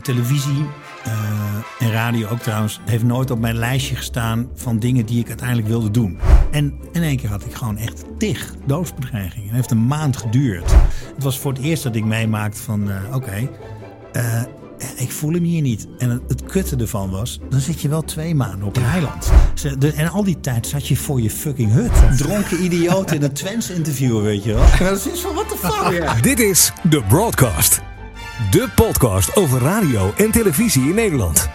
[0.00, 0.66] Televisie
[1.04, 1.12] eh,
[1.86, 5.68] en radio ook trouwens, heeft nooit op mijn lijstje gestaan van dingen die ik uiteindelijk
[5.68, 6.18] wilde doen.
[6.50, 9.46] En in één keer had ik gewoon echt tig doodsbedreigingen.
[9.46, 10.70] Het heeft een maand geduurd.
[11.14, 13.48] Het was voor het eerst dat ik meemaakte van, eh, oké,
[14.12, 14.42] eh,
[14.96, 15.86] ik voel hem hier niet.
[15.98, 19.30] En het, het kutte ervan was, dan zit je wel twee maanden op een eiland.
[19.54, 21.90] Ze- de- en al die tijd zat je voor je fucking hut.
[22.18, 24.62] Dronken idioot in een Twents interview, weet je wel.
[24.78, 26.12] En dat is van, what the fuck?
[26.22, 27.80] Dit is The Broadcast.
[28.38, 31.48] De podcast over radio en televisie in Nederland.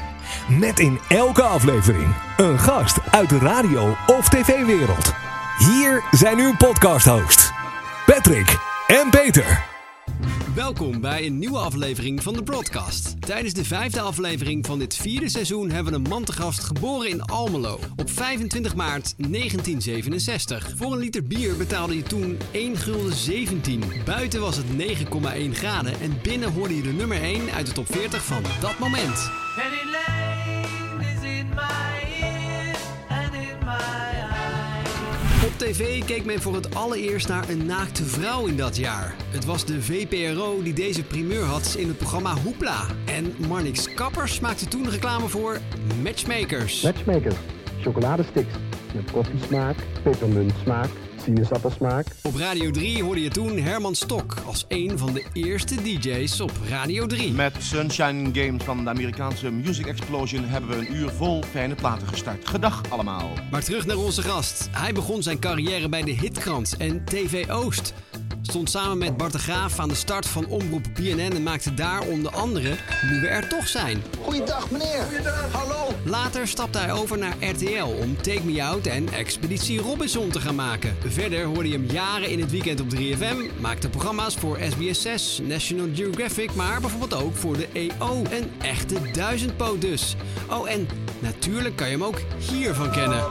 [0.60, 5.14] Met in elke aflevering een gast uit de radio- of tv-wereld.
[5.58, 7.52] Hier zijn uw podcast-hosts,
[8.06, 8.58] Patrick
[8.88, 9.64] en Peter.
[10.56, 13.22] Welkom bij een nieuwe aflevering van de Broadcast.
[13.22, 17.10] Tijdens de vijfde aflevering van dit vierde seizoen hebben we een man te gast geboren
[17.10, 20.74] in Almelo op 25 maart 1967.
[20.76, 23.84] Voor een liter bier betaalde je toen 1 gulden 17.
[24.06, 27.88] Buiten was het 9,1 graden en binnen hoorde je de nummer 1 uit de top
[27.92, 29.32] 40 van dat moment.
[35.54, 39.16] Op tv keek men voor het allereerst naar een naakte vrouw in dat jaar.
[39.30, 42.86] Het was de VPRO die deze primeur had in het programma Hoepla.
[43.06, 45.60] En Marnix Kappers maakte toen reclame voor
[46.04, 46.82] Matchmakers.
[46.82, 47.34] Matchmaker.
[47.82, 48.54] Chocoladesticks.
[48.94, 50.90] Met koffiesmaak, pepermuntsmaak,
[51.24, 52.08] sinaasappelsmaak.
[52.22, 56.52] Op Radio 3 hoorde je toen Herman Stok als een van de eerste DJ's op
[56.70, 57.32] Radio 3.
[57.32, 62.08] Met Sunshine Games van de Amerikaanse Music Explosion hebben we een uur vol fijne platen
[62.08, 62.48] gestart.
[62.48, 63.30] Gedag allemaal.
[63.52, 64.70] Maar terug naar onze gast.
[64.72, 67.94] Hij begon zijn carrière bij de Hitkrant en TV Oost.
[68.44, 72.02] Stond samen met Bart de Graaf aan de start van Omroep BNN en maakte daar
[72.02, 72.70] onder andere
[73.10, 74.04] Nu we er toch zijn.
[74.22, 75.02] Goeiedag meneer.
[75.02, 75.88] Goeiedag, hallo.
[76.06, 80.56] Later stapte hij over naar RTL om Take Me Out en Expeditie Robinson te gaan
[80.56, 80.96] maken.
[81.06, 85.88] Verder hoorde je hem jaren in het weekend op 3FM, maakte programma's voor SBS6, National
[85.94, 88.24] Geographic, maar bijvoorbeeld ook voor de EO.
[88.32, 90.16] Een echte duizendpoot dus.
[90.50, 90.88] Oh, en
[91.20, 93.24] natuurlijk kan je hem ook hiervan kennen.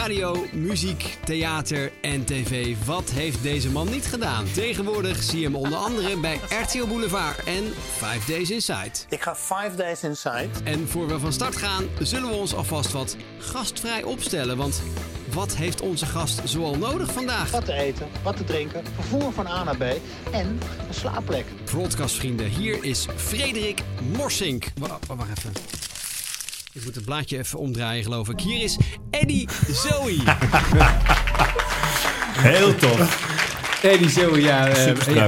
[0.00, 2.74] Radio, muziek, theater en tv.
[2.84, 4.44] Wat heeft deze man niet gedaan?
[4.54, 7.64] Tegenwoordig zie je hem onder andere bij RTL Boulevard en
[7.96, 8.90] 5 Days Inside.
[9.08, 10.48] Ik ga five days inside.
[10.64, 14.56] En voor we van start gaan, zullen we ons alvast wat gastvrij opstellen.
[14.56, 14.82] Want
[15.32, 17.50] wat heeft onze gast zoal nodig vandaag?
[17.50, 19.82] Wat te eten, wat te drinken, vervoer van A naar B
[20.30, 20.46] en
[20.88, 21.44] een slaapplek.
[21.64, 23.80] Broadcastvrienden, hier is Frederik
[24.16, 24.64] Morsink.
[24.80, 25.52] Wa- wa- Wacht even.
[26.76, 28.40] Ik moet het blaadje even omdraaien, geloof ik.
[28.40, 28.76] Hier is
[29.10, 30.16] Eddie Zoe.
[32.38, 33.24] Heel tof.
[33.82, 34.68] Eddie Zoe, ja.
[34.68, 35.26] eh, Super ja,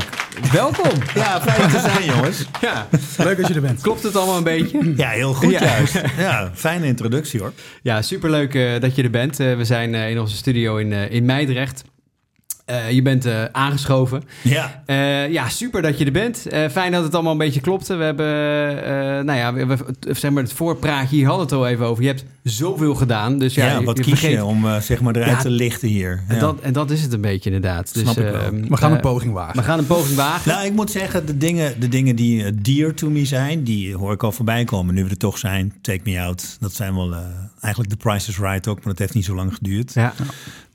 [0.53, 0.91] Welkom.
[1.15, 2.45] Ja, fijn te zijn, jongens.
[2.61, 2.89] Ja.
[3.17, 3.81] Leuk dat je er bent.
[3.81, 4.93] Klopt het allemaal een beetje?
[4.97, 5.61] Ja, heel goed Ja.
[5.65, 6.01] juist.
[6.19, 7.53] Ja, fijne introductie hoor.
[7.83, 9.41] Ja, superleuk eh, dat je er bent.
[9.41, 11.83] Eh, we zijn eh, in onze studio in, eh, in Meidrecht.
[12.69, 14.23] Eh, je bent eh, aangeschoven.
[14.43, 14.83] Ja.
[14.87, 16.47] Eh, ja, super dat je er bent.
[16.47, 17.95] Eh, fijn dat het allemaal een beetje klopte.
[17.95, 18.27] We hebben,
[18.85, 18.93] eh,
[19.25, 22.03] nou ja, we, we- het- zeg maar het voorpraatje, hier hadden het al even over.
[22.03, 23.39] Je hebt zoveel gedaan.
[23.39, 25.51] Dus ja, Ja, je- wat je kies vergeet- je om zeg maar eruit Ja, te
[25.51, 26.23] lichten hier?
[26.29, 27.95] En, dat, en dat is het een beetje inderdaad.
[27.95, 28.41] Dus, Snap ik wel.
[28.41, 29.57] ehm, We gaan een poging wagen.
[29.57, 30.51] We gaan een poging wagen.
[30.53, 34.13] Nou, ik moet zeggen, de dingen, de dingen die dear to me zijn, die hoor
[34.13, 34.95] ik al voorbij komen.
[34.95, 36.57] Nu we er toch zijn, Take Me Out.
[36.61, 37.19] Dat zijn wel eh,
[37.61, 39.95] eigenlijk de Price is Right ook, maar dat heeft niet zo lang geduurd.
[39.95, 40.13] ja.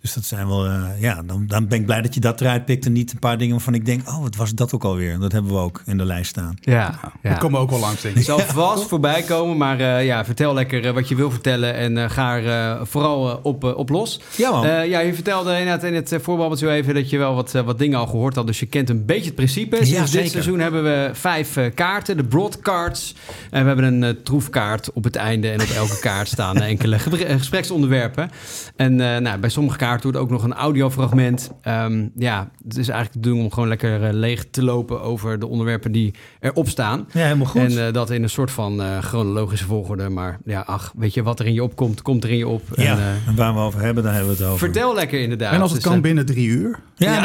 [0.04, 2.66] Dus dat zijn wel, eh, ja, dan, dan ben ik blij dat je dat eruit
[2.66, 5.20] pikt en niet een paar dingen waarvan ik denk, oh, wat was dat ook alweer?
[5.20, 6.58] Dat hebben we ook in de lijst staan.
[6.62, 7.36] Ja, We ja.
[7.36, 8.30] komen ook wel langs, denk Het ik.
[8.30, 11.98] zal vast voorbij komen, maar eh, ja, vertel lekker eh, wat je wil vertellen en
[11.98, 14.20] eh, ga er vooral op, op los.
[14.36, 14.66] Ja, man.
[14.66, 17.80] Eh, ja, je vertelde inderdaad in het uh, voorbabbeltje even dat je wel wat, wat
[17.80, 19.86] dingen al gehoord had, dus je kent een beetje het principe.
[19.86, 23.16] Sinds dit seizoen hebben we vijf kaarten, de broadcards.
[23.50, 27.00] En we hebben een eh, troefkaart op het einde en op elke kaart staan enkele
[27.00, 28.32] gespreksonderwerpen.
[28.76, 31.52] En eh, nou, bij sommige kaarten wordt ook nog een audiofragment.
[31.62, 35.40] Ehm, ja, het is eigenlijk de bedoeling om gewoon lekker eh, leeg te lopen over
[35.40, 37.08] de onderwerpen die erop staan.
[37.12, 37.62] Ja, helemaal goed.
[37.62, 40.10] En eh, dat in een soort van eh, chronologische volgorde.
[40.10, 42.62] Maar ja, ach, weet je, wat er in je opkomt, komt er in je op.
[42.76, 44.60] ja, En, eh, en waar we over hebben, daar hebben we het over.
[44.60, 45.54] vertel lekker inderdaad.
[45.54, 46.80] En als het Dus, kan binnen drie uur.
[47.04, 47.24] Ja,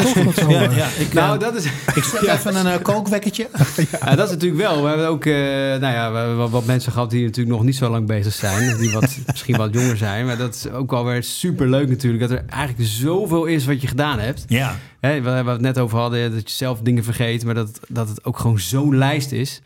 [0.98, 1.64] ik, Nou, dat is,
[1.94, 3.48] ik zet even een uh, kookwekkertje.
[4.04, 4.82] ja, dat is natuurlijk wel.
[4.82, 5.32] We hebben ook eh,
[5.80, 8.32] nou ja, we hebben wat, wat mensen gehad die natuurlijk nog niet zo lang bezig
[8.32, 8.78] zijn.
[8.78, 10.26] Die wat, misschien wat jonger zijn.
[10.26, 12.28] Maar dat is ook wel weer super leuk natuurlijk.
[12.28, 14.45] Dat er eigenlijk zoveel is wat je gedaan hebt.
[14.49, 17.80] Ja, Hè, waar we het net over hadden, dat je zelf dingen vergeet, maar dat,
[17.89, 19.62] dat het ook gewoon zo'n lijst is.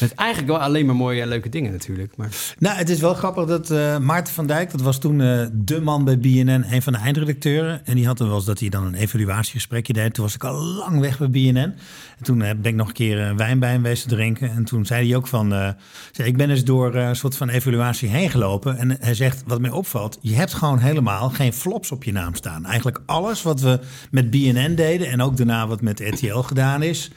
[0.00, 2.16] Met eigenlijk wel alleen maar mooie en leuke dingen natuurlijk.
[2.16, 2.28] Maar
[2.58, 5.80] Nou, het is wel grappig dat eh, Maarten van Dijk, dat was toen eh, de
[5.80, 7.86] man bij BNN, een van de eindredacteuren.
[7.86, 10.14] En die had wel eens dat hij dan een evaluatiegesprekje deed.
[10.14, 11.56] Toen was ik al lang weg bij BNN.
[12.18, 14.50] En toen eh, ben ik nog een keer wijn bij hem wezen drinken.
[14.50, 15.74] En toen zei hij ook van,
[16.12, 18.78] zei, ik ben eens door een soort van evaluatie heen gelopen.
[18.78, 22.34] En hij zegt, wat mij opvalt, je hebt gewoon helemaal geen flops op je naam
[22.34, 22.66] staan.
[22.66, 23.80] Eigenlijk alles wat we
[24.10, 27.10] met BNN deden en ook daarna wat met RTL gedaan is.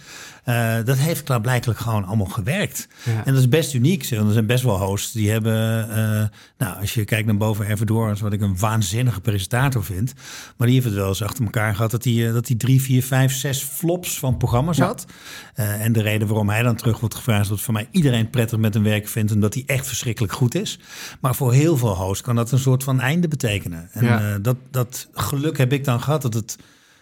[0.43, 2.87] eh, dat heeft klaarblijkelijk gewoon allemaal gewerkt.
[3.03, 3.25] Ja.
[3.25, 4.09] En dat is best uniek.
[4.09, 5.89] want Er zijn best wel hosts die hebben...
[5.89, 6.27] eh,
[6.57, 8.21] nou, als je kijkt naar boven Ervedorens...
[8.21, 10.13] wat ik een waanzinnige presentator vind...
[10.57, 11.91] maar die heeft het wel eens achter elkaar gehad...
[11.91, 15.05] dat hij, eh, dat hij drie, vier, vijf, zes flops van programma's had.
[15.53, 17.41] En de reden waarom hij dan terug wordt gevraagd...
[17.43, 19.31] is dat voor mij iedereen prettig met een werk vindt...
[19.31, 20.79] en dat hij echt verschrikkelijk goed is.
[21.19, 23.89] Maar voor heel veel hosts kan dat een soort van einde betekenen.
[23.91, 24.37] En Ja.
[24.39, 26.21] dat, dat geluk heb ik dan gehad...
[26.21, 26.57] dat het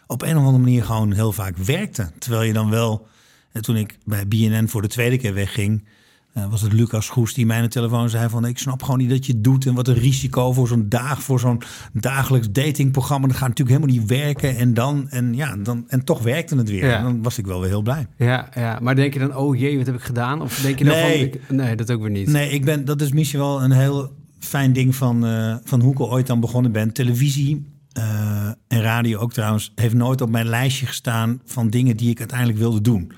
[0.08, 2.10] op een of andere manier gewoon heel vaak werkte.
[2.20, 3.08] Terwijl je dan wel...
[3.52, 5.84] En toen ik bij BNN voor de tweede keer wegging,
[6.34, 8.98] eh, was het Lucas Goes die mij aan de telefoon zei van ik snap gewoon
[9.00, 11.62] niet dat je doet en wat een risico voor zo'n dag, voor zo'n
[11.94, 13.28] dagelijks datingprogramma.
[13.28, 16.70] Dat gaat natuurlijk helemaal niet werken en dan en ja, dan en toch werkte het
[16.70, 16.86] weer.
[16.86, 16.98] Ja.
[16.98, 18.08] En dan was ik wel weer heel blij.
[18.18, 20.42] Ja, ja, maar denk je dan, oh jee, wat heb ik gedaan?
[20.42, 21.32] Of denk je dan Nee.
[21.48, 22.28] van, nee, dat ook weer niet.
[22.28, 25.92] Nee, ik ben, dat is misschien wel een heel fijn ding van, eh, van hoe
[25.92, 26.92] ik ooit aan begonnen ben.
[26.94, 27.66] Televisie
[27.98, 32.20] eh, en radio ook trouwens, heeft nooit op mijn lijstje gestaan van dingen die ik
[32.20, 33.12] uiteindelijk wilde doen.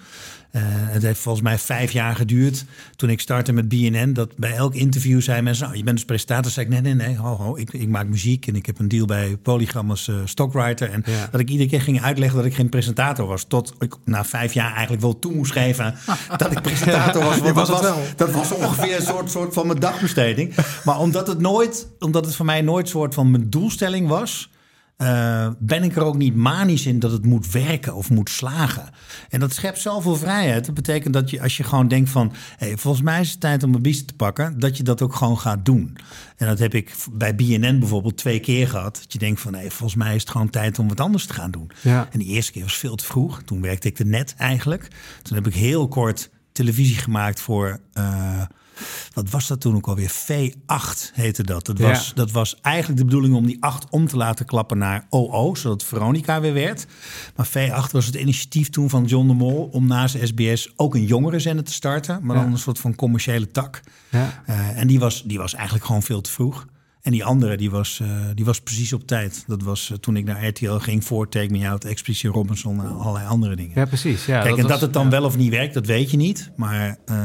[0.52, 2.66] Eh, het heeft volgens mij vijf jaar geduurd
[2.96, 4.14] toen ik startte met BNN.
[4.14, 6.52] Dat bij elk interview zei mensen, nou, je bent dus presentator.
[6.52, 8.88] Zei ik, nee, nee, nee, ho, ho, ik, ik maak muziek en ik heb een
[8.88, 10.92] deal bij Polygram als eh, stockwriter.
[10.92, 11.28] En Ja.
[11.32, 13.44] dat ik iedere keer ging uitleggen dat ik geen presentator was.
[13.44, 15.96] Tot ik na vijf jaar eigenlijk wel toe moest geven
[16.38, 17.38] dat ik presentator was.
[17.38, 20.54] Want was dat, was, dat was ongeveer een soort, soort van mijn dagbesteding.
[20.84, 24.50] Maar omdat het nooit, omdat het voor mij nooit soort van mijn doelstelling was.
[25.00, 28.90] Eh, ben ik er ook niet manisch in dat het moet werken of moet slagen.
[29.30, 30.66] En dat schept zoveel vrijheid.
[30.66, 32.34] Dat betekent dat je als je gewoon denkt van...
[32.58, 34.60] Hey, volgens mij is het tijd om mijn biezen te pakken...
[34.60, 35.98] dat je dat ook gewoon gaat doen.
[36.38, 38.96] En dat heb ik bij BNN bijvoorbeeld twee keer gehad.
[38.96, 41.34] Dat je denkt van hey, volgens mij is het gewoon tijd om wat anders te
[41.34, 41.72] gaan doen.
[41.82, 42.08] Ja.
[42.12, 43.42] En die eerste keer was veel te vroeg.
[43.44, 44.88] Toen werkte ik er net eigenlijk.
[45.22, 47.80] Toen heb ik heel kort televisie gemaakt voor...
[47.94, 48.42] eh,
[49.14, 50.12] wat was dat toen ook alweer?
[50.12, 51.66] V8 heette dat.
[51.66, 52.14] Dat was, Ja.
[52.14, 55.84] dat was eigenlijk de bedoeling om die 8 om te laten klappen naar OO, zodat
[55.84, 56.86] Veronica weer werd.
[57.36, 61.06] Maar V8 was het initiatief toen van John de Mol om naast SBS ook een
[61.06, 63.82] jongerenzender te starten, maar dan een soort van commerciële tak.
[64.10, 64.44] Ja.
[64.46, 66.66] Eh, en die was, die was eigenlijk gewoon veel te vroeg.
[67.02, 69.44] En die andere, die was, eh, die was precies op tijd.
[69.48, 72.88] Dat was eh, toen ik naar RTL ging voor Take Me Out, Expeditie Robinson en
[72.98, 73.72] allerlei andere dingen.
[73.76, 74.26] Ja, precies.
[74.26, 75.10] Ja, Kijk, en was- dat het dan ja.
[75.10, 76.52] wel of niet werkt, dat weet je niet.
[76.56, 77.16] Maar eh,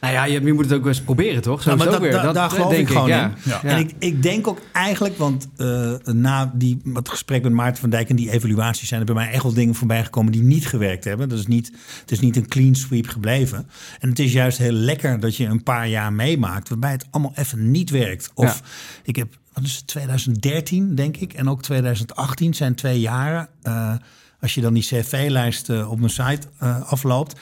[0.00, 1.62] Nou ja, je, je moet het ook eens proberen, toch?
[1.62, 2.12] Zo ja, maar het dat, weer.
[2.12, 3.24] da- Dat, daar geloof denk ik gewoon ja.
[3.26, 3.32] in.
[3.44, 3.62] Ja.
[3.62, 7.90] En ik, ik denk ook eigenlijk, want eh, na die, wat gesprek met Maarten van
[7.90, 10.66] Dijk en die evaluaties zijn er bij mij echt wel dingen voorbij gekomen die niet
[10.66, 11.28] gewerkt hebben.
[11.28, 13.68] Dat is niet, het is niet een clean sweep gebleven.
[13.98, 17.32] En het is juist heel lekker dat je een paar jaar meemaakt waarbij het allemaal
[17.34, 18.30] even niet werkt.
[18.34, 18.68] Of Ja.
[19.10, 23.48] Ik heb, wat is het, 2013 denk ik en ook 2018 zijn twee jaren.
[23.62, 23.94] Eh,
[24.40, 27.40] als je dan die cv-lijst eh, op mijn site eh, afloopt,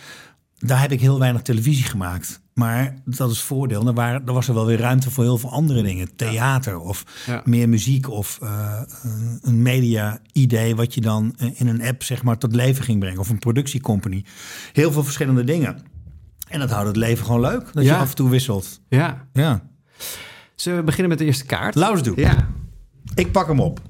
[0.59, 2.41] daar heb ik heel weinig televisie gemaakt.
[2.55, 3.85] Maar dat is het voordeel.
[3.85, 6.17] Dan, waren, dan was er wel weer ruimte voor heel veel andere dingen.
[6.17, 7.43] Theater of Ja.
[7.45, 8.39] meer muziek of
[9.43, 10.77] een- media-idee...
[10.77, 13.19] wat je dan in een app zeg maar tot leven ging brengen.
[13.19, 14.25] Of een productiecompany.
[14.73, 15.79] Heel veel verschillende dingen.
[16.49, 17.73] En dat houdt het leven gewoon leuk.
[17.73, 18.81] Dat je af en toe wisselt.
[18.89, 19.27] ja.
[19.33, 19.63] Ja.
[20.61, 21.75] Zullen we beginnen met de eerste kaart?
[21.75, 22.15] Laten het doen.
[22.17, 22.49] Ja.
[23.15, 23.81] Ik pak hem op.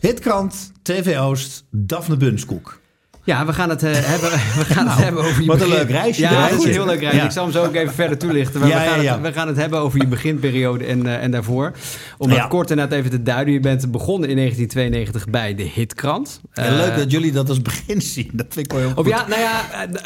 [0.00, 2.80] Hitkrant, TV Oost, Daphne Bunskoek.
[3.28, 5.72] Ja, we gaan het, eh, hebben, we gaan het hebben over je Nou, wat een
[5.74, 6.72] begin- leuk reisje Ja, goed, zit.
[6.74, 7.16] heel leuk reisje.
[7.16, 7.24] Ja.
[7.24, 8.60] Ik zal hem zo ook even verder toelichten.
[8.60, 9.12] Maar Ja, we, gaan ja.
[9.12, 11.72] Het, we gaan het hebben over je beginperiode en, eh, en daarvoor.
[12.18, 12.36] Om Ja.
[12.40, 13.54] het kort inderdaad even te duiden.
[13.54, 16.40] Je bent begonnen in 1992 bij de Hitkrant.
[16.52, 18.30] Ja, Eh, leuk dat jullie dat als begin zien.
[18.32, 19.06] Dat vind ik wel heel goed.
[19.06, 19.60] ja, nou ja,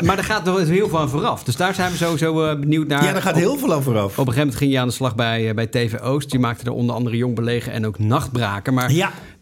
[0.04, 1.44] maar er gaat nog heel veel aan vooraf.
[1.44, 3.04] Dus daar zijn we sowieso benieuwd naar.
[3.04, 4.04] Ja, daar gaat Op- heel veel over af.
[4.04, 6.32] Op een gegeven moment ging je aan de slag bij, bij TV Oost.
[6.32, 8.74] Je maakte er onder andere Jong Belegen en ook Nachtbraken.
[8.74, 8.90] Maar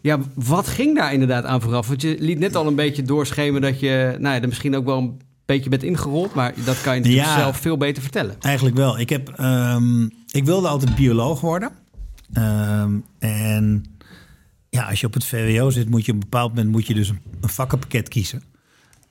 [0.01, 0.19] Ja.
[0.35, 1.87] wat ging daar inderdaad aan vooraf?
[1.87, 4.85] Want je liet net al een beetje doorschemen dat je nou ja, er misschien ook
[4.85, 6.33] wel een beetje bent ingerold.
[6.33, 7.37] Maar dat kan je natuurlijk Ja.
[7.39, 8.35] zelf veel beter vertellen.
[8.41, 8.99] Eigenlijk wel.
[8.99, 11.71] Ik, heb, ehm, ik wilde altijd bioloog worden.
[12.33, 13.83] Ehm, en
[14.69, 16.93] ja, als je op het VWO zit, moet je op een bepaald moment moet je
[16.93, 18.41] dus een vakkenpakket kiezen.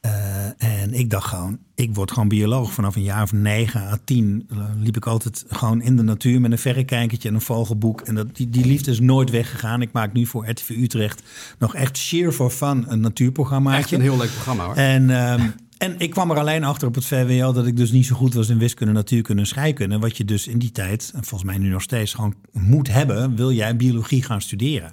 [0.01, 2.73] Eh, en ik dacht gewoon, ik word gewoon bioloog.
[2.73, 6.41] Vanaf een jaar of negen à tien eh, liep ik altijd gewoon in de natuur
[6.41, 8.01] met een verrekijkertje en een vogelboek.
[8.01, 9.83] En dat, die, die liefde is nooit weggegaan.
[9.83, 11.23] Ik maak nu voor RTV Utrecht
[11.59, 13.81] nog echt sheer for fun een natuurprogrammaatje.
[13.81, 14.75] Echt een heel leuk programma hoor.
[14.75, 15.49] En, ehm,
[15.81, 18.35] en ik kwam er alleen achter op het VWO dat ik dus niet zo goed
[18.35, 19.99] was in wiskunde, natuurkunde en scheikunde.
[19.99, 23.37] Wat je dus in die tijd, en volgens mij nu nog steeds, gewoon moet hebben,
[23.37, 24.93] wil jij biologie gaan studeren.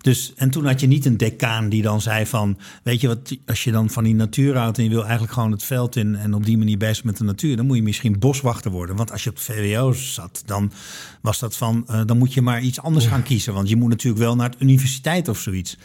[0.00, 3.36] Dus, en toen had je niet een decaan die dan zei van, weet je wat,
[3.46, 6.16] als je dan van die natuur houdt en je wil eigenlijk gewoon het veld in
[6.16, 8.96] en op die manier bezig met de natuur, dan moet je misschien boswachter worden.
[8.96, 10.72] Want als je op het VWO zat, dan
[11.20, 13.54] was dat van, eh, dan moet je maar iets anders gaan kiezen.
[13.54, 15.76] Want je moet natuurlijk wel naar het universiteit of zoiets.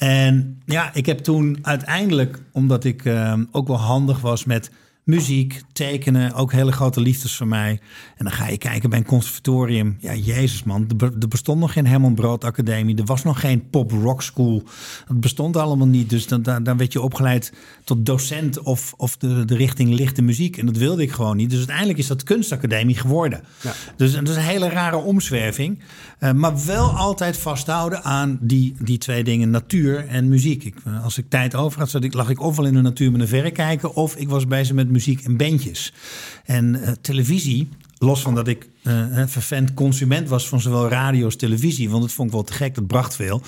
[0.00, 4.70] En ja, ik heb toen uiteindelijk, omdat ik eh, ook wel handig was met
[5.04, 7.80] muziek, tekenen, ook hele grote liefdes voor mij.
[8.16, 9.96] En dan ga je kijken bij een conservatorium.
[10.00, 12.96] Ja, jezus man, er be- bestond nog geen Herman Brood Academie.
[12.96, 14.62] Er was nog geen pop-rock school.
[15.06, 16.10] Dat bestond allemaal niet.
[16.10, 17.52] Dus dan, dan, dan werd je opgeleid
[17.84, 20.56] tot docent of, of de, de richting lichte muziek.
[20.56, 21.50] En dat wilde ik gewoon niet.
[21.50, 23.40] Dus uiteindelijk is dat kunstacademie geworden.
[23.96, 25.78] Dus dat is een hele rare omzwerving.
[26.18, 30.64] Eh, maar wel altijd vasthouden aan die, die twee dingen, natuur en muziek.
[30.64, 33.12] Ik, eh, als ik tijd over had, zat ik, lag ik ofwel in de natuur
[33.12, 33.90] met een verrekijker...
[33.90, 35.92] of ik was bezig met muziek en bandjes.
[36.44, 37.68] En eh, televisie,
[37.98, 40.48] los van dat ik eh, een vervent consument was...
[40.48, 43.42] van zowel radio als televisie, want dat vond ik wel te gek, dat bracht veel...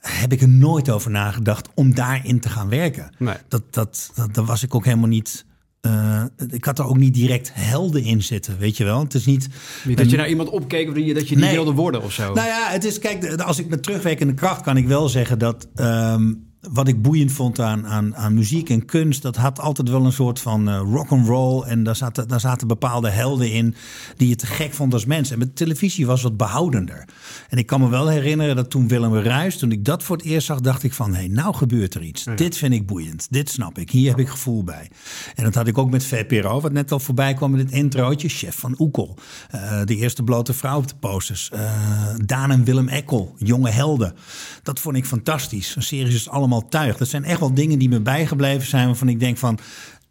[0.00, 3.10] heb ik er nooit over nagedacht om daarin te gaan werken.
[3.18, 3.34] Nee.
[3.48, 5.44] Dat, dat, dat, was ik ook helemaal niet...
[5.80, 9.00] eh, ik had er ook niet direct helden in zitten, weet je wel.
[9.00, 9.48] Het is niet...
[9.84, 11.54] Niet dat je naar iemand opkeek of dat je, dat je die Nee.
[11.54, 12.34] wilde worden of zo.
[12.34, 15.68] Nou ja, het is, kijk, als ik met terugwerkende kracht kan ik wel zeggen dat
[15.74, 20.04] ehm, wat ik boeiend vond aan, aan, aan muziek en kunst, dat had altijd wel
[20.04, 23.74] een soort van eh, rock and roll en daar zaten, daar zaten bepaalde helden in
[24.16, 25.30] die je te gek vond als mens.
[25.30, 27.08] En met televisie was wat behoudender.
[27.48, 30.24] En ik kan me wel herinneren dat toen Willem Ruis, toen ik dat voor het
[30.24, 32.26] eerst zag, dacht ik van, hé, hey, nou gebeurt er iets.
[32.36, 33.26] Dit vind ik boeiend.
[33.30, 33.90] Dit snap ik.
[33.90, 34.90] Hier heb ik gevoel bij.
[35.34, 38.28] En dat had ik ook met VPRO, wat net al voorbij kwam met het introotje.
[38.28, 39.16] Chef van Oekel.
[39.50, 41.50] Eh, de eerste blote vrouw op de posters.
[41.50, 41.72] Eh,
[42.24, 43.34] Daan en Willem Ekkel.
[43.38, 44.14] Jonge helden.
[44.62, 45.76] Dat vond ik fantastisch.
[45.76, 46.96] Een serie is allemaal tuig.
[46.96, 48.86] Dat zijn echt wel dingen die me bijgebleven zijn.
[48.86, 49.58] Waarvan ik denk van...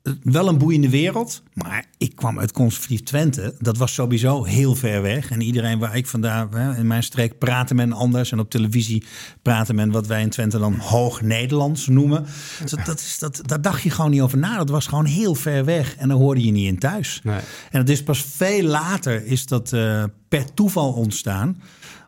[0.03, 3.55] eh, Wel een boeiende wereld, maar ik kwam uit conservatief Twente.
[3.59, 5.29] Dat was sowieso heel ver weg.
[5.31, 8.31] En iedereen waar ik vandaan, in mijn streek, praatte men anders.
[8.31, 9.03] En op televisie
[9.41, 12.25] praatte men wat wij in Twente dan hoog Nederlands noemen.
[12.61, 14.57] Dus dat, dat, is, dat, daar dacht je gewoon niet over na.
[14.57, 17.19] Dat was gewoon heel ver weg en daar hoorde je niet in thuis.
[17.23, 17.39] Nee.
[17.71, 21.61] En het is pas veel later is dat eh, per toeval ontstaan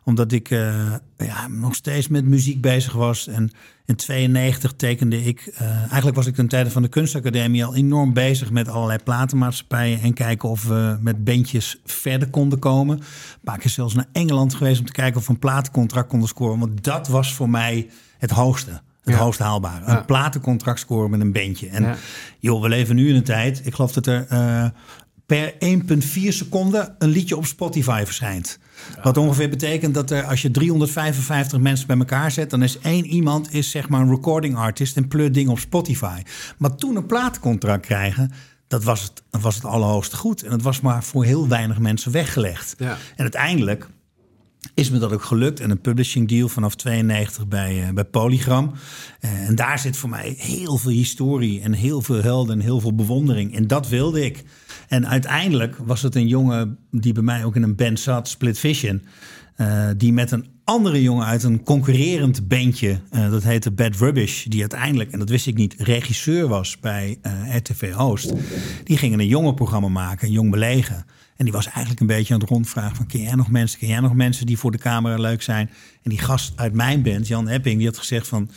[0.04, 3.26] omdat ik eh, ja, nog steeds met muziek bezig was.
[3.28, 3.50] En
[3.92, 5.46] in 92 tekende ik.
[5.54, 10.00] eh, eigenlijk was ik ten tijde van de kunstacademie al enorm bezig met allerlei platenmaatschappijen.
[10.00, 12.96] En kijken of we met bandjes verder konden komen.
[12.98, 13.04] Een
[13.44, 16.58] paar keer zelfs naar Engeland geweest om te kijken of we een platencontract konden scoren.
[16.58, 18.70] Want dat was voor mij het hoogste.
[18.70, 19.20] Het Ja.
[19.20, 19.84] hoogst haalbare.
[19.86, 19.98] Ja.
[19.98, 21.68] Een platencontract scoren met een bandje.
[21.68, 21.96] En Ja.
[22.38, 23.60] joh, we leven nu in een tijd.
[23.66, 24.64] Ik geloof dat er eh,
[25.26, 28.58] per 1,4 seconde een liedje op Spotify verschijnt.
[29.02, 33.06] Wat ongeveer betekent dat er, als je 355 mensen bij elkaar zet, dan is één
[33.06, 36.22] iemand is zeg maar een recording artist en pleurt dingen op Spotify.
[36.58, 38.32] Maar toen een platencontract krijgen,
[38.68, 40.42] dat was het, dat was het allerhoogste goed.
[40.42, 42.74] En dat was maar voor heel weinig mensen weggelegd.
[42.78, 42.90] Ja.
[42.90, 43.88] En uiteindelijk
[44.74, 45.60] is me dat ook gelukt.
[45.60, 48.72] En een publishing deal vanaf 92 bij, eh, bij Polygram.
[49.20, 52.80] Eh, en daar zit voor mij heel veel historie en heel veel helden en heel
[52.80, 53.54] veel bewondering.
[53.54, 54.44] En dat wilde ik.
[54.88, 58.58] En uiteindelijk was het een jongen die bij mij ook in een band zat, Split
[58.58, 59.02] Vision.
[59.56, 64.60] eh, die met een andere jongen uit een concurrerend bandje, dat heette Bad Rubbish, die
[64.60, 67.18] uiteindelijk, en dat wist ik niet, regisseur was bij
[67.56, 68.32] RTV Oost.
[68.84, 71.04] Die gingen een jongenprogramma maken, Jong Belegen.
[71.36, 73.06] En die was eigenlijk een beetje aan het rondvragen van...
[73.06, 75.70] ken jij nog mensen, ken jij nog mensen die voor de camera leuk zijn?
[76.02, 78.50] En die gast uit mijn band, Jan Epping, die had gezegd van...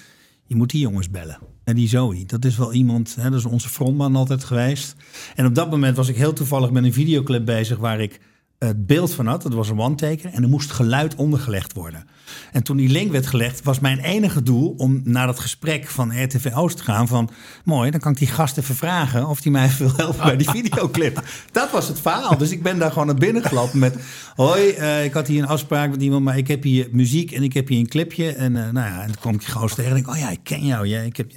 [0.46, 1.40] je moet die jongens bellen.
[1.64, 4.96] En die Zoe, dat is wel iemand, hè, dat is onze frontman altijd geweest.
[5.36, 7.78] En op dat moment was ik heel toevallig met een videoclip bezig...
[7.78, 8.20] waar ik
[8.60, 10.32] het beeld van had, dat was een one-taker...
[10.34, 12.08] en er moest geluid ondergelegd worden.
[12.52, 14.74] En toen die link werd gelegd, was mijn enige doel...
[14.78, 17.30] om naar dat gesprek van RTV Oost te gaan van...
[17.64, 19.28] mooi, dan kan ik die gast even vragen...
[19.28, 21.24] of die mij even wil helpen bij die videoclip.
[21.52, 22.38] Dat was het verhaal.
[22.38, 23.96] Dus ik ben daar gewoon naar binnen gelopen met...
[24.36, 26.24] hoi, eh, ik had hier een afspraak met iemand...
[26.24, 28.32] maar ik heb hier muziek en ik heb hier een clipje.
[28.32, 30.10] En, eh, nou ja, en toen kwam ik gozer tegen en ik...
[30.10, 30.88] oh ja, ik ken jou.
[30.88, 31.32] Jij, ik heb,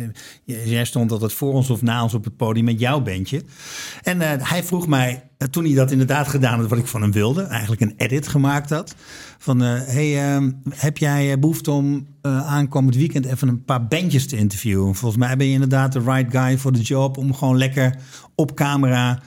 [0.44, 3.42] jij stond altijd voor ons of na ons op het podium met jouw bandje.
[4.02, 6.68] En eh, hij vroeg mij, toen hij dat inderdaad gedaan had...
[6.68, 8.94] wat ik van hem wilde, eigenlijk een edit gemaakt had...
[9.38, 13.24] van, eh, hey, ehm, heb jij eh, behoefte om eh, aankomend weekend...
[13.24, 14.94] even een paar bandjes te interviewen?
[14.94, 17.16] Volgens mij ben je inderdaad de right guy voor de job...
[17.16, 17.98] om gewoon lekker
[18.34, 19.22] op camera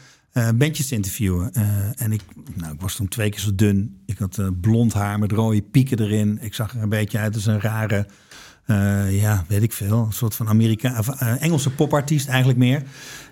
[0.55, 1.53] bandjes te interviewen.
[1.95, 2.21] En ik,
[2.53, 4.01] nou, ik was toen twee keer zo dun.
[4.05, 6.37] Ik had blond haar met rode pieken erin.
[6.41, 8.07] Ik zag er een beetje uit als een rare,
[9.09, 10.03] ja, weet ik veel.
[10.05, 12.83] Een soort van Amerika eh, Engelse popartiest eigenlijk meer.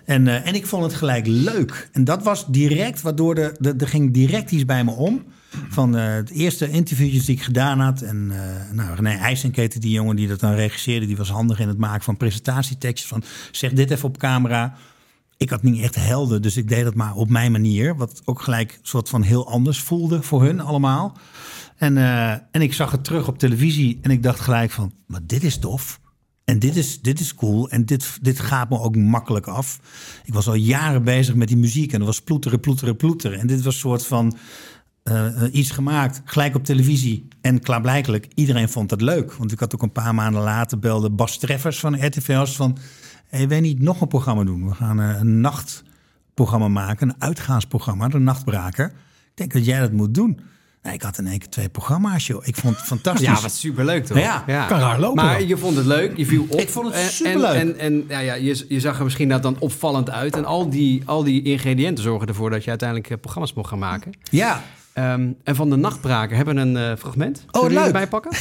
[0.04, 1.88] En, en ik vond het gelijk leuk.
[1.92, 5.24] En dat was direct, waardoor er, er, er ging direct iets bij me om.
[5.68, 8.02] Van eh, het eerste interviewtjes die ik gedaan had.
[8.02, 11.06] En eh nou, René IJsenk heette die jongen die dat dan regisseerde.
[11.06, 13.08] Die was handig in het maken van presentatietekstjes.
[13.08, 14.76] Van zeg dit even op camera
[15.40, 17.96] ik had niet echt helden, dus ik deed het maar op mijn manier.
[17.96, 21.16] Wat ook gelijk een soort van heel anders voelde voor hun allemaal.
[21.76, 25.20] En, eh, en ik zag het terug op televisie en ik dacht gelijk van, maar
[25.26, 26.00] dit is tof.
[26.44, 29.80] En dit is, dit is cool en dit, dit gaat me ook makkelijk af.
[30.24, 33.38] Ik was al jaren bezig met die muziek en dat was ploeteren, ploeteren, ploeteren.
[33.38, 34.36] En dit was een soort van
[35.02, 37.28] eh, eh, iets gemaakt, gelijk op televisie.
[37.40, 39.32] En klaarblijkelijk, iedereen vond dat leuk.
[39.32, 42.78] Want ik had ook een paar maanden later belde Bas Treffers van RTV Oost van...
[43.26, 44.68] Hey, wij niet nog een programma doen.
[44.68, 45.82] We gaan eh, een nacht
[46.34, 48.86] programma maken, een uitgaansprogramma, de Nachtbraker.
[48.86, 50.40] Ik denk dat jij dat moet doen.
[50.82, 52.46] Nee, ik had in één keer twee programma's, joh.
[52.46, 53.26] Ik vond het fantastisch.
[53.26, 54.18] Ja, wat superleuk toch?
[54.18, 56.60] Ja, kan raar lopen Maar je vond het leuk, je viel op.
[56.60, 57.54] Ik vond het superleuk.
[57.54, 60.36] En, en, en ja, ja, je, je zag er misschien dat dan opvallend uit.
[60.36, 64.12] En al die, al die ingrediënten zorgen ervoor dat je uiteindelijk programma's mocht gaan maken.
[64.30, 67.44] Ja, Ehm, en van de Nachtbraker hebben we een eh, fragment.
[67.50, 67.86] Zullen we die leuk.
[67.86, 68.32] erbij pakken?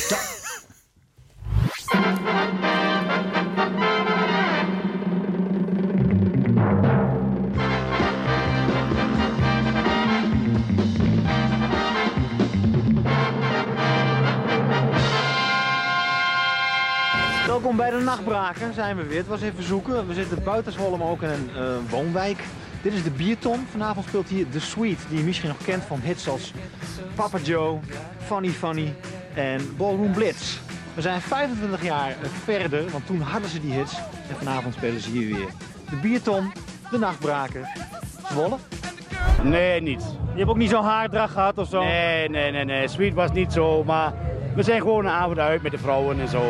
[17.47, 19.17] Welkom bij de Nachtbraker, zijn we weer.
[19.17, 20.07] Het was even zoeken.
[20.07, 22.43] We zitten buiten Zwolle, maar ook in een eh, woonwijk.
[22.81, 23.67] Dit is de Bierton.
[23.71, 26.53] Vanavond speelt hier The Sweet, die je misschien nog kent van hits als
[27.15, 27.79] Papa Joe,
[28.25, 28.93] Funny Funny
[29.33, 30.59] en Ballroom Blitz.
[30.93, 33.95] We zijn 25 jaar verder, want toen hadden ze die hits.
[34.29, 35.47] En vanavond spelen ze hier weer.
[35.89, 36.51] De Bierton,
[36.91, 37.67] de Nachtbraker,
[38.31, 38.57] Zwolle.
[39.43, 40.01] Nee, niet.
[40.33, 41.83] Je hebt ook niet zo'n haardracht gehad of zo?
[41.83, 42.87] Nee, nee, nee, nee.
[42.87, 44.13] Sweet was niet zo, maar
[44.55, 46.43] we zijn gewoon een avond uit met de vrouwen en zo.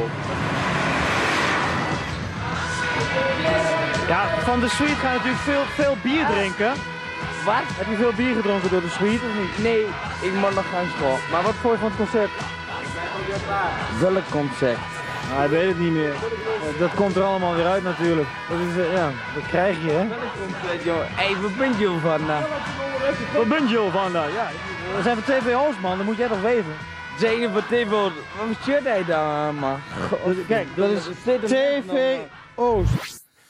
[4.08, 6.74] Ja, van de Sweet ga je natuurlijk veel, veel bier drinken.
[7.46, 7.66] Wat?
[7.80, 9.64] Heb je veel bier gedronken door de Sweet of niet?
[9.64, 9.86] Nee,
[10.22, 11.18] ik mag nog gaan school.
[11.32, 12.30] Maar wat vond je van het concert?
[14.00, 14.78] Welk concert?
[15.30, 16.12] Nou, ik weet het niet meer.
[16.14, 18.28] Eh, Dat komt er allemaal weer uit natuurlijk.
[18.50, 20.06] Dat, is, eh, ja, dat krijg je, hè?
[20.06, 22.26] Hé, hey, waar ben je van?
[22.26, 22.44] nou?
[23.36, 24.32] Wat ben je van daar?
[24.32, 24.48] Ja,
[24.96, 25.98] we zijn van TVO's, man.
[25.98, 26.76] Dat moet jij toch weten?
[27.20, 27.90] Je van TV?
[27.90, 28.12] Wat
[28.64, 29.80] shirt hij dan, man?
[30.48, 31.08] Kijk, dat is
[32.60, 32.90] TVO's.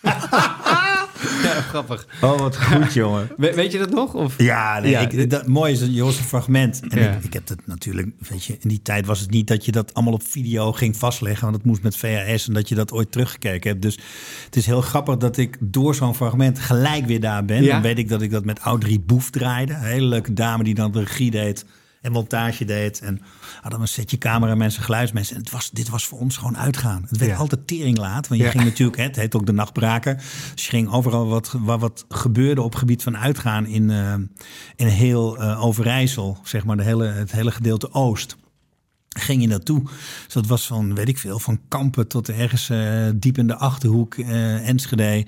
[1.44, 2.08] Ja, grappig.
[2.22, 3.30] oh wat goed, jongen.
[3.38, 4.14] We- weet je dat nog?
[4.14, 4.34] Of?
[4.38, 6.82] Ja, nee, Ja, ik, dit- dat mooie is, je een fragment.
[6.90, 7.12] En Ja.
[7.12, 9.72] ik, ik heb het natuurlijk, weet je, in die tijd was het niet dat je
[9.72, 11.44] dat allemaal op video ging vastleggen.
[11.44, 13.82] Want het moest met VHS en dat je dat ooit teruggekeken hebt.
[13.82, 14.00] Dus
[14.46, 17.64] het is heel grappig dat ik door zo'n fragment gelijk weer daar ben.
[17.64, 17.72] Ja.
[17.72, 19.74] Dan weet ik dat ik dat met Audrey Boef draaide.
[19.74, 21.66] Een hele leuke dame die dan de regie deed
[22.02, 23.00] en montage deed.
[23.00, 23.22] En
[23.62, 25.36] hadden we een setje cameramensen, geluidsmensen.
[25.36, 27.06] En het was, dit was voor ons gewoon uitgaan.
[27.10, 27.38] Het werd Ja.
[27.38, 28.28] altijd tering laat.
[28.28, 28.52] Want je Ja.
[28.52, 30.16] ging natuurlijk, hè, het heet ook de nachtbraker.
[30.56, 34.14] Dus je ging overal wat, waar wat gebeurde op gebied van uitgaan in, eh,
[34.76, 36.38] in heel eh, Overijssel.
[36.44, 38.36] Zeg maar de hele, het hele gedeelte Oost.
[39.10, 39.82] Ging je naartoe.
[40.26, 43.56] Dus dat was van, weet ik veel, van Kampen tot ergens eh, diep in de
[43.56, 45.26] Achterhoek, eh, Enschede.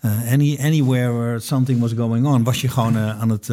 [0.00, 3.50] Eh, any, anywhere where something was going on, was je gewoon aan, het,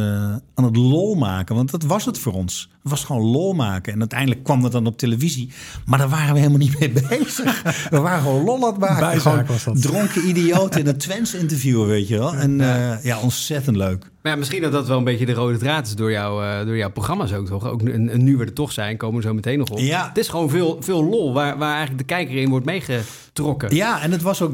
[0.53, 1.55] aan het lol maken.
[1.55, 2.69] Want dat was het voor ons.
[2.89, 3.93] Was gewoon lol maken.
[3.93, 5.51] En uiteindelijk kwam dat dan op televisie.
[5.85, 7.87] Maar daar waren we helemaal niet mee bezig.
[7.89, 8.99] We waren gewoon lol aan het maken.
[8.99, 9.81] Bijzaak Gewoon was dat.
[9.81, 12.35] dronken idioten in een Twents interview, weet je wel.
[12.35, 14.05] En ja, ja ontzettend leuk.
[14.21, 16.65] Maar ja, misschien dat dat wel een beetje de rode draad is door, jou, eh,
[16.65, 17.67] door jouw programma's ook toch?
[17.67, 19.79] Ook nu, en nu we er toch zijn, komen we zo meteen nog op.
[19.79, 20.07] Ja.
[20.07, 23.75] Het is gewoon veel, veel lol waar, waar eigenlijk de kijker in wordt meegetrokken.
[23.75, 24.53] Ja, en het was ook,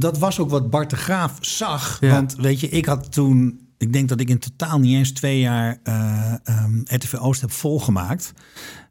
[0.00, 1.98] dat was ook wat Bart de Graaf zag.
[2.00, 2.10] Ja.
[2.10, 3.60] Want weet je, ik had toen...
[3.80, 7.50] Ik denk dat ik in totaal niet eens twee jaar eh, ehm, RTV Oost heb
[7.50, 8.32] volgemaakt.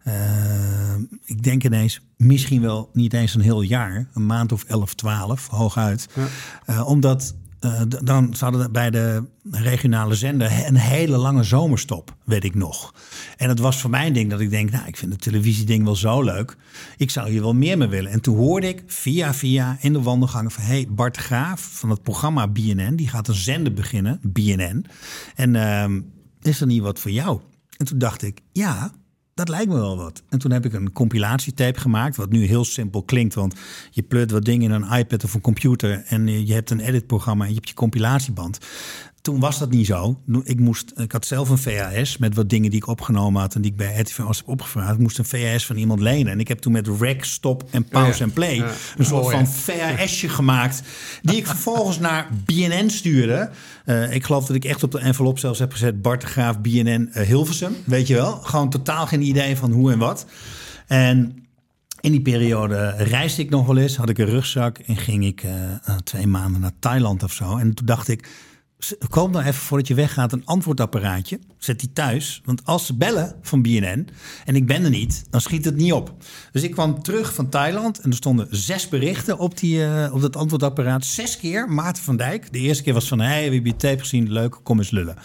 [0.03, 4.09] Eh, ik denk ineens misschien wel niet eens een heel jaar.
[4.13, 6.07] Een maand of 11, 12, hooguit.
[6.65, 12.43] Eh, omdat eh, dan zouden er bij de regionale zender een hele lange zomerstop, weet
[12.43, 12.93] ik nog.
[13.37, 15.83] En het was voor mij een ding dat ik denk, nou, ik vind het televisieding
[15.83, 16.57] wel zo leuk.
[16.97, 18.11] Ik zou hier wel meer mee willen.
[18.11, 20.63] En toen hoorde ik via via in de wandelgangen van...
[20.63, 24.85] hey, Bart Graaf van het programma BNN, die gaat een zender beginnen, BNN.
[25.35, 26.01] En ehm,
[26.41, 27.39] is er niet wat voor jou?
[27.77, 28.91] En toen dacht ik, ja,
[29.39, 30.23] dat lijkt me wel wat.
[30.29, 33.33] En toen heb ik een compilatietape gemaakt, wat nu heel simpel klinkt.
[33.33, 33.55] Want
[33.91, 37.43] je pleurt wat dingen in een iPad of een computer en je hebt een editprogramma
[37.43, 38.57] en je hebt je compilatieband.
[39.29, 40.19] Toen was dat niet zo.
[40.43, 43.61] Ik, moest, ik had zelf een VHS met wat dingen die ik opgenomen had en
[43.61, 44.93] die ik bij RTV Oost heb opgevraagd.
[44.93, 46.31] Ik moest een VHS van iemand lenen.
[46.31, 48.25] En ik heb toen met rec, stop en pause Ja.
[48.25, 48.71] en play Ja.
[48.97, 49.47] een soort van?
[49.47, 50.81] VHSje gemaakt.
[51.21, 53.49] Die ik vervolgens naar BNN stuurde.
[53.85, 56.59] Eh, ik geloof dat ik echt op de envelop zelfs heb gezet Bart de Graaf
[56.59, 57.75] BNN eh, Hilversum.
[57.85, 58.31] Weet je wel?
[58.31, 60.25] Gewoon totaal geen idee van hoe en wat.
[60.87, 61.47] En
[61.99, 63.95] in die periode reisde ik nog wel eens.
[63.97, 67.57] Had ik een rugzak en ging ik eh, twee maanden naar Thailand of zo.
[67.57, 68.47] En toen dacht ik...
[69.09, 71.39] Koop nou even voordat je weggaat een antwoordapparaatje.
[71.57, 72.41] Zet die thuis.
[72.45, 74.07] Want als ze bellen van BNN
[74.45, 76.13] en ik ben er niet, dan schiet het niet op.
[76.51, 80.21] Dus ik kwam terug van Thailand en er stonden zes berichten op, die, eh, op
[80.21, 81.05] dat antwoordapparaat.
[81.05, 82.53] Zes keer Maarten van Dijk.
[82.53, 85.15] De eerste keer was van, hey, we hebben je tape gezien, leuk, kom eens lullen.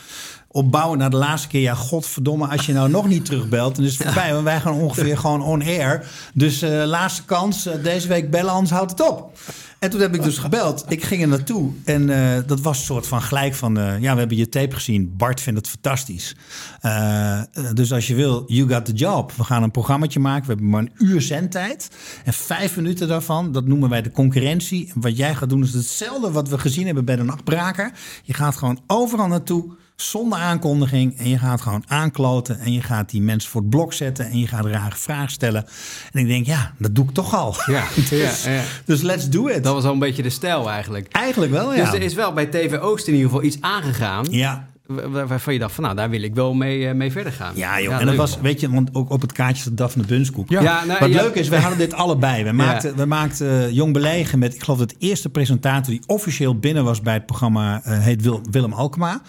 [0.48, 3.98] Opbouwen naar de laatste keer, ja, godverdomme, als je nou nog niet terugbelt, dan is
[3.98, 4.32] het voorbij.
[4.32, 6.10] Want wij gaan ongeveer gewoon on air.
[6.34, 9.38] Dus eh, laatste kans, eh, deze week bellen, anders houdt het op.
[9.84, 10.84] En toen heb ik dus gebeld.
[10.88, 11.70] Ik ging er naartoe.
[11.84, 13.78] En eh, dat was een soort van gelijk van...
[13.78, 15.14] eh, ja, we hebben je tape gezien.
[15.16, 16.36] Bart vindt het fantastisch.
[16.80, 17.40] Eh,
[17.74, 19.32] dus als je wil, you got the job.
[19.32, 20.42] We gaan een programmaatje maken.
[20.42, 21.90] We hebben maar een uur zendtijd.
[22.24, 24.90] En vijf minuten daarvan, dat noemen wij de concurrentie.
[24.94, 27.92] En wat jij gaat doen is hetzelfde wat we gezien hebben bij de nachtbraker.
[28.22, 31.18] Je gaat gewoon overal naartoe zonder aankondiging.
[31.18, 32.58] En je gaat gewoon aankloten.
[32.58, 34.30] En je gaat die mensen voor het blok zetten.
[34.30, 35.66] En je gaat rare vragen stellen.
[36.12, 37.56] En ik denk, ja, dat doe ik toch al.
[37.66, 38.62] Ja, ja, ja.
[38.84, 39.64] Dus let's do it.
[39.64, 41.12] Dat was al een beetje de stijl eigenlijk.
[41.12, 41.84] Eigenlijk wel, ja.
[41.84, 44.26] Dus er is wel bij TV Oost in ieder geval iets aangegaan.
[44.30, 44.72] Ja.
[44.86, 47.32] Wa- wa- Waarvan je dacht van, nou, daar wil ik wel mee, eh, mee verder
[47.32, 47.52] gaan.
[47.56, 48.00] Ja, joh.
[48.00, 50.48] en dat was, weet je, want ook op het kaartje staat Daphne Bunskoek.
[50.48, 50.60] Ja.
[50.60, 51.22] Ja, nou, Wat ja.
[51.22, 52.44] leuk is, wij hadden dit allebei.
[52.44, 56.02] We maakten, we maakten eh, Jong Belegen met, ik geloof dat de eerste presentator die
[56.06, 59.20] officieel binnen was bij het programma, eh, heet Wil- Willem Alkema.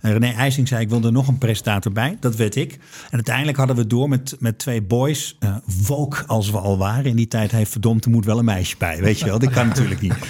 [0.00, 2.16] En René IJsing zei, ik wil er nog een presentator bij.
[2.20, 2.72] Dat werd ik.
[2.72, 2.78] En
[3.12, 7.04] uiteindelijk hadden we door met, met twee boys, eh woke als we al waren.
[7.04, 9.38] In die tijd heeft verdomd, er moet wel een meisje bij, weet je wel.
[9.38, 10.14] Dat kan natuurlijk niet.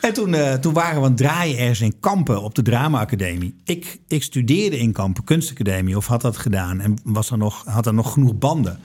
[0.00, 3.00] En toen, eh, toen waren we aan het draaien ergens in Kampen op de Drama
[3.00, 3.54] Academie.
[3.64, 6.80] Ik, ik studeerde in Kampen, kunstacademie, of had dat gedaan.
[6.80, 8.78] En was er nog, had er nog genoeg banden.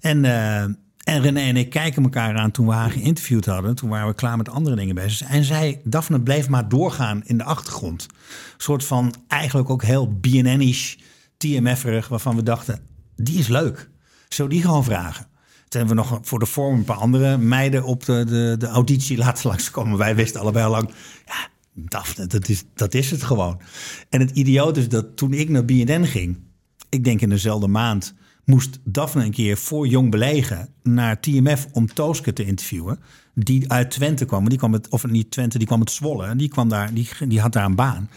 [0.00, 0.62] En, eh,
[1.02, 3.74] en René en ik kijken elkaar aan toen we haar geïnterviewd hadden.
[3.74, 5.28] Toen waren we klaar met andere dingen bezig.
[5.28, 8.06] En zij, Daphne bleef maar doorgaan in de achtergrond.
[8.10, 8.18] Een
[8.56, 10.94] soort van eigenlijk ook heel BNN-ish,
[11.36, 12.80] TMF-erig, waarvan we dachten,
[13.16, 13.90] die is leuk.
[14.36, 15.26] We die gewoon vragen?
[15.68, 18.66] Toen hebben we nog voor de vorm een paar andere meiden op de, de, de
[18.66, 19.98] auditie laten langskomen.
[19.98, 20.90] Wij wisten allebei al lang,
[21.26, 23.60] ja, Daphne, dat is, dat is het gewoon.
[24.08, 26.38] En het idioot is dat toen ik naar BNN ging,
[26.88, 31.92] ik denk in dezelfde maand, moest Daphne een keer voor Jong Belegen naar TMF om
[31.94, 32.98] Tooske te interviewen.
[33.34, 36.26] Die uit Twente kwam, die kwam het, of niet Twente, die kwam het Zwolle.
[36.26, 38.08] En die, kwam daar, die, die had daar een baan.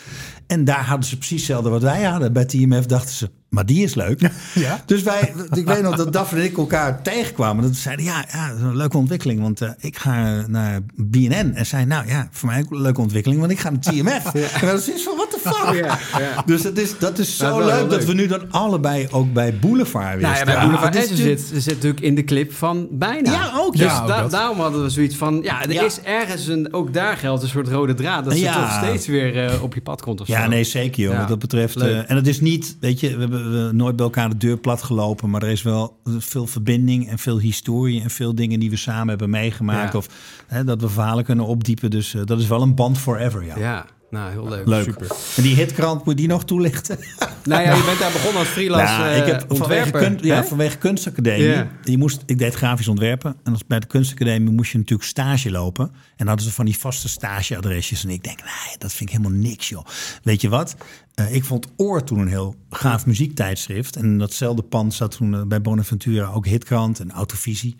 [0.48, 2.34] En daar hadden ze precies hetzelfde wat wij hadden.
[2.34, 4.30] Bij TMF dachten ze, maar die is leuk.
[4.54, 4.84] Ja.
[4.86, 7.64] Dus wij, ik weet nog dat Daphne en ik elkaar tegenkwamen.
[7.64, 9.42] Dat we zeiden, ja, ja dat is een leuke ontwikkeling.
[9.42, 11.52] Want eh, ik ga naar BNN.
[11.56, 13.40] En zei, nou ja, voor mij ook een leuke ontwikkeling.
[13.40, 14.26] Want ik ga naar TMF.
[14.26, 15.74] En we hadden zoiets van, what the fuck?
[15.86, 16.44] Ja, ja.
[16.46, 20.14] Dus dat is, dat is zo leuk, dat we nu dan allebei ook bij Boulevard
[20.14, 20.60] weer Nou ja, bij.
[20.60, 23.32] Boulevard Het is natuurlijk- zit, zit natuurlijk in de clip van bijna.
[23.32, 25.40] Ja, ook, Dus ja, da- daarom hadden we zoiets van...
[25.44, 25.84] Ja, er Ja.
[25.84, 28.24] is ergens, een, ook daar geldt een soort rode draad.
[28.24, 28.54] Dat ze Ja.
[28.54, 31.14] toch steeds weer eh, op je pad komt of Ja, nee, zeker joh.
[31.14, 31.20] Ja.
[31.20, 31.76] Wat dat betreft.
[31.76, 34.58] Eh, en het is niet, weet je, we hebben we nooit bij elkaar de deur
[34.58, 35.30] plat gelopen.
[35.30, 39.08] Maar er is wel veel verbinding en veel historie en veel dingen die we samen
[39.10, 39.92] hebben meegemaakt.
[39.92, 39.98] Ja.
[39.98, 40.08] Of
[40.48, 41.90] hè, dat we verhalen kunnen opdiepen.
[41.90, 43.58] Dus eh, dat is wel een band forever, ja.
[43.58, 43.86] Ja,
[44.16, 44.68] nou, heel leuk.
[44.68, 44.84] Leuk.
[44.84, 45.08] Super.
[45.38, 46.98] En die hitkrant, moet die nog toelichten?
[47.46, 50.16] Nou ja, je bent daar begonnen als freelance Nou, eh, ik heb vanwege, ontwerper.
[50.16, 51.44] kun- ja, vanwege kunstacademie.
[51.48, 51.68] Ja.
[51.84, 53.36] Je moest, ik deed grafisch ontwerpen.
[53.44, 55.86] En als bij de kunstacademie moest je natuurlijk stage lopen.
[55.86, 58.04] En dan hadden ze van die vaste stageadresjes.
[58.04, 59.86] En ik denk, nee, dat vind ik helemaal niks, joh.
[60.24, 60.76] Weet je wat?
[61.16, 63.96] Eh, ik vond Oor toen een heel gaaf muziektijdschrift.
[63.96, 67.76] En datzelfde pand zat toen eh, bij Bonaventura ook Hitkrant en Autovisie.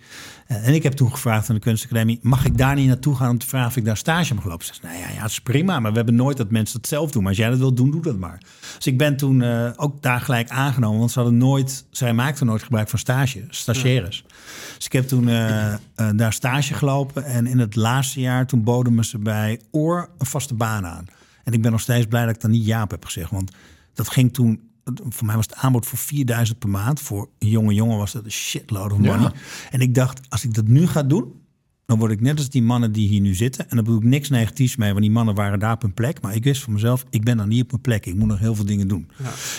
[0.48, 2.20] Eh, en ik heb toen gevraagd aan de kunstacademie...
[2.22, 4.66] mag ik daar niet naartoe gaan om te vragen of ik daar stage mag lopen?
[4.66, 6.88] Ze zei, nou ja, ja, het is prima, maar we hebben nooit dat mensen het
[6.88, 7.22] zelf doen.
[7.22, 8.42] Maar als jij dat wil doen, doe dat maar.
[8.76, 9.44] Dus ik ben toen
[9.76, 11.00] ook daar gelijk aangenomen.
[11.00, 14.24] Want ze hadden nooit, zij maakten nooit gebruik van stage, stagiaires.
[14.76, 15.26] Dus ik heb toen
[16.16, 17.24] daar stage gelopen.
[17.26, 21.06] En in het laatste jaar, toen boden me ze bij Oor een vaste baan aan.
[21.46, 23.32] En ik ben nog steeds blij dat ik dan niet Jaap heb gezegd.
[23.32, 23.52] Want
[23.94, 24.62] dat ging toen,
[25.10, 27.00] voor mij was het aanbod voor 4000 per maand.
[27.00, 29.32] Voor een jonge jongen was dat een shitload of money.
[29.72, 31.34] En ik dacht, als ik dat nu ga doen,
[31.86, 33.70] dan word ik net als die mannen die hier nu zitten.
[33.70, 36.22] En daar bedoel ik niks negatiefs mee, want die mannen waren daar op hun plek.
[36.22, 38.06] Maar ik wist voor mezelf, ik ben dan niet op mijn plek.
[38.06, 39.10] Ik moet nog heel veel dingen doen.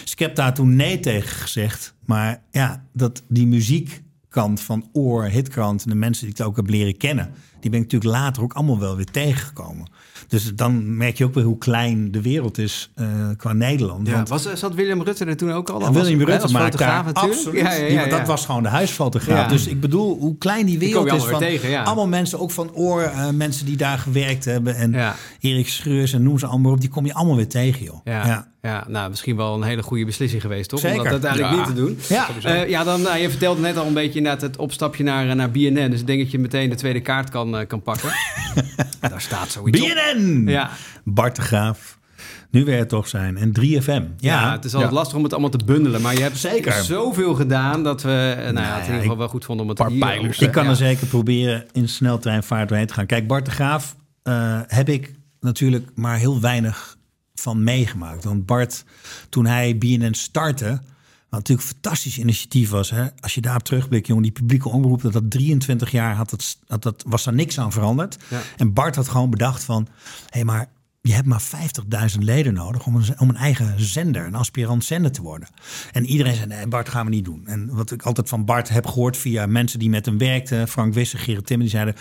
[0.03, 1.95] Dus ik heb daar toen nee tegen gezegd.
[2.05, 5.85] Maar ja, dat die muziekkant van Oor, Hitkrant...
[5.85, 7.31] en de mensen die ik ook heb leren kennen...
[7.61, 9.87] die ben ik natuurlijk later ook allemaal wel weer tegengekomen.
[10.29, 14.07] Dus dan merk je ook weer hoe klein de wereld is eh, qua Nederland.
[14.07, 15.81] Ja, Want- was, zat Willem Rutte er toen ook al?
[15.81, 17.35] was- William hè, Rutte fotograaf daar natuurlijk?
[17.35, 17.61] absoluut.
[17.61, 18.09] Ja, ja, ja, ja.
[18.19, 19.43] dat was gewoon de huisfotograaf.
[19.45, 19.49] Ja.
[19.49, 21.11] Dus ik bedoel, hoe klein die wereld is.
[21.13, 21.83] allemaal Van tegen, ja.
[21.83, 24.77] Allemaal mensen, ook van oor, eh, mensen die daar gewerkt hebben.
[24.77, 25.15] En Ja.
[25.41, 26.81] Erik Schreurs en noem ze allemaal op.
[26.81, 28.01] Die kom je allemaal weer tegen, joh.
[28.05, 28.85] Ja, ja.
[28.89, 30.81] nou, misschien wel een hele goede beslissing geweest, toch?
[30.81, 30.99] Zeker.
[30.99, 31.57] Om dat uiteindelijk Ja.
[31.57, 31.99] niet te doen.
[32.09, 32.29] Ja.
[32.43, 35.51] Eh, ja, dan, nou, je vertelde net al een beetje inderdaad het opstapje naar, naar
[35.51, 35.91] BNN.
[35.91, 38.11] Dus ik denk dat je meteen de tweede kaart kan, kan pakken.
[39.01, 39.87] Daar staat zoiets op.
[40.47, 40.71] Ja.
[41.05, 41.99] Bart de Graaf.
[42.51, 43.37] Nu weer het toch zijn.
[43.37, 43.85] En 3FM.
[43.87, 46.01] Ja, Ja, het is altijd lastig om het allemaal te bundelen.
[46.01, 46.73] Maar je hebt Zeker.
[46.73, 49.71] zoveel gedaan dat we eh, nou, ja, het in ieder geval wel goed vonden om
[49.71, 53.07] het paar hier pijlers, Ik kan er zeker proberen in sneltreinvaart doorheen te gaan.
[53.07, 56.97] Kijk, Bart de Graaf eh, heb ik natuurlijk maar heel weinig
[57.35, 58.25] van meegemaakt.
[58.25, 58.85] Want Bart,
[59.29, 60.81] toen hij BNN startte...
[61.37, 62.91] Wat natuurlijk een fantastisch initiatief was.
[62.91, 63.07] Hè?
[63.21, 66.83] Als je daarop terugblikt, jongen, die publieke omroep, dat dat 23 jaar had, dat, had
[66.83, 68.17] dat, was daar niks aan veranderd.
[68.29, 68.41] Ja.
[68.57, 70.69] En Bart had gewoon bedacht van, hé, hey, maar
[71.07, 71.43] je hebt maar
[72.13, 75.49] 50.000 leden nodig om een, eigen zender, een aspirant zender te worden.
[75.93, 77.47] En iedereen zei, nee Bart gaan we niet doen.
[77.47, 80.95] En wat ik altijd van Bart heb gehoord via mensen die met hem werkten, Frank
[80.95, 81.95] Wisser, Gerrit Timmer, die zeiden,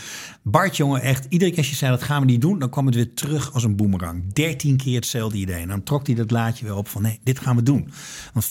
[0.43, 2.85] Bart jongen echt, iedere keer als je zei dat gaan we niet doen, dan kwam
[2.85, 4.33] het weer terug als een boemerang.
[4.33, 5.61] 13 keer hetzelfde idee.
[5.61, 7.91] En dan trok hij dat laadje weer op van nee, dit gaan we doen.
[8.33, 8.45] Want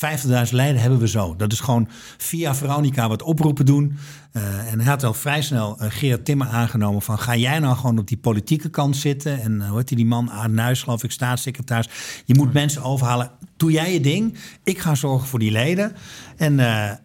[0.46, 1.36] 50.000 leden hebben we zo.
[1.36, 3.96] Dat is gewoon via Veronica wat oproepen doen.
[4.36, 7.18] Uh, en hij had al vrij snel uh, Gerard Timmer aangenomen van...
[7.18, 9.40] ga jij nou gewoon op die politieke kant zitten?
[9.40, 11.88] En uh, hoe heet die, man, Aad Nuis, geloof ik, staatssecretaris.
[12.24, 13.30] Je moet mensen overhalen.
[13.56, 14.38] Doe jij je ding.
[14.64, 15.92] Ik ga zorgen voor die leden.
[16.36, 16.56] En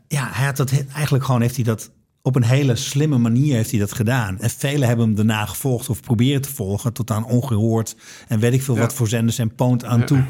[0.07, 3.71] ja, hij had dat eigenlijk gewoon, heeft hij dat op een hele slimme manier heeft
[3.71, 4.39] hij dat gedaan.
[4.39, 6.93] En velen hebben hem daarna gevolgd of proberen te volgen.
[6.93, 7.95] Tot aan ongehoord
[8.27, 8.82] en weet ik veel Ja.
[8.82, 10.23] wat voor zenders en poont aan toe.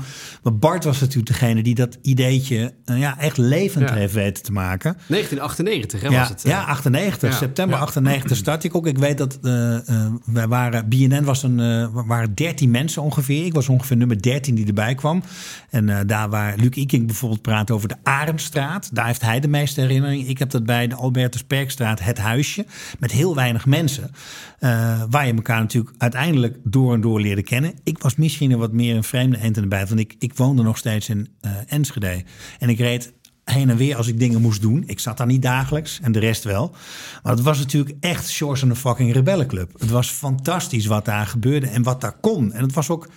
[0.44, 3.96] Maar Bart was natuurlijk degene die dat ideetje uh, ja, echt levend Ja.
[3.96, 4.98] heeft weten te maken.
[5.08, 6.44] 1998 hè, was het.
[6.44, 6.52] eh.
[6.52, 7.32] ja, 98.
[7.32, 7.38] Ja.
[7.38, 7.84] September Ja.
[7.84, 8.88] 98 start ik ook.
[8.88, 13.46] Ik weet dat eh, eh, wij waren, BNN was een, eh, waren 13 mensen ongeveer.
[13.46, 15.24] Ik was ongeveer nummer 13 die erbij kwam.
[15.70, 18.90] En eh, daar waar Luc Iking bijvoorbeeld praat over de Arendstraat.
[18.94, 20.28] Daar heeft hij de meeste herinnering.
[20.28, 22.66] Ik heb dat bij de Albertus Perkstraat, het huisje.
[23.00, 24.12] Met heel weinig mensen.
[24.60, 27.74] eh, waar je elkaar natuurlijk uiteindelijk door en door leerde kennen.
[27.84, 29.88] Ik was misschien wat meer een vreemde eend in de bijt.
[29.88, 32.24] Want ik, ik woonde nog steeds in eh, Enschede.
[32.60, 33.14] En ik reed
[33.44, 34.84] heen en weer als ik dingen moest doen.
[34.88, 36.76] Ik zat daar niet dagelijks en de rest wel.
[37.24, 39.80] Maar het was natuurlijk echt Shores en de fucking rebellenclub.
[39.80, 42.54] Het was fantastisch wat daar gebeurde en wat daar kon.
[42.54, 43.10] En het was ook,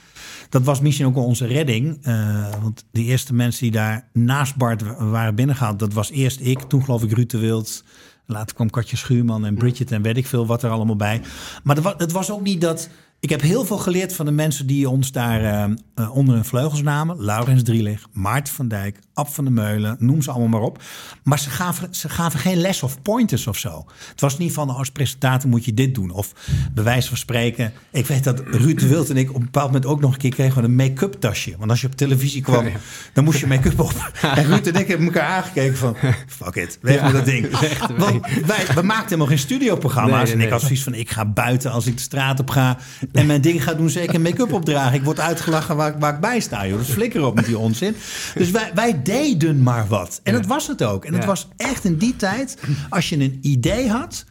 [0.48, 1.98] dat was misschien ook onze redding.
[2.02, 5.78] eh, want de eerste mensen die daar naast Bart wa- waren binnengehaald...
[5.78, 7.84] dat was eerst ik, toen geloof ik Ruud de Wild...
[8.32, 11.20] Later kwam Katje Schuurman en Bridget en weet ik veel wat er allemaal bij.
[11.62, 12.88] Maar het wa- het was ook niet dat...
[13.20, 15.64] Ik heb heel veel geleerd van de mensen die ons daar eh,
[15.94, 17.24] eh, onder hun vleugels namen.
[17.24, 20.82] Laurens Drielig, Maarten van Dijk, Ab van der Meulen, noem ze allemaal maar op.
[21.22, 23.84] Maar ze gaven, ze gaven geen les of pointers of zo.
[24.10, 26.10] Het was niet van als presentator moet je dit doen.
[26.10, 26.32] Of
[26.74, 27.72] bij wijze van spreken.
[27.90, 30.18] Ik weet dat Ruud de Wild en ik op een bepaald moment ook nog een
[30.18, 31.54] keer kregen een make-up tasje.
[31.58, 32.64] Want als je op televisie kwam,
[33.12, 34.10] dan moest je make-up op.
[34.22, 35.96] En Ruud en ik hebben elkaar aangekeken van
[36.26, 37.50] fuck it, weg met dat ding.
[37.98, 40.24] Want wij, we maakten helemaal geen studioprogramma's.
[40.24, 42.78] Nee, En ik had zoiets van, ik ga buiten als ik de straat op ga.
[43.12, 44.94] En mijn ding ga doen, zeker make-up opdragen.
[44.94, 46.66] Ik word uitgelachen waar, ik- waar ik bij sta.
[46.66, 46.78] Joh.
[46.78, 47.96] Dus flikker op met die onzin.
[48.34, 50.20] Dus wij, wij deden maar wat.
[50.22, 51.04] En dat was het ook.
[51.04, 52.58] En het was echt in die tijd,
[52.90, 54.24] als je een idee had...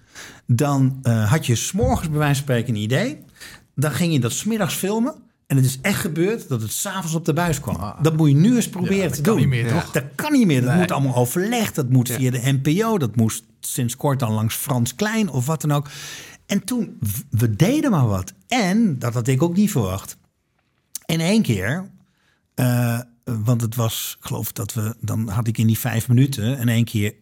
[0.47, 3.17] dan eh, had je s'morgens bij wijze van spreken een idee.
[3.75, 5.15] Dan ging je dat smiddags filmen.
[5.47, 7.93] En het is echt gebeurd dat het s'avonds op de buis kwam.
[8.01, 9.41] dat moet je nu eens proberen te kan doen.
[9.41, 9.91] niet meer, toch?
[9.91, 10.61] Dat kan niet meer.
[10.61, 10.79] Dat Nee.
[10.79, 11.75] moet allemaal overlegd.
[11.75, 12.97] Dat moet via de NPO.
[12.97, 15.87] Dat moest sinds kort dan langs Frans Klein of wat dan ook.
[16.45, 16.97] En toen,
[17.29, 18.33] we deden maar wat.
[18.47, 20.17] En, dat had ik ook niet verwacht.
[21.05, 21.89] In één keer,
[22.53, 26.57] eh, want het was, ik geloof dat we, dan had ik in die vijf minuten
[26.57, 27.19] in één keer 1,3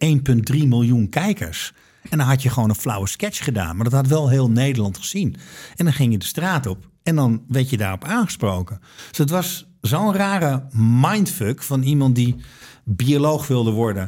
[0.67, 1.73] miljoen kijkers.
[2.09, 3.75] En dan had je gewoon een flauwe sketch gedaan.
[3.75, 5.35] Maar dat had wel heel Nederland gezien.
[5.75, 8.79] En dan ging je de straat op en dan werd je daarop aangesproken.
[9.09, 12.35] Dus het was zo'n rare mindfuck van iemand die
[12.83, 14.07] bioloog wilde worden.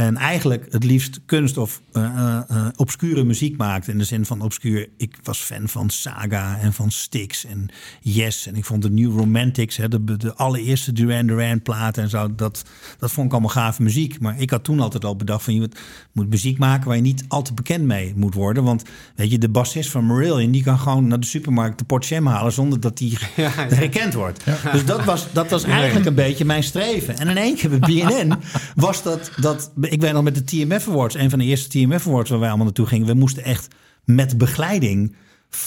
[0.00, 3.90] En eigenlijk het liefst kunst of eh, eh, eh, obscure muziek maakte.
[3.90, 4.88] In de zin van obscuur.
[4.96, 7.68] Ik was fan van Saga en van Styx en
[8.00, 8.46] Yes.
[8.46, 12.34] En ik vond de New Romantics, hè, de, de allereerste Duran Duran platen en zo.
[12.34, 12.64] Dat,
[12.98, 14.20] dat vond ik allemaal gave muziek.
[14.20, 15.78] Maar ik had toen altijd al bedacht van je moet-
[16.12, 18.64] moet muziek maken waar je niet al te bekend mee moet worden.
[18.64, 18.82] Want
[19.14, 22.26] weet je, de bassist van Marillion die kan gewoon naar de supermarkt de pot jam
[22.26, 23.18] halen zonder dat die
[23.80, 24.44] herkend wordt.
[24.72, 27.18] Dus dat was, dat was eigenlijk een beetje mijn streven.
[27.18, 28.32] En in één keer bij BNN
[28.74, 29.72] was dat, dat...
[29.90, 32.48] Ik weet nog met de TMF Awards, een van de eerste TMF Awards waar wij
[32.48, 33.06] allemaal naartoe gingen.
[33.06, 33.68] We moesten echt
[34.04, 35.14] met begeleiding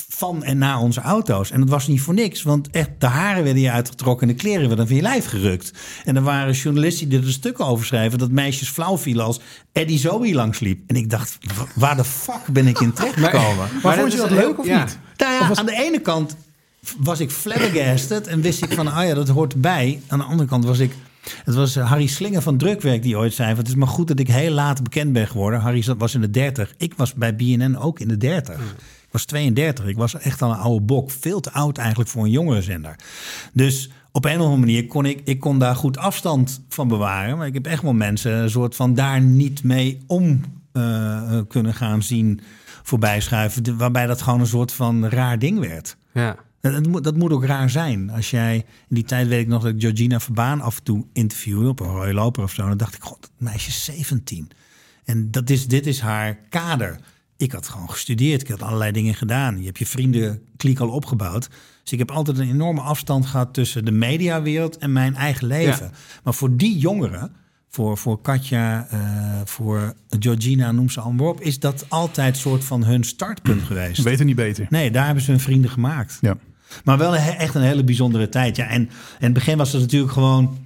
[0.09, 1.51] van en naar onze auto's.
[1.51, 4.39] En dat was niet voor niks, want echt de haren werden je uitgetrokken en de
[4.41, 5.71] kleren werden van je lijf gerukt.
[6.05, 9.39] En er waren journalisten die er stukken over schrijven dat meisjes flauw vielen als
[9.71, 10.79] Eddie Zoe langsliep.
[10.87, 13.67] En ik dacht, wa- waar de fuck ben ik in terechtgekomen?
[13.83, 14.83] Maar vond je dat leuk of ja.
[14.83, 14.97] niet?
[15.17, 16.35] Nou ja, aan de ene kant
[16.97, 20.01] was ik flabbergasted en wist ik van, ah ja, dat hoort erbij.
[20.07, 20.93] Aan de andere kant was ik...
[21.43, 23.49] Het was eh, Harry Slinger van Drukwerk die ooit zei...
[23.49, 25.59] van, het is maar goed dat ik heel laat bekend ben geworden.
[25.59, 26.73] Harry was in de 30.
[26.77, 28.55] Ik was bij BNN ook in de 30.
[28.55, 29.85] Ik was 32.
[29.85, 31.11] Ik was echt al een oude bok.
[31.11, 32.95] Veel te oud eigenlijk voor een jongere zender.
[33.53, 37.37] Dus op een of andere manier kon ik, ik kon daar goed afstand van bewaren.
[37.37, 41.73] Maar ik heb echt wel mensen een soort van daar niet mee om eh, kunnen
[41.73, 42.41] gaan zien
[42.83, 43.77] voorbij schuiven.
[43.77, 45.97] Waarbij dat gewoon een soort van raar ding werd.
[46.13, 46.35] Ja.
[46.63, 48.09] Dat, dat moet, dat moet ook raar zijn.
[48.09, 51.05] Als jij, in die tijd weet ik nog dat ik Georgina Verbaan af en toe
[51.13, 52.67] interviewde op een rode loper of zo.
[52.67, 54.49] Dan dacht ik, god, dat meisje is 17.
[55.05, 56.99] En dat is, dit is haar kader.
[57.37, 59.59] Ik had gewoon gestudeerd, ik had allerlei dingen gedaan.
[59.59, 61.49] Je hebt je vriendenkliek al opgebouwd.
[61.83, 65.91] Dus ik heb altijd een enorme afstand gehad tussen de mediawereld en mijn eigen leven.
[66.23, 67.31] Maar voor die jongeren,
[67.69, 72.83] voor, voor Katja, eh, voor Georgina, noem ze allemaal op, is dat altijd soort van
[72.83, 74.03] hun startpunt geweest.
[74.03, 74.67] Beter niet beter.
[74.69, 76.17] Nee, daar hebben ze hun vrienden gemaakt.
[76.21, 76.37] Ja.
[76.83, 78.55] Maar wel echt een hele bijzondere tijd.
[78.55, 80.57] Ja, en in het begin was het natuurlijk gewoon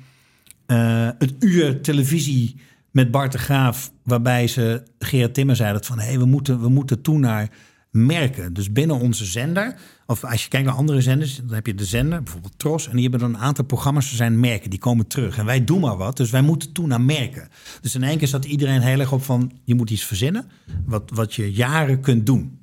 [0.66, 2.56] eh, het uur televisie
[2.92, 6.62] met Bart de Graaf, waarbij ze Gerard Timmer zei dat van hé, hey, we, moeten,
[6.62, 7.50] we moeten toe naar
[7.92, 8.54] merken.
[8.54, 11.86] Dus binnen onze zender, of als je kijkt naar andere zenders, dan heb je de
[11.86, 15.08] zender, bijvoorbeeld Tros, en die hebben dan een aantal programma's, er zijn merken, die komen
[15.08, 15.38] terug.
[15.38, 17.48] En wij doen maar wat, dus wij moeten toe naar merken.
[17.82, 20.46] Dus in één keer zat iedereen heel erg op van, je moet iets verzinnen,
[20.86, 22.60] wat, wat je jaren kunt doen.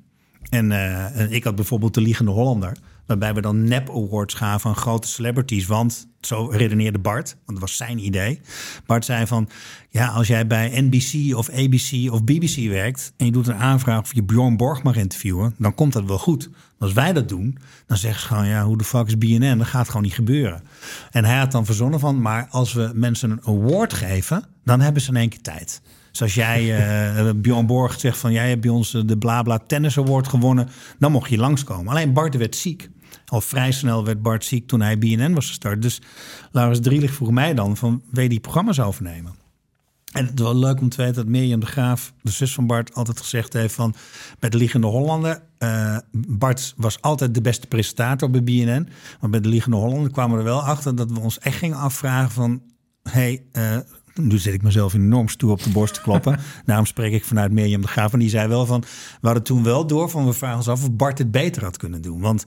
[0.49, 2.77] En eh, en ik had bijvoorbeeld de Liegende Hollander.
[3.05, 5.65] Waarbij we dan nep awards gaven aan grote celebrities.
[5.65, 8.41] Want zo redeneerde Bart, want dat was zijn idee.
[8.85, 9.49] Bart zei van,
[9.89, 13.13] ja, als jij bij NBC of ABC of BBC werkt...
[13.17, 15.55] en je doet een aanvraag of je Bjorn Borg mag interviewen...
[15.57, 16.49] dan komt dat wel goed.
[16.79, 18.47] Als wij dat doen, dan zeggen ze gewoon...
[18.47, 19.57] ja, hoe de fuck is BNN?
[19.57, 20.63] Dat gaat gewoon niet gebeuren.
[21.11, 22.21] En hij had dan verzonnen van...
[22.21, 25.81] maar als we mensen een award geven, dan hebben ze in één keer tijd.
[26.11, 29.97] Dus als jij, eh Bjorn Borg zegt van jij hebt bij ons de Blabla Tennis
[29.97, 31.91] Award gewonnen, dan mocht je langskomen.
[31.91, 32.89] Alleen Bart werd ziek.
[33.25, 35.81] Al vrij snel werd Bart ziek toen hij BNN was gestart.
[35.81, 36.01] Dus
[36.51, 39.35] Laurens Drielig vroeg mij dan van wil je die programma's overnemen?
[40.15, 42.67] En het is wel leuk om te weten dat Mirjam de Graaf, de zus van
[42.67, 43.95] Bart, altijd gezegd heeft van
[44.39, 45.41] met de Liegende Hollander.
[45.57, 48.89] eh, Bart was altijd de beste presentator bij BNN.
[49.19, 51.77] Maar bij de Liegende Hollander kwamen we er wel achter dat we ons echt gingen
[51.77, 52.61] afvragen van...
[53.03, 53.77] hey, eh,
[54.21, 56.39] nu zit ik mezelf enorm stoer op de borst te kloppen.
[56.65, 58.13] Daarom spreek ik vanuit Mirjam de Graaf.
[58.13, 58.81] En die zei wel van,
[59.21, 60.25] we hadden toen wel door van...
[60.25, 62.19] we vragen ons af of Bart het beter had kunnen doen.
[62.21, 62.43] Want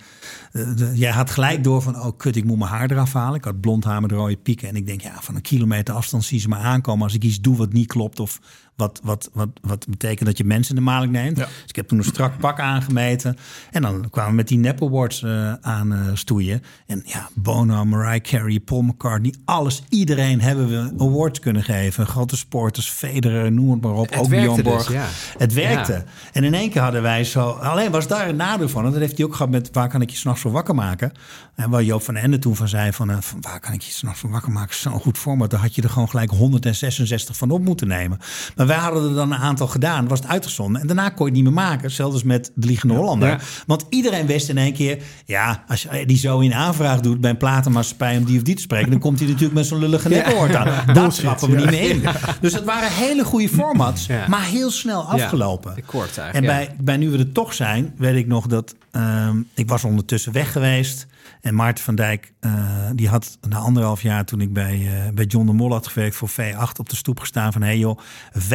[0.52, 3.38] eh, de- jij had gelijk door van, oh kut, ik moet mijn haar eraf halen.
[3.38, 4.68] Ik had blond haar met rode pieken.
[4.68, 7.02] En ik denk, ja, van een kilometer afstand zien ze me aankomen...
[7.04, 8.40] als ik iets doe wat niet klopt of
[8.78, 11.36] wat, wat, wat, wat betekent dat je mensen in de maling neemt.
[11.36, 13.36] Dus ik heb toen een strak pak aangemeten.
[13.70, 16.62] En dan kwamen we met die Nep Awards eh, aan eh, stoeien.
[16.86, 19.82] En ja, Bono, Mariah Carey, Paul McCartney, alles.
[19.88, 22.06] Iedereen hebben we awards kunnen geven.
[22.06, 24.10] Grote sporters, Federer, noem het maar op.
[24.10, 24.86] Het ook Bjorn Borg.
[24.86, 25.06] dus, ja.
[25.38, 25.92] Het werkte.
[25.92, 26.04] Ja.
[26.32, 27.50] En in één keer hadden wij zo...
[27.50, 28.84] Alleen was daar een nadeel van.
[28.84, 31.12] En dat heeft hij ook gehad met waar kan ik je s'nachts voor wakker maken.
[31.54, 33.92] En waar Joop van Ende toen van zei van, eh, van waar kan ik je
[33.92, 34.74] s'nachts voor wakker maken.
[34.74, 35.50] Zo'n goed format.
[35.50, 38.18] Dan had je er gewoon gelijk 166 van op moeten nemen.
[38.56, 40.09] Maar wij hadden er dan een aantal gedaan.
[40.09, 40.81] Was het uitgezonden.
[40.81, 41.90] En daarna kon je het niet meer maken.
[41.90, 43.28] Zelfs met de Liegende Hollander.
[43.28, 43.38] Ja.
[43.66, 45.02] Want iedereen wist in één keer...
[45.24, 48.54] Ja, als je die zo in aanvraag doet bij een platenmaatschappij om die of die
[48.54, 48.90] te spreken...
[48.90, 50.68] dan komt hij natuurlijk met zo'n lullige neppenwoord aan.
[50.94, 52.02] Dat trappen we niet meer in.
[52.40, 54.07] Dus het waren hele goede formats.
[54.07, 54.28] Ja.
[54.28, 55.72] Maar heel snel afgelopen.
[55.76, 56.66] Ja, kort eigenlijk, En ja.
[56.66, 58.74] bij, bij Nu We Er Toch Zijn, weet ik nog dat...
[58.90, 61.07] ehm, ik was ondertussen weg geweest.
[61.40, 62.52] En Maarten van Dijk, eh,
[62.94, 64.24] die had na anderhalf jaar...
[64.24, 67.20] toen ik bij, eh, bij John de Mol had gewerkt voor V8 op de stoep
[67.20, 67.52] gestaan...
[67.52, 67.98] van hé hey joh,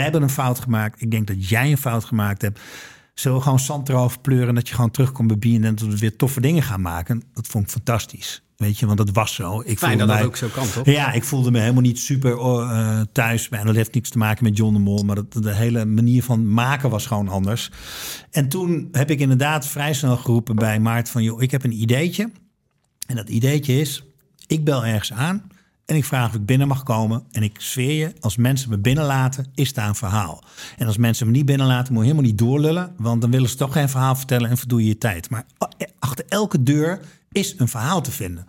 [0.03, 1.01] hebben een fout gemaakt.
[1.01, 2.59] Ik denk dat jij een fout gemaakt hebt.
[3.13, 4.47] Zullen we gewoon zand erover pleuren...
[4.47, 5.63] en dat je gewoon terugkomt bij BNN...
[5.63, 7.23] en dat we weer toffe dingen gaan maken?
[7.33, 8.43] Dat vond ik fantastisch.
[8.57, 9.61] Weet je, want dat was zo.
[9.65, 10.85] Ik Fijn dat dat mij- ook zo kan, toch?
[10.85, 13.49] ja, ik voelde me helemaal niet super eh, thuis.
[13.49, 15.03] En dat heeft niks te maken met John de Mol.
[15.03, 17.71] Maar dat, de hele manier van maken was gewoon anders.
[18.31, 21.23] En toen heb ik inderdaad vrij snel geroepen bij Maart van...
[21.23, 22.31] joh, ik heb een ideetje.
[23.07, 24.03] En dat ideetje is,
[24.47, 25.51] ik bel ergens aan...
[25.86, 27.24] en ik vraag of ik binnen mag komen.
[27.32, 30.43] En ik zweer je, als mensen me binnenlaten, is daar een verhaal.
[30.78, 32.93] En als mensen me niet binnenlaten, moet je helemaal niet doorlullen...
[32.98, 35.30] want dan willen ze toch geen verhaal vertellen en verdoe je je tijd.
[35.30, 35.46] Maar
[36.00, 37.00] achter elke deur
[37.32, 38.46] is een verhaal te vinden.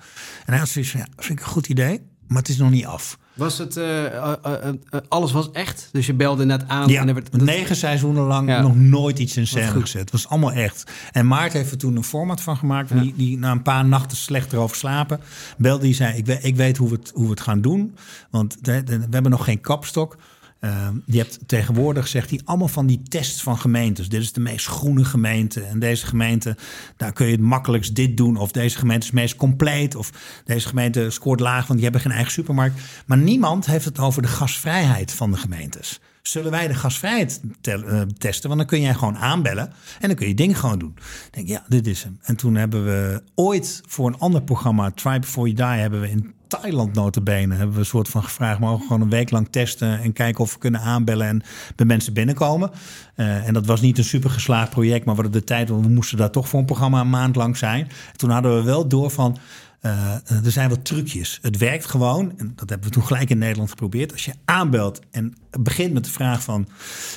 [0.47, 2.01] En hij had ja, vind ik een goed idee...
[2.27, 3.18] maar het is nog niet af.
[3.35, 5.88] Was het, eh, eh, eh, alles was echt?
[5.92, 7.33] Dus je belde net aan Ja, en er werd...
[7.33, 8.61] dat- negen seizoenen lang Ja.
[8.62, 9.81] nog nooit iets in scène goed.
[9.83, 10.01] gezet.
[10.01, 10.90] Het was allemaal echt.
[11.12, 12.92] En Maarten heeft er toen een format van gemaakt.
[13.01, 15.20] Die, die na een paar nachten slecht erover slapen.
[15.57, 17.97] Belde die zei, ik, weet- ik weet hoe we, het, hoe we het gaan doen.
[18.31, 20.16] Want we hebben nog geen kapstok.
[20.64, 24.09] Uh, je hebt tegenwoordig, zegt hij, allemaal van die tests van gemeentes.
[24.09, 25.61] Dit is de meest groene gemeente.
[25.61, 26.57] En deze gemeente,
[26.96, 28.37] daar kun je het makkelijkst dit doen.
[28.37, 29.94] Of deze gemeente is het meest compleet.
[29.94, 30.11] Of
[30.44, 32.81] deze gemeente scoort laag, want die hebben geen eigen supermarkt.
[33.07, 36.00] Maar niemand heeft het over de gasvrijheid van de gemeentes.
[36.22, 38.48] Zullen wij de gasvrijheid eh, testen?
[38.48, 40.96] Want dan kun jij gewoon aanbellen en dan kun je dingen gewoon doen.
[41.31, 42.18] Denk, ja, dit is hem.
[42.22, 46.11] En toen hebben we ooit voor een ander programma, Try Before You Die, hebben we
[46.11, 49.48] in Thailand notabene, hebben we een soort van gevraagd, mogen we gewoon een week lang
[49.50, 51.42] testen en kijken of we kunnen aanbellen en
[51.76, 52.70] bij mensen binnenkomen.
[53.14, 55.87] Eh, en dat was niet een super geslaagd project, maar we hadden de tijd, want
[55.87, 57.88] we moesten daar toch voor een programma een maand lang zijn.
[58.16, 59.38] toen hadden we wel door van,
[59.87, 61.38] uh, er zijn wat trucjes.
[61.42, 62.33] Het werkt gewoon.
[62.37, 64.12] En dat hebben we toen gelijk in Nederland geprobeerd.
[64.12, 66.68] Als je aanbelt en begint met de vraag van...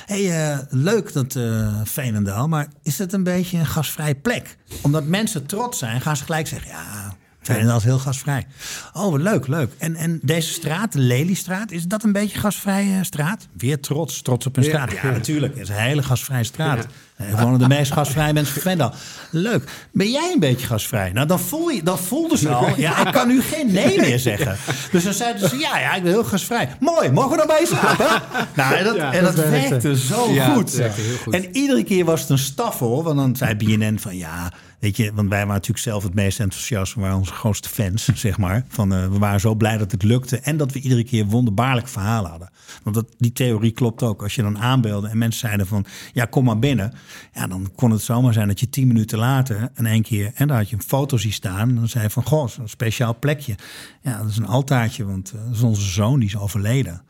[0.06, 4.56] hey, uh, leuk dat uh, Veenendaal, maar is het een beetje een gasvrije plek?
[4.82, 6.70] Omdat mensen trots zijn, gaan ze gelijk zeggen...
[6.70, 8.46] ja, Veenendaal is heel gasvrij.
[8.92, 9.72] Oh, wat leuk, leuk.
[9.78, 13.48] En, en deze straat, de Leliestraat, is dat een beetje gasvrije straat?
[13.52, 14.90] Weer trots, trots op hun Ja, straat.
[14.92, 15.10] Ja, ja.
[15.10, 15.52] natuurlijk.
[15.52, 16.86] Het is een hele gasvrije straat.
[17.16, 17.42] Ja.
[17.42, 18.94] Wonen de meest gasvrije mensen van Veenendaal.
[19.30, 19.70] Leuk.
[19.92, 21.12] Ben jij een beetje gasvrij?
[21.12, 22.72] Nou, dan, voel je, dan voelden ze al...
[22.76, 24.56] Ja, ik kan nu geen nee meer zeggen.
[24.90, 26.68] Dus dan zeiden ze, ja, ja, ik ben heel gasvrij.
[26.80, 28.06] Mooi, mogen we dan bij je slapen?
[28.56, 29.98] nou, en dat, en dat, dat werkte.
[29.98, 30.72] zo goed.
[30.72, 31.34] werkte goed.
[31.34, 33.02] En iedere keer was het een staffel.
[33.02, 36.40] Want dan zei BNN van, ja, Weet je, want wij waren natuurlijk zelf het meest
[36.40, 36.94] enthousiast.
[36.94, 38.64] We waren onze grootste fans, zeg maar.
[38.68, 40.38] Van, eh, we waren zo blij dat het lukte.
[40.38, 42.50] En dat we iedere keer wonderbaarlijk verhalen hadden.
[42.82, 44.22] Want dat, die theorie klopt ook.
[44.22, 45.84] Als je dan aanbeelde en mensen zeiden van...
[46.12, 46.92] ja, kom maar binnen.
[47.34, 49.70] Ja, dan kon het zomaar zijn dat je tien minuten later...
[49.74, 51.68] in één keer, en daar had je een foto zien staan.
[51.68, 53.54] En dan zei je van, goh, zo'n speciaal plekje.
[54.02, 57.02] Ja, dat is een altaartje, want eh, dat is onze zoon, die is overleden.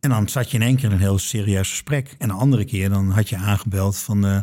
[0.00, 2.14] En dan zat je in één keer in een heel serieus gesprek.
[2.18, 4.26] En een andere keer dan had je aangebeld van...
[4.26, 4.38] eh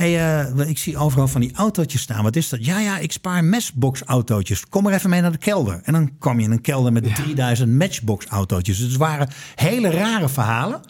[0.00, 2.22] hey, eh, ik zie overal van die autootjes staan.
[2.22, 2.64] Wat is dat?
[2.64, 4.68] Ja, ja, ik spaar matchbox-autootjes.
[4.68, 5.80] Kom maar even mee naar de kelder.
[5.84, 8.78] En dan kwam je in een kelder met 3000 matchbox-autootjes.
[8.78, 10.80] Dus het waren hele rare verhalen.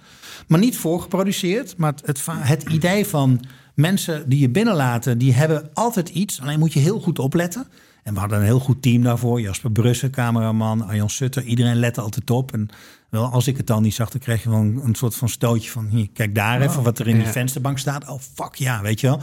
[0.46, 1.76] Maar niet voorgeproduceerd.
[1.76, 3.44] Maar het, het, idee van
[3.74, 5.18] mensen die je binnenlaten...
[5.18, 6.40] die hebben altijd iets.
[6.40, 7.66] Alleen moet je heel goed opletten.
[8.02, 9.40] En we hadden een heel goed team daarvoor.
[9.40, 11.42] Jasper Brussen, cameraman, Arjan Sutter.
[11.42, 12.52] Iedereen lette altijd op.
[12.52, 12.68] En
[13.11, 15.70] wel, als ik het dan niet zag, dan kreeg je wel een, soort van stootje
[15.70, 15.86] van...
[15.86, 18.08] Hier, kijk daar even wat er in die vensterbank staat.
[18.08, 19.20] Oh, fuck ja, weet je wel.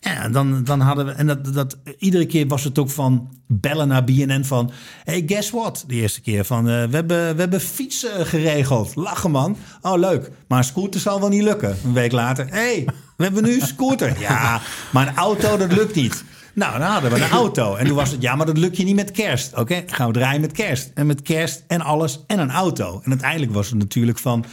[0.00, 1.12] En dan, dan hadden we...
[1.12, 4.70] En dat, dat, iedere keer was het ook van bellen naar BNN van...
[5.04, 5.84] Hey, guess what?
[5.86, 6.68] De eerste keer van...
[6.68, 8.94] eh, we, hebben, we hebben fietsen geregeld.
[8.94, 9.56] Lachen, man.
[9.82, 10.30] Oh, leuk.
[10.48, 11.76] Maar een scooter zal wel niet lukken.
[11.84, 12.46] Een week later.
[12.50, 14.20] hey, we hebben nu een scooter.
[14.20, 14.60] Ja,
[14.92, 16.24] maar een auto, dat lukt niet.
[16.58, 17.74] Nou, dan hadden we een auto.
[17.74, 19.56] En toen was het, ja, maar dat lukt je niet met kerst.
[19.56, 20.90] Oké, gaan we draaien met kerst.
[20.94, 23.00] En met kerst en alles en een auto.
[23.04, 24.44] En uiteindelijk was het natuurlijk van...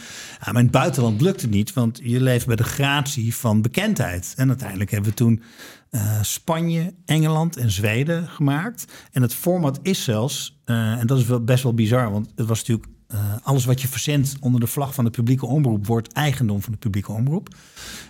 [0.44, 3.62] Ja, maar in het buitenland lukt het niet, want je leeft bij de gratie van
[3.62, 4.34] bekendheid.
[4.36, 5.42] En uiteindelijk hebben we toen
[5.90, 8.84] eh, Spanje, Engeland en Zweden gemaakt.
[9.12, 12.46] En het format is zelfs, eh, en dat is wel best wel bizar, want het
[12.46, 16.12] was natuurlijk eh, alles wat je verzendt onder de vlag van de publieke omroep wordt
[16.12, 17.48] eigendom van de publieke omroep.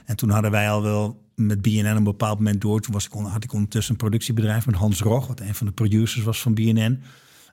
[0.05, 2.81] En toen hadden wij al wel met BNN een bepaald moment door.
[2.81, 5.73] Toen was ik, had ik ondertussen een productiebedrijf met Hans Rog, wat een van de
[5.73, 7.03] producers was van BNN.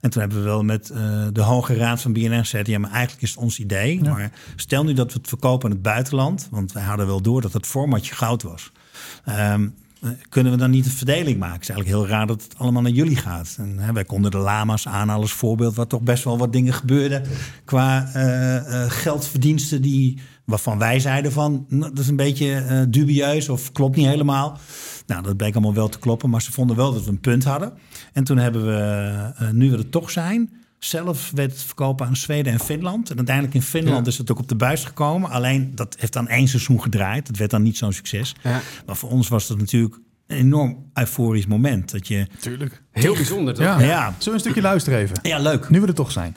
[0.01, 2.67] En toen hebben we wel met eh, de Hoge Raad van BNN gezegd...
[2.67, 4.01] ja, maar eigenlijk is het ons idee.
[4.01, 6.47] Maar stel nu dat we het verkopen in het buitenland...
[6.51, 8.71] want wij hadden wel door dat het formatje goud was.
[9.25, 9.67] Ehm,
[10.03, 11.53] eh, kunnen we dan niet een verdeling maken?
[11.53, 13.55] Het is eigenlijk heel raar dat het allemaal naar jullie gaat.
[13.59, 15.75] En, hè, wij konden de lama's aan als voorbeeld...
[15.75, 17.23] waar toch best wel wat dingen gebeurden...
[17.65, 21.65] qua eh, eh, geldverdiensten die, waarvan wij zeiden van...
[21.69, 24.57] "Nou, dat is een beetje eh, dubieus of klopt niet helemaal.
[25.07, 26.29] Nou, dat bleek allemaal wel te kloppen...
[26.29, 27.73] maar ze vonden wel dat we een punt hadden.
[28.13, 30.61] En toen hebben we, eh, nu we er toch zijn...
[30.79, 33.09] Zelf werd het verkopen aan Zweden en Finland.
[33.09, 35.29] En uiteindelijk in Finland is het ook op de buis gekomen.
[35.29, 37.27] Alleen dat heeft dan één seizoen gedraaid.
[37.27, 38.35] Dat werd dan niet zo'n succes.
[38.43, 38.61] Ja.
[38.85, 41.91] Maar voor ons was dat natuurlijk een enorm euforisch moment.
[41.91, 42.83] Dat je, Tuurlijk.
[42.91, 43.63] Heel bijzonder, toch?
[43.63, 43.79] Ja.
[43.79, 44.03] Ja.
[44.03, 45.15] Zullen we een stukje luisteren even?
[45.21, 45.69] ja, leuk.
[45.69, 46.35] Nu we er toch zijn.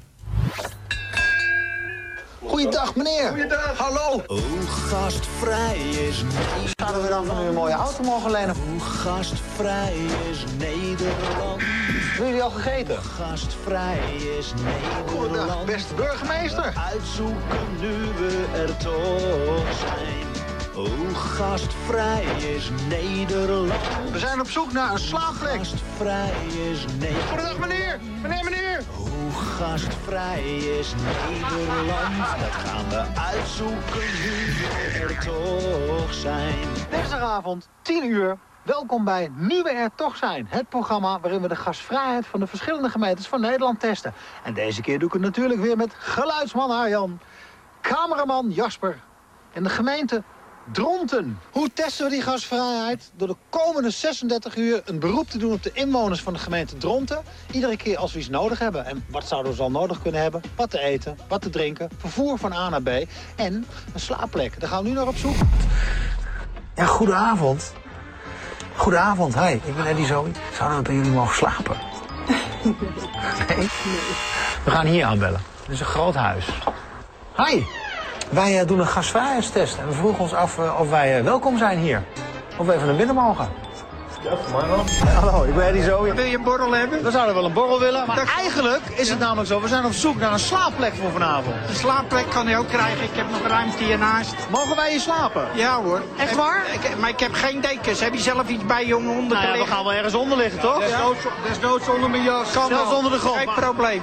[2.49, 3.29] Goeiedag meneer.
[3.29, 3.79] Goeiedag.
[3.79, 4.23] Hallo.
[4.27, 6.71] Hoe gastvrij is Nederland?
[6.77, 8.55] Zouden we dan van u een mooie auto mogen lenen?
[8.71, 9.95] Hoe gastvrij
[10.31, 11.63] is Nederland?
[11.63, 13.03] Hebben jullie al gegeten?
[13.03, 13.99] Gastvrij
[14.39, 15.11] is Nederland.
[15.11, 16.75] Goedendag, beste burgemeester.
[16.93, 20.36] Uitzoeken nu we er toch zijn.
[20.77, 22.25] Hoe gastvrij
[22.55, 23.73] is Nederland?
[24.13, 25.57] We zijn op zoek naar een slaapplek.
[25.57, 26.33] Gastvrij
[26.71, 27.29] is Nederland.
[27.29, 28.01] Goedendag meneer.
[28.23, 28.83] Meneer, meneer.
[28.97, 32.17] Hoe gastvrij is Nederland?
[32.39, 36.69] Dat gaan we uitzoeken nu we er toch zijn.
[36.91, 38.39] Dinsdagavond, 10 uur.
[38.63, 40.47] Welkom bij Nu we er toch zijn.
[40.49, 44.15] Het programma waarin we de gasvrijheid van de verschillende gemeentes van Nederland testen.
[44.45, 47.21] En deze keer doe ik het natuurlijk weer met geluidsman Arjan,
[47.81, 49.01] cameraman Jasper
[49.53, 50.23] en de gemeente
[50.73, 51.39] Dronten.
[51.51, 53.11] Hoe testen we die gasvrijheid?
[53.17, 56.77] Door de komende 36 uur een beroep te doen op de inwoners van de gemeente
[56.77, 57.23] Dronten.
[57.51, 58.85] Iedere keer als we iets nodig hebben.
[58.85, 60.43] En wat zouden we zo nodig kunnen hebben?
[60.57, 62.89] Wat te eten, wat te drinken, vervoer van A naar B
[63.37, 64.61] en een slaapplek.
[64.61, 65.37] Daar gaan we nu naar op zoek.
[66.75, 67.73] Ja, goedenavond.
[68.77, 69.53] Goedenavond, hi.
[69.53, 70.31] Ik ben Eddie Zoe.
[70.57, 71.77] Zouden we bij jullie mogen slapen?
[73.49, 73.69] Nee?
[74.65, 75.41] We gaan hier aanbellen.
[75.63, 76.47] Dit is een groot huis.
[77.37, 77.63] Hi.
[78.31, 81.59] Wij eh, doen een gastvrijheidstest en we vroegen ons af eh, of wij eh, welkom
[81.59, 82.05] zijn hier.
[82.57, 83.49] Of we even naar binnen mogen.
[85.15, 86.15] Hallo, ik ben Eddie Zoe.
[86.15, 87.03] Wil je een borrel hebben?
[87.03, 89.61] We zouden wel een borrel willen, maar eigenlijk is het namelijk zo.
[89.61, 91.55] We zijn op zoek naar een slaapplek voor vanavond.
[91.69, 93.03] Een slaapplek kan je ook krijgen.
[93.05, 94.35] Ik heb nog ruimte hiernaast.
[94.51, 95.49] Mogen wij hier slapen?
[95.55, 96.03] Ja hoor.
[96.19, 96.63] Echt waar?
[96.73, 98.01] ik- maar ik heb geen dekens.
[98.01, 100.39] Heb je zelf iets bij je om onder Nou ja, we gaan wel ergens onder
[100.39, 100.79] liggen, toch?
[100.79, 101.19] Desnoods,
[101.49, 102.51] desnoods onder mijn jas.
[102.53, 102.97] Kan Zelfs wel.
[102.97, 104.01] onder de grond, Geen probleem.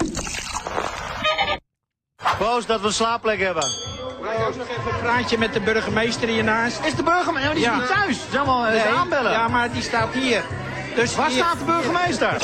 [2.38, 3.92] Proost dat we een slaapplek hebben.
[4.24, 6.86] Wij ook nog even een praatje met de burgemeester hiernaast.
[6.86, 7.49] Is de burgemeester?
[7.49, 7.76] Ja, die is Ja.
[7.78, 8.17] niet thuis.
[8.32, 9.32] Zeg maar even Nee, aanbellen.
[9.32, 10.41] Ja, maar die staat hier.
[10.95, 12.36] Dus Waar hier- staat de burgemeester?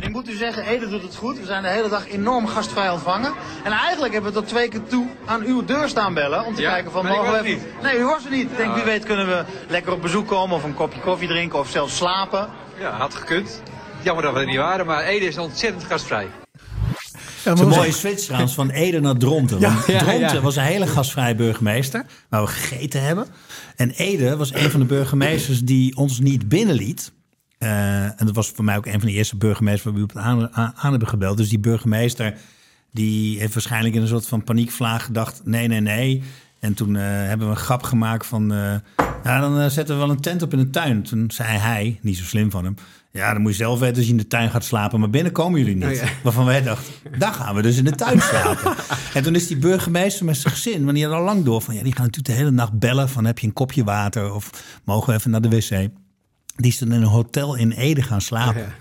[0.00, 1.38] Ik moet u zeggen, Ede doet het goed.
[1.38, 3.32] We zijn de hele dag enorm gastvrij ontvangen.
[3.62, 6.44] En eigenlijk hebben we tot twee keer toe aan uw deur staan bellen.
[6.44, 7.44] Om te Ja, kijken van, mogen we even...
[7.44, 7.82] niet.
[7.82, 8.50] Nee, u was er niet.
[8.50, 10.56] Ik denk, wie weet kunnen we lekker op bezoek komen.
[10.56, 11.58] Of een kopje koffie drinken.
[11.58, 12.48] Of zelfs slapen.
[12.78, 13.62] Ja, had gekund.
[14.00, 16.28] Jammer dat we er niet waren, maar Ede is ontzettend gastvrij.
[17.44, 19.60] Zo'n maar mooie switch trouwens van Ede naar Dronten.
[19.60, 19.72] Ja.
[19.74, 20.40] Want Ja, Dronten ja.
[20.40, 22.04] was een hele gastvrije burgemeester.
[22.28, 23.26] Waar we gegeten hebben.
[23.76, 27.12] En Ede was een van de burgemeesters die ons niet binnenliet.
[27.58, 30.08] Eh, en dat was voor mij ook een van de eerste burgemeesters waar we op
[30.08, 31.36] het aan, aan, aan hebben gebeld.
[31.36, 32.34] Dus die burgemeester
[32.92, 36.22] die heeft waarschijnlijk in een soort van paniekvlaag gedacht: nee, nee, nee.
[36.60, 38.48] En toen eh, hebben we een grap gemaakt van.
[39.24, 41.02] ja, dan zetten we wel een tent op in de tuin.
[41.02, 42.74] Toen zei hij, niet zo slim van hem.
[43.12, 45.00] Ja, dan moet je zelf weten als je in de tuin gaat slapen.
[45.00, 45.84] Maar binnen komen jullie niet.
[45.84, 46.04] Oh ja.
[46.22, 48.74] Waarvan wij dachten, daar gaan we dus in de tuin slapen.
[49.14, 51.74] en toen is die burgemeester met zijn gezin, want die had al lang door van...
[51.74, 54.34] ja, die gaan natuurlijk de hele nacht bellen van heb je een kopje water...
[54.34, 54.50] of
[54.84, 55.68] mogen we even naar de wc.
[56.56, 58.74] Die is dan in een hotel in Ede gaan slapen.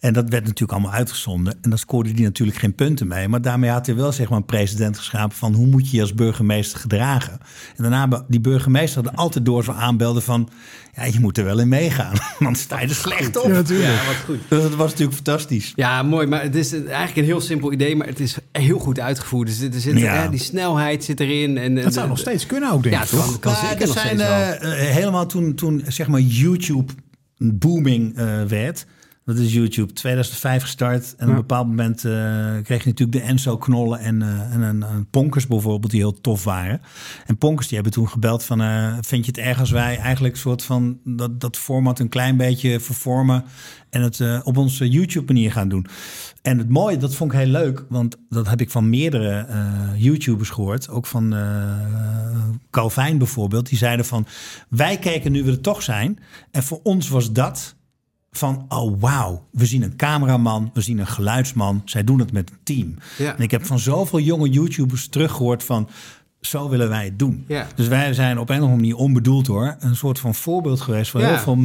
[0.00, 1.58] En dat werd natuurlijk allemaal uitgezonden.
[1.62, 3.28] En daar scoorde hij natuurlijk geen punten mee.
[3.28, 6.02] Maar daarmee had hij wel zeg maar, een precedent geschapen van hoe moet je je
[6.02, 7.32] als burgemeester gedragen.
[7.76, 10.48] En daarna die burgemeester had altijd door zo aanbelden van
[10.94, 12.14] ja, je moet er wel in meegaan.
[12.38, 13.46] Anders sta je er slecht op.
[13.46, 13.88] Ja, natuurlijk.
[13.90, 14.38] Ja, wat goed.
[14.48, 15.72] Dus dat was natuurlijk fantastisch.
[15.76, 16.26] Ja, mooi.
[16.26, 19.48] Maar het is eigenlijk een heel simpel idee, maar het is heel goed uitgevoerd.
[19.48, 20.22] Dus er zit, Ja.
[20.22, 21.58] hè, die snelheid zit erin.
[21.58, 23.38] En, Dat zou nog steeds kunnen ook, denk Ja, ik, het kan, toch?
[23.38, 24.50] kan Maar zeker er nog zijn eh,
[24.88, 26.92] eh, helemaal toen, toen zeg maar YouTube
[27.38, 28.86] booming eh, werd.
[29.30, 31.14] Dat is YouTube 2005 gestart.
[31.16, 32.12] En op een bepaald moment eh,
[32.62, 36.20] kreeg je natuurlijk de Enzo Knollen en, eh, en een, een Ponkers bijvoorbeeld, die heel
[36.20, 36.80] tof waren.
[37.26, 40.34] En Ponkers die hebben toen gebeld van, eh, vind je het erg als wij eigenlijk
[40.34, 43.44] een soort van dat, dat format een klein beetje vervormen
[43.90, 45.86] en het op onze YouTube manier gaan doen.
[46.42, 49.46] En het mooie, dat vond ik heel leuk, want dat heb ik van meerdere
[49.96, 50.88] YouTubers gehoord.
[50.88, 51.34] Ook van
[52.70, 53.68] Calvijn bijvoorbeeld.
[53.68, 54.26] Die zeiden van,
[54.68, 56.18] wij kijken nu we er toch zijn.
[56.50, 57.78] En voor ons was dat
[58.30, 61.82] van, oh wauw, we zien een cameraman, we zien een geluidsman.
[61.84, 62.94] Zij doen het met een team.
[63.18, 63.36] Ja.
[63.36, 65.88] En ik heb van zoveel jonge YouTubers teruggehoord van,
[66.40, 67.44] zo willen wij het doen.
[67.48, 67.66] Ja.
[67.74, 69.76] Dus wij zijn op een of andere manier onbedoeld hoor.
[69.80, 71.26] Een soort van voorbeeld geweest voor Ja.
[71.26, 71.58] heel veel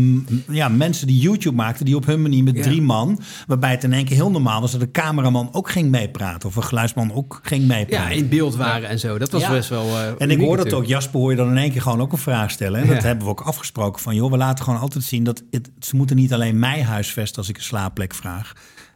[0.56, 1.86] ja, mensen die YouTube maakten.
[1.86, 2.62] Die op hun manier met Ja.
[2.64, 3.20] drie man.
[3.48, 6.50] Waarbij het in één keer heel normaal was dat de cameraman ook ging meepraten.
[6.50, 8.16] Of een geluidsman ook ging Ja, meepraten.
[8.16, 9.18] in beeld waren en zo.
[9.18, 9.50] Dat was Ja.
[9.52, 9.86] best wel.
[9.86, 10.86] eh, En ik hoor dat ook.
[10.86, 12.82] Jasper hoor je dan in één keer gewoon ook een vraag stellen.
[12.82, 13.04] En dat Ja.
[13.08, 14.02] hebben we ook afgesproken.
[14.02, 17.38] Van joh, we laten gewoon altijd zien dat het, ze moeten niet alleen mij huisvesten
[17.38, 18.54] als ik een slaapplek vraag.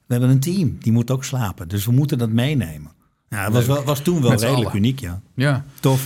[0.08, 1.68] We hebben een team, die moet ook slapen.
[1.68, 2.92] Dus we moeten dat meenemen.
[3.30, 5.20] Ja, het was, wel, was toen wel Met redelijk uniek, ja.
[5.36, 5.64] Ja.
[5.80, 6.02] Tof.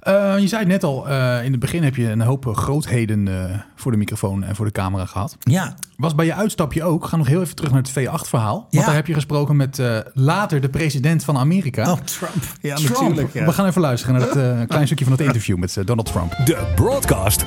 [0.00, 2.54] Eh, je zei het net al, eh, in het begin heb je een hoop eh,
[2.56, 5.36] grootheden eh, voor de microfoon en voor de camera gehad.
[5.40, 8.54] Ja, Was bij je uitstapje ook, ga nog heel even terug naar het V8-verhaal.
[8.58, 8.84] Want Ja.
[8.84, 11.90] daar heb je gesproken met eh, later de president van Amerika.
[11.92, 12.34] oh Trump.
[12.60, 12.90] Ja, Trump.
[13.00, 13.32] natuurlijk.
[13.32, 13.44] Ja.
[13.44, 16.36] We gaan even luisteren naar het eh, klein stukje van het interview met Donald Trump.
[16.44, 17.44] De Broadcast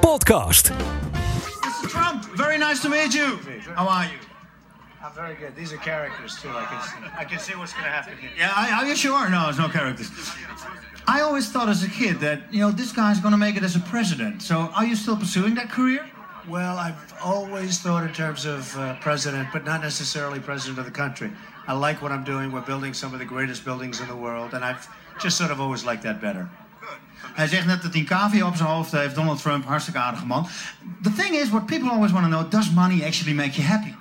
[0.00, 0.70] Podcast.
[0.70, 1.88] Mr.
[1.88, 3.28] Trump, very nice to meet you.
[3.74, 4.29] How are you?
[5.02, 5.56] I'm very good.
[5.56, 6.50] These are characters too.
[6.50, 8.30] I can see, I can see what's going to happen here.
[8.36, 9.30] Yeah, I, are you sure?
[9.30, 10.10] No, it's no characters.
[11.06, 13.62] I always thought as a kid that you know this guy's going to make it
[13.62, 14.42] as a president.
[14.42, 16.04] So, are you still pursuing that career?
[16.48, 20.90] Well, I've always thought in terms of uh, president, but not necessarily president of the
[20.90, 21.30] country.
[21.66, 22.52] I like what I'm doing.
[22.52, 24.86] We're building some of the greatest buildings in the world, and I've
[25.18, 26.48] just sort of always liked that better.
[27.34, 29.14] Hij zegt net dat hij een cavia op zijn hoofd heeft.
[29.14, 30.48] Donald Trump, hartstikke aardige man.
[31.02, 33.94] The thing is, what people always want to know: Does money actually make you happy?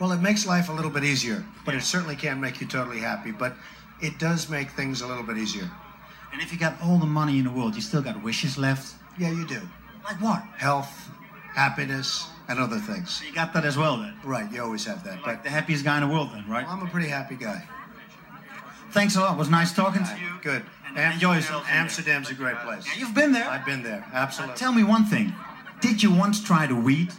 [0.00, 2.98] Well, it makes life a little bit easier, but it certainly can't make you totally
[2.98, 3.30] happy.
[3.30, 3.54] But
[4.00, 5.70] it does make things a little bit easier.
[6.32, 8.94] And if you got all the money in the world, you still got wishes left.
[9.18, 9.60] Yeah, you do.
[10.04, 10.42] Like what?
[10.56, 11.08] Health,
[11.54, 13.10] happiness, and other things.
[13.10, 14.14] So you got that as well, then.
[14.24, 15.20] Right, you always have that.
[15.24, 16.66] But the happiest guy in the world, then, right?
[16.68, 17.62] I'm a pretty happy guy.
[18.90, 19.34] Thanks a lot.
[19.34, 20.30] It was nice talking to you.
[20.42, 20.64] Good.
[20.96, 21.64] And enjoy yourself.
[21.68, 22.86] Amsterdam's a great place.
[22.86, 23.48] Yeah, you've been there.
[23.48, 24.56] I've been there, absolutely.
[24.56, 25.32] Tell me one thing.
[25.80, 27.12] Did you once try the weed?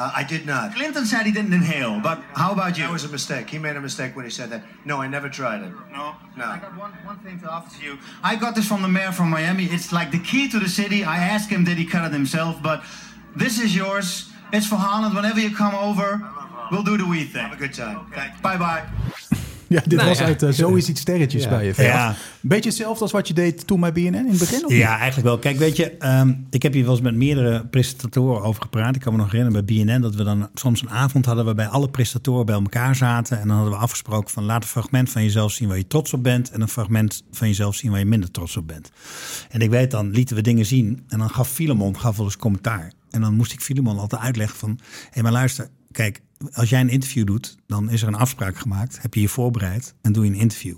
[0.00, 0.74] Uh, I did not.
[0.74, 2.84] Clinton said he didn't inhale, but how about you?
[2.84, 3.50] That was a mistake.
[3.50, 4.64] He made a mistake when he said that.
[4.86, 5.72] No, I never tried it.
[5.92, 6.14] No?
[6.38, 6.46] No.
[6.46, 7.98] I got one, one thing to offer to you.
[8.22, 9.66] I got this from the mayor from Miami.
[9.66, 11.04] It's like the key to the city.
[11.04, 12.62] I asked him, did he cut it himself?
[12.62, 12.82] But
[13.36, 14.30] this is yours.
[14.54, 15.14] It's for Holland.
[15.14, 16.26] Whenever you come over,
[16.72, 17.42] we'll do the weed thing.
[17.42, 17.98] Have a good time.
[18.10, 18.30] Okay.
[18.42, 18.88] Bye bye.
[19.76, 20.24] Ja, dit Nou was ja.
[20.24, 21.48] uit eh, Zo is iets sterretjes Ja.
[21.48, 21.72] bij je.
[21.76, 22.14] Ja.
[22.40, 24.64] Beetje hetzelfde als wat je deed toen bij BNN in het begin?
[24.64, 24.78] Of niet?
[24.78, 25.38] Ja, eigenlijk wel.
[25.38, 28.94] Kijk, weet je, ehm, ik heb hier wel eens met meerdere presentatoren over gepraat.
[28.94, 31.66] Ik kan me nog herinneren bij BNN dat we dan soms een avond hadden waarbij
[31.66, 33.40] alle presentatoren bij elkaar zaten.
[33.40, 36.12] En dan hadden we afgesproken van laat een fragment van jezelf zien waar je trots
[36.12, 36.50] op bent.
[36.50, 38.90] En een fragment van jezelf zien waar je minder trots op bent.
[39.50, 41.04] En ik weet dan, lieten we dingen zien.
[41.08, 42.92] En dan gaf Filemon gaf wel eens commentaar.
[43.10, 44.78] En dan moest ik Filemon altijd uitleggen van,
[45.10, 46.20] hé maar luister, kijk,
[46.52, 49.02] als jij een interview doet, dan is er een afspraak gemaakt.
[49.02, 50.76] Heb je je voorbereid en doe je een interview.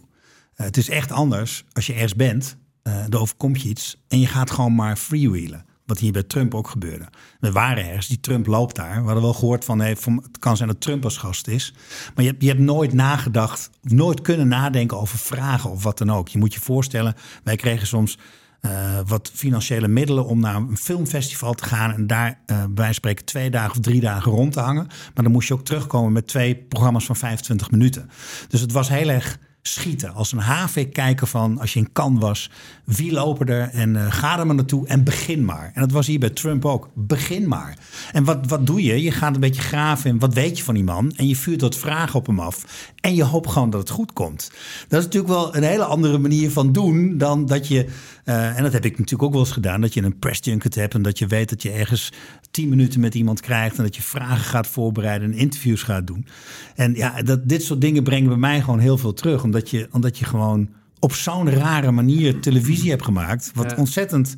[0.54, 4.20] Eh, het is echt anders als je ergens bent, eh er overkomt je iets en
[4.20, 5.64] je gaat gewoon maar freewheelen.
[5.86, 7.08] Wat hier bij Trump ook gebeurde.
[7.40, 9.00] We waren ergens, die Trump loopt daar.
[9.00, 11.74] We hadden wel gehoord van, hey, het kan zijn dat Trump als gast is.
[12.14, 16.12] Maar je hebt, je hebt nooit nagedacht, nooit kunnen nadenken over vragen of wat dan
[16.12, 16.28] ook.
[16.28, 18.18] Je moet je voorstellen, wij kregen soms
[18.62, 23.24] eh, wat financiële middelen om naar een filmfestival te gaan en daar eh bij spreken
[23.24, 24.86] twee dagen of drie dagen rond te hangen.
[24.86, 28.10] Maar dan moest je ook terugkomen met twee programma's van 25 minuten.
[28.48, 30.14] Dus het was heel erg schieten.
[30.14, 32.50] Als een HV kijken van, als je in Cannes was,
[32.85, 35.70] wie lopen er en eh, ga er maar naartoe en begin maar.
[35.74, 36.89] En dat was hier bij Trump ook.
[36.95, 37.78] Begin maar.
[38.12, 39.03] En wat, wat doe je?
[39.03, 41.61] Je gaat een beetje graven in wat weet je van die man en je vuurt
[41.61, 42.91] wat vragen op hem af.
[43.01, 44.51] En je hoopt gewoon dat het goed komt.
[44.89, 47.87] Dat is natuurlijk wel een hele andere manier van doen dan dat je,
[48.24, 50.74] eh, en dat heb ik natuurlijk ook wel eens gedaan, dat je een press junket
[50.74, 52.12] hebt en dat je weet dat je ergens
[52.51, 56.26] tien minuten met iemand krijgt en dat je vragen gaat voorbereiden en interviews gaat doen.
[56.74, 59.89] En ja, dat, dit soort dingen brengen bij mij gewoon heel veel terug, omdat je,
[59.91, 60.68] omdat je gewoon
[61.03, 63.76] op zo'n rare manier televisie hebt gemaakt, wat Ja.
[63.76, 64.34] ontzettend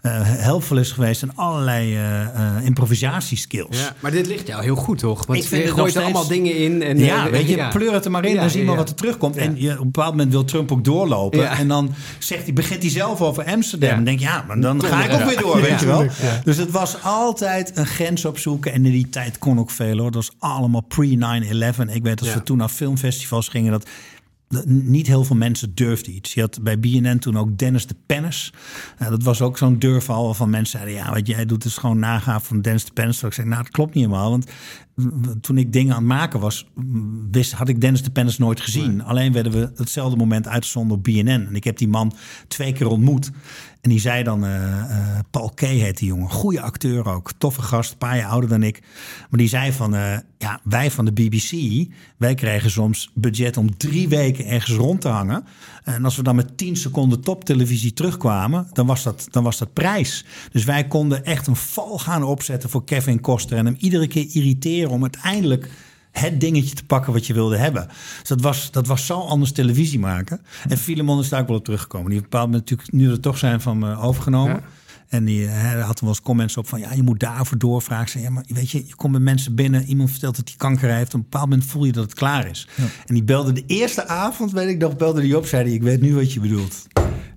[0.00, 3.78] eh helpvol is geweest in allerlei eh eh, improvisatieskills.
[3.78, 5.26] Ja, maar dit ligt jou heel goed, toch?
[5.26, 6.82] Want Ik vind je gooit er steeds- allemaal dingen in.
[6.82, 7.68] En, ja, weet je, ja.
[7.68, 8.80] pleur het er maar in Ja, en zie ja, maar ja.
[8.80, 9.34] wat er terugkomt.
[9.34, 9.40] Ja.
[9.40, 11.38] En je, op een bepaald moment wil Trump ook doorlopen.
[11.38, 11.58] Ja.
[11.58, 13.88] En dan zegt hij, begint hij zelf over Amsterdam.
[13.90, 13.96] Ja.
[13.96, 15.78] En denk je, ja, maar dan ga ik ook weer door, weet Ja.
[15.80, 16.02] je wel.
[16.02, 16.10] Ja.
[16.44, 18.72] Dus het was altijd een grens opzoeken.
[18.72, 20.10] En in die tijd kon ook veel hoor.
[20.10, 21.94] Dat was allemaal pre-9-11.
[21.94, 22.34] Ik weet als Ja.
[22.34, 23.70] we toen naar filmfestivals gingen...
[23.72, 23.88] dat
[24.64, 26.34] niet heel veel mensen durfden iets.
[26.34, 28.52] Je had bij BNN toen ook Dennis de Pennis.
[28.98, 31.04] Eh, dat was ook zo'n durfval waarvan mensen zeiden...
[31.04, 33.18] ja, wat jij doet is gewoon nagaaf van Dennis de Pennis.
[33.18, 34.30] Terwijl Ik zei, nou, dat klopt niet helemaal.
[34.30, 34.46] Want
[35.40, 36.66] toen ik dingen aan het maken was...
[37.30, 39.02] Wist, had ik Dennis de Pennis nooit gezien.
[39.02, 41.28] Alleen werden we hetzelfde moment uitgezonden op BNN.
[41.28, 42.12] En ik heb die man
[42.48, 43.30] twee keer ontmoet.
[43.80, 44.44] En die zei dan...
[44.44, 46.30] eh, eh, Paul Kay heet die jongen.
[46.30, 47.32] Goede acteur ook.
[47.38, 48.82] Toffe gast, een paar jaar ouder dan ik.
[49.30, 49.94] Maar die zei van...
[49.94, 51.86] eh, ja, wij van de BBC...
[52.16, 55.44] wij kregen soms budget om drie weken ergens rond te hangen.
[55.84, 58.66] En als we dan met 10 seconden toptelevisie terugkwamen...
[58.72, 60.24] dan was dat, dan was dat prijs.
[60.52, 63.56] Dus wij konden echt een val gaan opzetten voor Kevin Koster...
[63.58, 65.70] en hem iedere keer irriteren om uiteindelijk
[66.18, 67.88] het dingetje te pakken wat je wilde hebben.
[68.18, 70.40] Dus dat was, dat was zo anders televisie maken.
[70.68, 72.10] En Filemon is daar ook wel op teruggekomen.
[72.10, 74.54] Die moment natuurlijk, nu er toch zijn, van me overgenomen.
[74.54, 74.62] Ja.
[75.08, 76.80] En die eh, hij had er wel eens comments op van...
[76.80, 78.08] ja, je moet daarvoor doorvragen.
[78.08, 79.84] Zei, Ja, maar weet je, je komt bij mensen binnen...
[79.84, 81.14] iemand vertelt dat hij kanker heeft.
[81.14, 82.68] Op een bepaald moment voel je dat het klaar is.
[83.06, 84.96] En die belde de eerste avond, weet ik nog...
[84.96, 86.86] belde die op, zei hij, ik weet nu wat je bedoelt.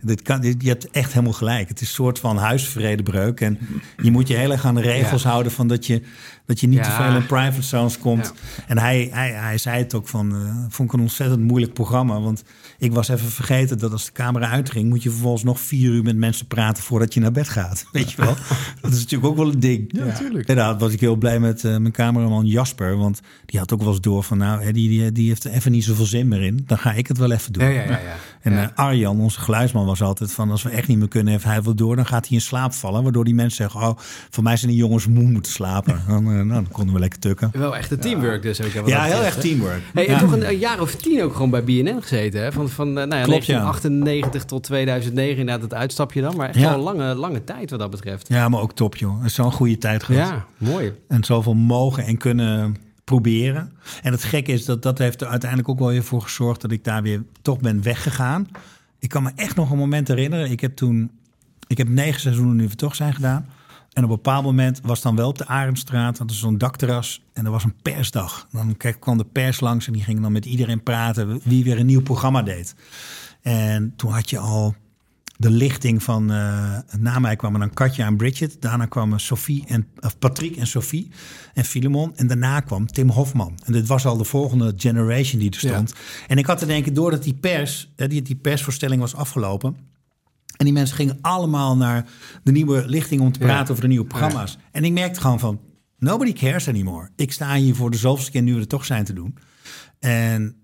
[0.01, 1.67] Dit kan, dit- je hebt echt helemaal gelijk.
[1.67, 3.41] Het is een soort van huisvredebreuk.
[3.41, 3.59] En
[4.01, 5.29] je moet je heel erg aan de regels Ja.
[5.29, 5.51] houden...
[5.51, 6.01] van dat je,
[6.45, 6.83] dat je niet Ja.
[6.83, 8.33] te veel in private zones komt.
[8.57, 8.63] Ja.
[8.67, 10.35] En hij, hij, hij zei het ook van...
[10.35, 12.19] eh, vond ik een ontzettend moeilijk programma.
[12.21, 12.43] Want
[12.77, 14.89] ik was even vergeten dat als de camera uitging...
[14.89, 16.83] moet je vervolgens nog vier uur met mensen praten...
[16.83, 17.85] voordat je naar bed gaat.
[17.91, 18.35] Weet je wel?
[18.81, 19.85] dat is natuurlijk ook wel een ding.
[19.87, 20.47] Ja, natuurlijk.
[20.47, 22.97] Inderdaad was ik heel blij met eh, mijn cameraman Jasper.
[22.97, 24.37] Want die had ook wel eens door van...
[24.37, 26.63] nou, die, die, die heeft er even niet zoveel zin meer in.
[26.65, 27.63] Dan ga ik het wel even doen.
[27.63, 28.15] Ja, ja, ja, ja.
[28.41, 28.61] En Ja.
[28.61, 30.51] eh, Arjan, onze geluidsman, was altijd van...
[30.51, 31.95] als we echt niet meer kunnen, heeft hij wel door...
[31.95, 33.03] dan gaat hij in slaap vallen.
[33.03, 33.89] Waardoor die mensen zeggen...
[33.89, 33.97] oh,
[34.29, 36.01] voor mij zijn die jongens moe moeten slapen.
[36.07, 37.49] Dan, eh, nou, dan konden we lekker tukken.
[37.53, 38.61] Wel echt een teamwork dus.
[38.61, 39.31] Ook, wat Ja, heel hè?
[39.39, 39.81] teamwork.
[39.93, 42.41] Hey, en toch een, een jaar of tien ook gewoon bij BNN gezeten.
[42.43, 42.51] Hè?
[42.51, 43.59] Van, van eh, nou ja, Klopt, ja.
[43.59, 46.35] 1998 tot 2009 inderdaad het uitstapje dan.
[46.35, 46.69] Maar echt Ja.
[46.69, 48.27] wel een lange, lange tijd wat dat betreft.
[48.27, 49.17] Ja, maar ook top, joh.
[49.17, 50.29] Het is zo'n goede tijd geweest.
[50.29, 50.93] Ja, mooi.
[51.07, 52.75] En zoveel mogen en kunnen
[53.11, 53.71] proberen.
[54.01, 56.61] En het gekke is dat dat heeft er uiteindelijk ook wel weer voor gezorgd...
[56.61, 58.47] dat ik daar weer toch ben weggegaan.
[58.99, 60.51] Ik kan me echt nog een moment herinneren.
[60.51, 61.11] Ik heb toen...
[61.67, 63.45] Ik heb negen seizoenen nu toch zijn gedaan.
[63.93, 66.17] En op een bepaald moment was dan wel op de Arendstraat...
[66.17, 68.47] dat is zo'n dakterras en er was een persdag.
[68.51, 71.41] Dan kwam de pers langs en die ging dan met iedereen praten...
[71.43, 72.75] wie weer een nieuw programma deed.
[73.41, 74.75] En toen had je al
[75.41, 76.31] de lichting van...
[76.31, 78.57] eh na mij kwamen dan Katja en Bridget.
[78.61, 81.11] Daarna kwamen Sophie en, of Patrick en Sophie
[81.53, 82.15] en Filemon.
[82.15, 83.59] En daarna kwam Tim Hofman.
[83.65, 85.93] En dit was al de volgende generation die er stond.
[86.27, 87.91] En ik had te denken, doordat die pers...
[87.95, 89.89] Die, die persvoorstelling was afgelopen...
[90.57, 92.05] En die mensen gingen allemaal naar
[92.43, 93.45] de nieuwe lichting om te Ja.
[93.45, 94.57] praten over de nieuwe programma's.
[94.71, 95.59] En ik merkte gewoon van,
[95.97, 97.09] nobody cares anymore.
[97.15, 99.35] Ik sta hier voor de zoveelste keer nu we er toch zijn te doen.
[99.99, 100.55] En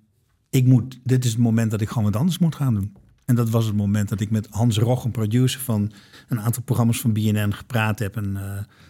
[0.49, 2.93] ik moet, dit is het moment dat ik gewoon wat anders moet gaan doen.
[3.27, 5.91] En dat was het moment dat ik met Hans Rog, een producer van
[6.27, 8.15] een aantal programma's van BNN, gepraat heb.
[8.15, 8.43] En eh,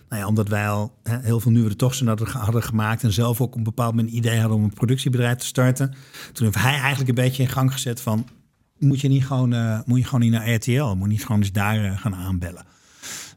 [0.10, 3.04] nou ja, omdat wij al heel veel nu we er toch zijn hadden, gemaakt.
[3.04, 5.94] En zelf ook op een bepaald moment een idee hadden om een productiebedrijf te starten.
[6.34, 8.28] Toen heeft hij eigenlijk een beetje in gang gezet van,
[8.80, 11.42] moet je niet gewoon, eh, moet je gewoon niet naar RTL, moet je niet gewoon
[11.42, 12.66] eens daar eh, gaan aanbellen.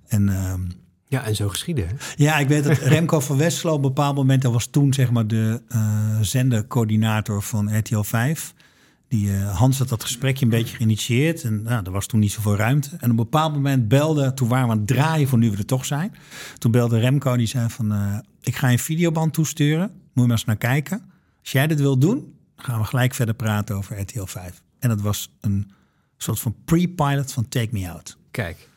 [0.09, 0.61] En ehm,
[1.09, 1.89] Ja, en zo geschieden.
[1.89, 1.95] Hè?
[2.17, 4.43] ja, ik weet dat Remco van Westlo op een bepaald moment...
[4.43, 8.55] dat was toen zeg maar de eh zendercoördinator van RTL 5.
[9.11, 11.43] Die, eh, Hans had dat gesprekje een beetje geïnitieerd.
[11.43, 12.89] En nou, er was toen niet zoveel ruimte.
[12.91, 14.35] En op een bepaald moment belde...
[14.35, 16.15] toen waren we aan het draaien voor Nu we er toch zijn.
[16.59, 17.93] Toen belde Remco die zei van...
[17.93, 19.87] eh, ik ga je een videoband toesturen.
[19.89, 21.11] Moet je maar eens naar kijken.
[21.41, 24.63] Als jij dit wil doen, gaan we gelijk verder praten over RTL 5.
[24.79, 25.71] En dat was een
[26.17, 28.17] soort van pre-pilot van Take Me Out.
[28.31, 28.69] Kijk.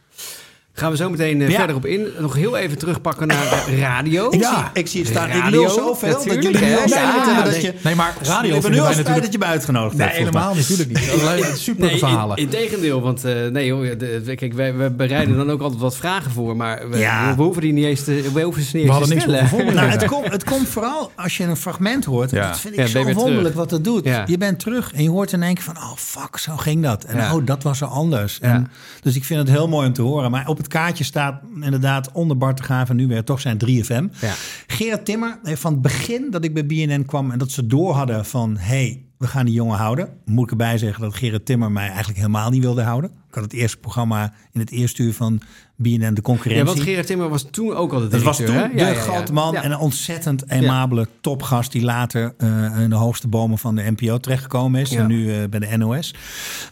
[0.76, 1.58] Gaan we zo meteen eh, Ja.
[1.58, 2.08] verder op in.
[2.20, 4.32] Nog heel even terugpakken naar radio.
[4.32, 5.28] Ik, zie, ik zie het staan.
[5.28, 7.62] ik Radio, lul zoveel dat natuurlijk, jullie spijt Ja, hebben dat nee.
[7.62, 7.74] je...
[7.84, 10.20] Nee, maar radio vinden wij natuurlijk- dat je me uitgenodigd Nee, hebt.
[10.20, 10.26] mij.
[10.42, 11.58] helemaal natuurlijk niet.
[11.58, 12.38] Super Nee, verhalen.
[12.38, 15.96] in, in tegendeel, want eh, nee, joh, de, kijk, wij, bereiden dan ook altijd wat
[15.98, 17.36] vragen voor, maar we, Ja.
[17.36, 19.74] we hoeven die niet eens te, we hoeven ze niet We eens te stellen.
[19.76, 22.32] Nou, het, komt, het komt vooral als je een fragment hoort.
[22.32, 22.48] Ja.
[22.48, 24.04] Dat vind ik Ja, zo wonderlijk wat het doet.
[24.06, 24.24] Ja.
[24.28, 25.78] Je bent terug en je hoort in één keer van...
[25.78, 27.04] oh, fuck, zo ging dat.
[27.04, 27.36] En Ja.
[27.36, 28.38] oh, dat was er anders.
[28.42, 28.48] Ja.
[28.54, 28.72] En,
[29.02, 30.32] dus ik vind het heel mooi om te horen.
[30.32, 32.90] Maar op het kaartje staat inderdaad onder Bart de Graaf...
[32.90, 34.20] en nu weer toch zijn 3FM.
[34.22, 34.34] Ja.
[34.68, 37.32] Gerard Timmer heeft van het begin dat ik bij BNN kwam...
[37.32, 38.58] en dat ze door hadden van...
[38.58, 40.10] hey, we gaan die jongen houden.
[40.26, 43.10] Moet ik erbij zeggen dat Gerard Timmer mij eigenlijk helemaal niet wilde houden.
[43.10, 45.42] Ik had het eerste programma in het eerste uur van
[45.76, 46.66] BNN de concurrentie.
[46.66, 48.78] Ja, want Gerard Timmer was toen ook al de Dat was directeur, toen hè?
[48.78, 49.00] de Ja, ja, ja.
[49.00, 51.72] grote man en een ontzettend aimabele topgast...
[51.72, 54.92] die later eh, in de hoogste bomen van de NPO terechtgekomen is.
[54.92, 56.16] En nu eh, bij de NOS.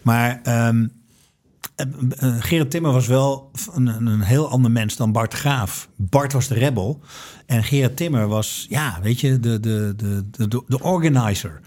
[0.01, 0.85] Maar ehm
[1.75, 1.85] eh,
[2.17, 5.89] eh, Gerard Timmer was wel een, een, heel ander mens dan Bart Graaf.
[5.95, 6.99] Bart was de rebel.
[7.45, 11.59] En Gerard Timmer was, ja, weet je, de, de, de, de, de organizer.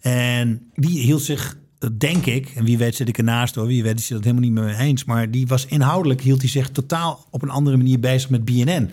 [0.00, 3.82] En die hield zich, eh, denk ik, en wie weet zit ik ernaast hoor, wie
[3.82, 5.04] weet is dat helemaal niet mee eens.
[5.04, 8.90] Maar die was inhoudelijk, hield hij zich totaal op een andere manier bezig met BNN.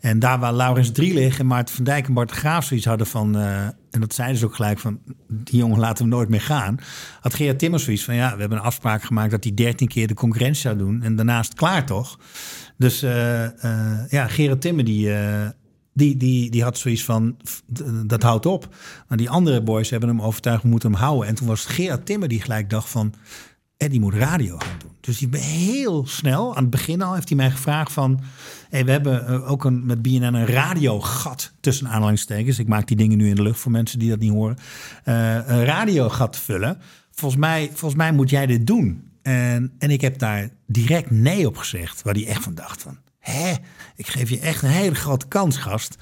[0.00, 3.36] En daar waar Laurens Drielig en Maarten van Dijk en Bart Graaf zoiets hadden van,
[3.36, 6.78] eh, en dat zeiden ze ook gelijk van, die jongen laten we nooit meer gaan.
[7.20, 10.06] Had Gerard Timmer zoiets van, ja, we hebben een afspraak gemaakt dat hij 13 keer
[10.06, 11.02] de concurrentie zou doen.
[11.02, 12.18] En daarnaast klaar toch?
[12.76, 15.10] Dus eh, eh, ja, Gerard Timmer die...
[15.96, 17.36] eh, die, die, die had zoiets van,
[18.06, 18.74] dat houdt op.
[19.08, 21.28] Maar die andere boys hebben hem overtuigd, we moeten hem houden.
[21.28, 23.14] En toen was Gerard Timmer die gelijk dacht van,
[23.76, 24.90] Eddie moet radio gaan doen.
[25.00, 28.20] Dus die heel snel, aan het begin al, heeft hij mij gevraagd van...
[28.70, 32.58] We hebben eh, ook een, met BNN een radiogat tussen aanhalingstekens.
[32.58, 34.56] Ik maak die dingen nu in de lucht voor mensen die dat niet horen.
[35.04, 36.78] Eh, een radiogat vullen.
[37.10, 39.10] Volgens mij, volgens mij moet jij dit doen.
[39.22, 42.02] En, en ik heb daar direct nee op gezegd.
[42.02, 42.98] Waar hij echt van dacht van...
[43.26, 43.54] Hè,
[43.96, 45.96] ik geef je echt een hele grote kans, gast.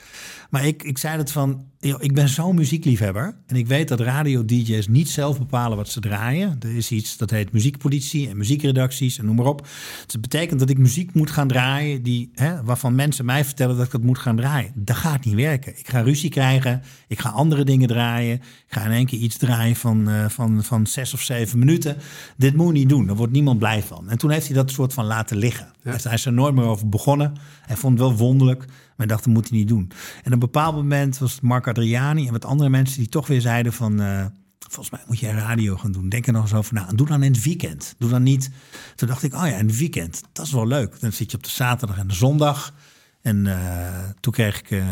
[0.51, 3.37] Maar ik, ik zei het van, joh, ik ben zo'n muziekliefhebber.
[3.47, 6.57] En ik weet dat radio-dj's niet zelf bepalen wat ze draaien.
[6.61, 9.61] Er is iets dat heet muziekpolitie en muziekredacties en noem maar op.
[9.63, 13.77] Dus dat betekent dat ik muziek moet gaan draaien die, hè, waarvan mensen mij vertellen
[13.77, 14.73] dat ik dat moet gaan draaien.
[14.75, 15.79] Dat gaat niet werken.
[15.79, 16.83] Ik ga ruzie krijgen.
[17.09, 18.35] Ik ga andere dingen draaien.
[18.37, 21.97] Ik ga in één keer iets draaien van, eh, van, van zes of zeven minuten.
[22.37, 23.07] Dit moet je niet doen.
[23.07, 24.11] Daar wordt niemand blij van.
[24.11, 25.73] En toen heeft hij dat soort van laten liggen.
[25.83, 27.33] Hij is- Hij is er nooit meer over begonnen.
[27.67, 28.65] Hij vond het wel wonderlijk.
[28.97, 29.91] Maar dacht, dat moet hij niet doen.
[30.17, 33.27] En op een bepaald moment was het Mark Adriani en wat andere mensen die toch
[33.27, 34.01] weer zeiden van...
[34.01, 34.27] eh,
[34.59, 36.09] volgens mij moet jij radio gaan doen.
[36.09, 36.87] Denk er nog eens over na.
[36.95, 37.95] Doe dan in het weekend.
[37.99, 38.51] Doe dan niet...
[38.95, 40.23] Toen dacht ik, oh ja, in het weekend.
[40.33, 41.01] Dat is wel leuk.
[41.01, 42.75] Dan zit je op de zaterdag en de zondag.
[43.21, 44.83] En eh, toen kreeg ik...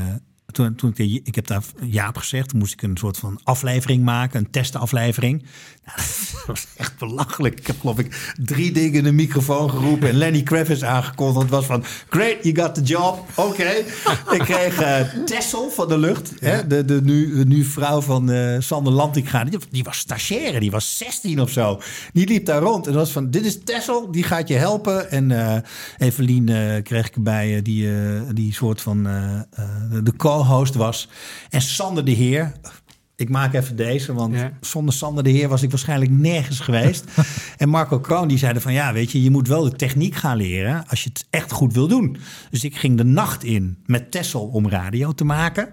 [0.58, 3.40] eh, toen, toen ik, ik heb daar Jaap gezegd, toen moest ik een soort van
[3.44, 5.42] aflevering maken, een testaflevering.
[5.86, 5.98] Nou,
[6.32, 7.58] dat was echt belachelijk.
[7.58, 11.42] Ik heb geloof ik drie dingen in de microfoon geroepen en Lenny Kravitz aangekondigd.
[11.42, 13.26] Het was van, great, you got the job.
[13.34, 13.70] Oké.
[14.36, 18.60] ik kreeg eh, Tessel van de lucht, hè, de, de, nu, nu vrouw van eh,
[18.60, 19.44] Sander Lantinga.
[19.44, 21.80] Die, die was stagiaire, die was 16 of zo.
[22.12, 25.10] Die liep daar rond en dat was van, dit is Tessel, die gaat je helpen.
[25.10, 25.60] En eh
[25.98, 30.12] Evelien eh, kreeg ik eh, die, eh, die soort van eh, eh, de
[30.42, 31.08] co-host was.
[31.50, 32.52] En Sander de Heer.
[33.16, 37.04] Ik maak even deze, want zonder Sander de Heer was ik waarschijnlijk nergens geweest.
[37.56, 40.36] en Marco Kroon die zeiden van ja, weet je, je moet wel de techniek gaan
[40.36, 42.16] leren als je het echt goed wil doen.
[42.50, 45.72] Dus ik ging de nacht in met Tessel om radio te maken.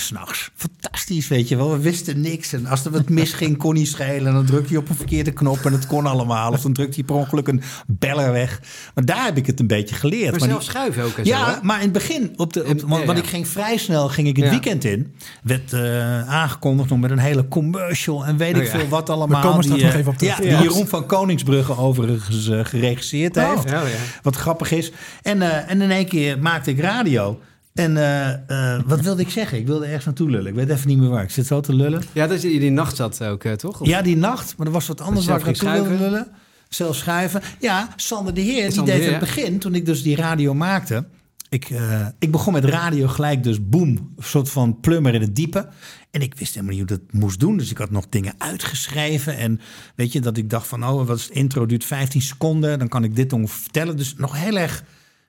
[0.00, 0.50] S'nachts.
[0.56, 1.70] Fantastisch, weet je wel.
[1.70, 2.52] We wisten niks.
[2.52, 4.26] En als er wat misging, kon hij schelen.
[4.26, 6.52] En dan druk je op een verkeerde knop en het kon allemaal.
[6.52, 8.60] Of dan drukt hij per ongeluk een beller weg.
[8.94, 10.30] Maar daar heb ik het een beetje geleerd.
[10.30, 11.62] Maar die- zelf schuiven ook en zo, Ja, hè?
[11.62, 13.24] maar in het begin, op de, op, want, ja, want ja.
[13.24, 14.50] ik ging vrij snel ging ik het Ja.
[14.50, 15.14] weekend in.
[15.42, 18.78] Werd eh, aangekondigd nog met een hele commercial en weet Oh, ik ja.
[18.78, 19.42] veel wat We allemaal.
[19.42, 20.36] komen straks die, nog eh, even op terug.
[20.36, 20.48] Die.
[20.68, 23.50] Jeroen van Koningsbrugge overigens eh, geregisseerd Oh.
[23.54, 23.68] heeft.
[23.70, 23.96] Ja, ja.
[24.22, 24.92] Wat grappig is.
[25.22, 27.40] En, eh, en in één keer maakte ik radio.
[27.78, 29.58] En eh, eh, wat wilde ik zeggen?
[29.58, 30.46] Ik wilde ergens naartoe lullen.
[30.46, 31.22] Ik weet even niet meer waar.
[31.22, 32.02] Ik zit zo te lullen.
[32.12, 33.80] Ja, dat je die nacht zat ook, eh, toch?
[33.80, 34.56] Of- Ja, die nacht.
[34.56, 36.26] Maar er was wat anders waar ik naartoe wilde lullen.
[36.68, 37.42] Zelf schuiven.
[37.60, 41.04] Ja, Sander de Heer, die deed het begin, toen ik dus die radio maakte.
[41.48, 41.70] Ik,
[42.18, 45.68] ik begon met radio gelijk dus boem, een soort van plummer in het diepe.
[46.10, 47.56] En ik wist helemaal niet hoe dat moest doen.
[47.56, 49.36] Dus ik had nog dingen uitgeschreven.
[49.36, 49.60] En
[49.94, 51.66] weet je, dat ik dacht van, oh, wat is het intro?
[51.66, 53.96] Duurt 15 seconden, dan kan ik dit ongeveer vertellen.
[53.96, 54.84] Dus nog heel erg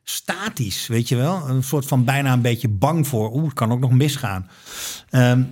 [0.10, 1.50] statisch, weet je wel.
[1.50, 4.50] Een soort van bijna een beetje bang voor, oeh, het kan ook nog misgaan.
[5.10, 5.44] Ehm,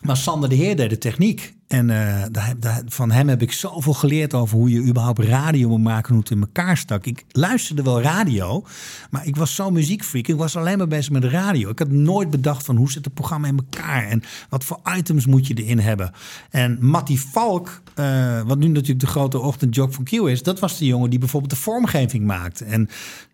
[0.00, 1.54] maar Sander de Heer deed de techniek.
[1.66, 2.22] En eh,
[2.58, 6.22] daar, van hem heb ik zoveel geleerd over hoe je überhaupt radio moet maken, hoe
[6.22, 7.06] het in elkaar stak.
[7.06, 8.64] Ik luisterde wel radio,
[9.10, 10.26] maar ik was zo'n muziekfreak.
[10.26, 11.70] Ik was alleen maar bezig met radio.
[11.70, 15.26] Ik had nooit bedacht van hoe zit het programma in elkaar en wat voor items
[15.26, 16.12] moet je erin hebben.
[16.50, 20.78] En Matty Valk, eh, wat nu natuurlijk de grote ochtendjog van Q is, dat was
[20.78, 22.64] de jongen die bijvoorbeeld de vormgeving maakte.
[22.64, 22.88] En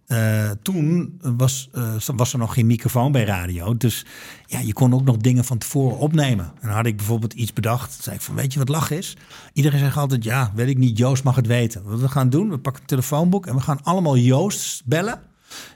[0.07, 3.77] eh, toen was, eh, was er nog geen microfoon bij radio.
[3.77, 4.05] Dus
[4.47, 6.53] ja, je kon ook nog dingen van tevoren opnemen.
[6.61, 8.03] En had ik bijvoorbeeld iets bedacht.
[8.03, 9.17] Zei ik van, weet je wat lach is?
[9.53, 11.85] Iedereen zegt altijd, ja, weet ik niet, Joost mag het weten.
[11.85, 13.47] Wat we gaan doen, we pakken een telefoonboek...
[13.47, 15.21] en we gaan allemaal Joost bellen...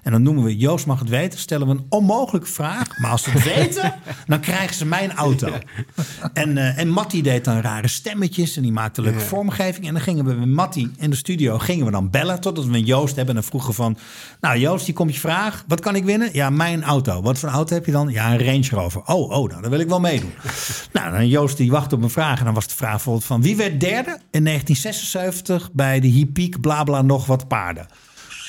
[0.02, 1.38] En dan noemen we Joost mag het weten.
[1.38, 2.98] Stellen we een onmogelijke vraag.
[2.98, 3.94] Maar als ze het weten,
[4.26, 5.52] dan krijgen ze mijn auto.
[6.32, 8.56] En, eh en Matty deed dan rare stemmetjes.
[8.56, 9.86] En die maakte leuke vormgeving.
[9.86, 12.40] En dan gingen we met Matty in de studio gingen we dan bellen.
[12.40, 13.34] Totdat we een Joost hebben.
[13.34, 13.98] En dan vroegen van...
[14.40, 15.64] Nou Joost, hier komt je vraag.
[15.66, 16.28] Wat kan ik winnen?
[16.32, 17.22] Ja, mijn auto.
[17.22, 18.08] Wat voor auto heb je dan?
[18.08, 19.02] Ja, een Range Rover.
[19.04, 20.32] Oh, oh, nou, dan wil ik wel meedoen.
[20.92, 22.38] nou, dan Joost die wachtte op een vraag.
[22.38, 23.42] En dan was de vraag bijvoorbeeld van...
[23.42, 27.86] Wie werd derde in 1976 bij de Hippiek Blabla nog wat paarden?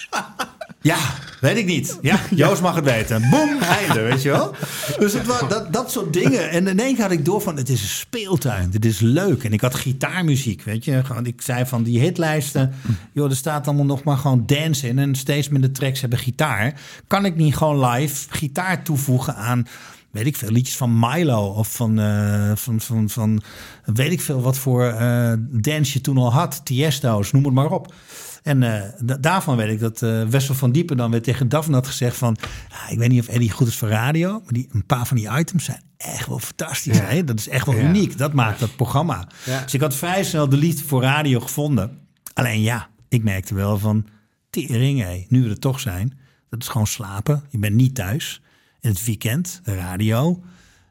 [0.84, 0.98] Ja,
[1.40, 1.98] weet ik niet.
[2.02, 3.30] Ja, Joost mag het weten.
[3.30, 4.56] Boom, einde, weet je wel.
[5.00, 6.50] Dus het was, dat, dat soort dingen.
[6.50, 8.70] En in één keer had ik door van, het is een speeltuin.
[8.70, 9.44] Dit is leuk.
[9.44, 11.02] En ik had gitaarmuziek, weet je.
[11.24, 12.74] Ik zei van die hitlijsten.
[13.14, 15.00] Joh, er staat allemaal nog maar gewoon dance in.
[15.00, 16.80] En steeds minder tracks hebben gitaar.
[17.08, 19.68] Kan ik niet gewoon live gitaar toevoegen aan...
[20.12, 23.42] Weet ik veel, liedjes van Milo of van, eh, van, van, van
[23.86, 26.62] weet ik veel wat voor eh, dance je toen al had.
[26.66, 27.94] Tiesto's, noem het maar op.
[28.42, 31.74] En eh, da- daarvan weet ik dat eh, Wessel van Diepen dan weer tegen Daphne
[31.76, 32.38] had gezegd van...
[32.70, 35.18] "Ah, ik weet niet of Eddie goed is voor radio, maar die, een paar van
[35.18, 36.98] die items zijn echt wel fantastisch.
[36.98, 37.04] Ja.
[37.04, 37.24] Hè?
[37.24, 37.82] Dat is echt wel Ja.
[37.90, 38.18] uniek.
[38.18, 39.28] Dat maakt dat programma.
[39.46, 39.64] Ja.
[39.64, 41.98] Dus ik had vrij snel de liefde voor radio gevonden.
[42.34, 44.06] Alleen ja, ik merkte wel van...
[44.50, 46.18] Tering, hé, nu we er toch zijn.
[46.50, 47.44] Dat is gewoon slapen.
[47.50, 48.42] Je bent niet thuis.
[48.80, 50.44] In het weekend, radio.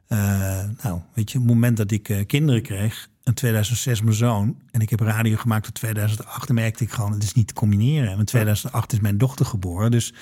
[0.06, 0.18] Eh,
[0.82, 3.08] nou, weet je, op het moment dat ik kinderen kreeg...
[3.24, 4.56] In 2006 mijn zoon.
[4.70, 6.48] En ik heb radio gemaakt tot 2008.
[6.48, 8.10] En merkte ik gewoon, het is niet te combineren.
[8.12, 9.90] En in 2008 is mijn dochter geboren.
[9.90, 10.12] Dus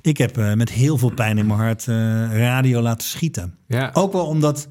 [0.00, 1.94] ik heb eh, met heel veel pijn in mijn hart eh,
[2.38, 3.54] radio laten schieten.
[3.66, 3.90] Ja.
[3.92, 4.68] Ook wel omdat...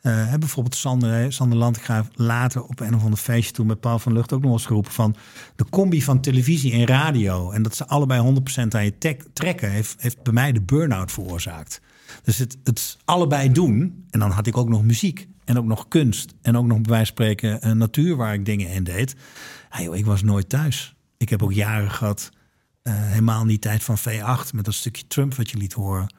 [0.00, 4.12] eh, bijvoorbeeld Sander, Sander Landgraaf later op een of ander feestje toen met Paul van
[4.12, 5.14] Lucht ook nog eens geroepen van
[5.56, 9.70] de combi van televisie en radio en dat ze allebei 100% aan je tek- trekken
[9.70, 11.80] heeft, heeft bij mij de burn-out veroorzaakt.
[12.22, 15.88] Dus het, het allebei doen en dan had ik ook nog muziek en ook nog
[15.88, 19.14] kunst en ook nog bij wijze van spreken een natuur waar ik dingen in deed.
[19.70, 20.94] Ja, joh, ik was nooit thuis.
[21.16, 22.30] Ik heb ook jaren gehad,
[22.82, 26.14] eh, helemaal in die tijd van V8 met dat stukje Trump wat je liet horen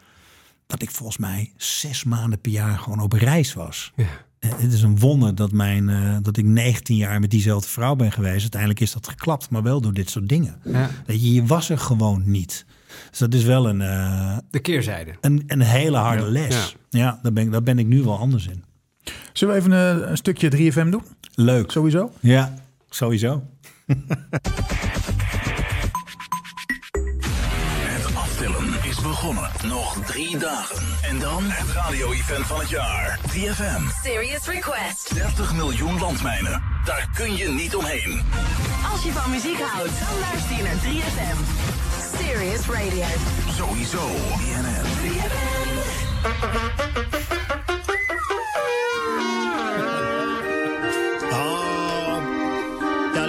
[0.68, 3.92] dat ik volgens mij zes maanden per jaar gewoon op reis was.
[3.96, 4.06] Eh,
[4.40, 8.42] Het is een wonder dat, mijn, dat ik 19 jaar met diezelfde vrouw ben geweest.
[8.42, 10.62] Uiteindelijk is dat geklapt, maar wel door dit soort dingen.
[10.64, 10.90] Ja.
[11.08, 12.66] Je, je was er gewoon niet.
[13.10, 13.78] Dus dat is wel een,
[14.50, 15.16] De keerzijde.
[15.22, 16.30] een, een hele harde Ja.
[16.30, 16.76] les.
[16.90, 18.64] Ja, daar, ben ik, daar ben ik nu wel anders in.
[19.34, 21.04] Zullen we even een, een stukje 3FM doen?
[21.36, 21.72] Leuk.
[21.72, 22.12] Sowieso?
[22.20, 22.54] Ja,
[22.90, 23.44] sowieso.
[27.88, 29.50] Het aftellen is begonnen.
[29.68, 30.84] Nog drie dagen.
[31.10, 33.20] En dan het radio-event van het jaar.
[33.32, 33.82] 3FM.
[34.04, 35.14] Serious request.
[35.14, 36.62] 30 miljoen landmijnen.
[36.86, 38.22] Daar kun je niet omheen.
[38.92, 41.38] Als je van muziek houdt, dan luister je naar 3FM.
[42.18, 43.06] Serious Radio.
[43.58, 44.08] Sowieso.
[44.38, 45.14] BNN.
[45.14, 45.24] Ja,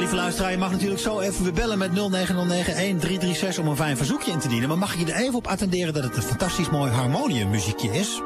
[0.08, 4.32] lieve luisteraar, je mag natuurlijk zo even weer bellen met 0909-1336 om een fijn verzoekje
[4.32, 4.68] in te dienen.
[4.68, 8.20] Maar mag ik je er even op attenderen dat het een fantastisch mooi harmoniummuziekje is?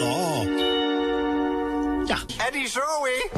[0.00, 0.42] Oh.
[2.06, 2.16] Ja.
[2.46, 3.30] Eddie Zoe.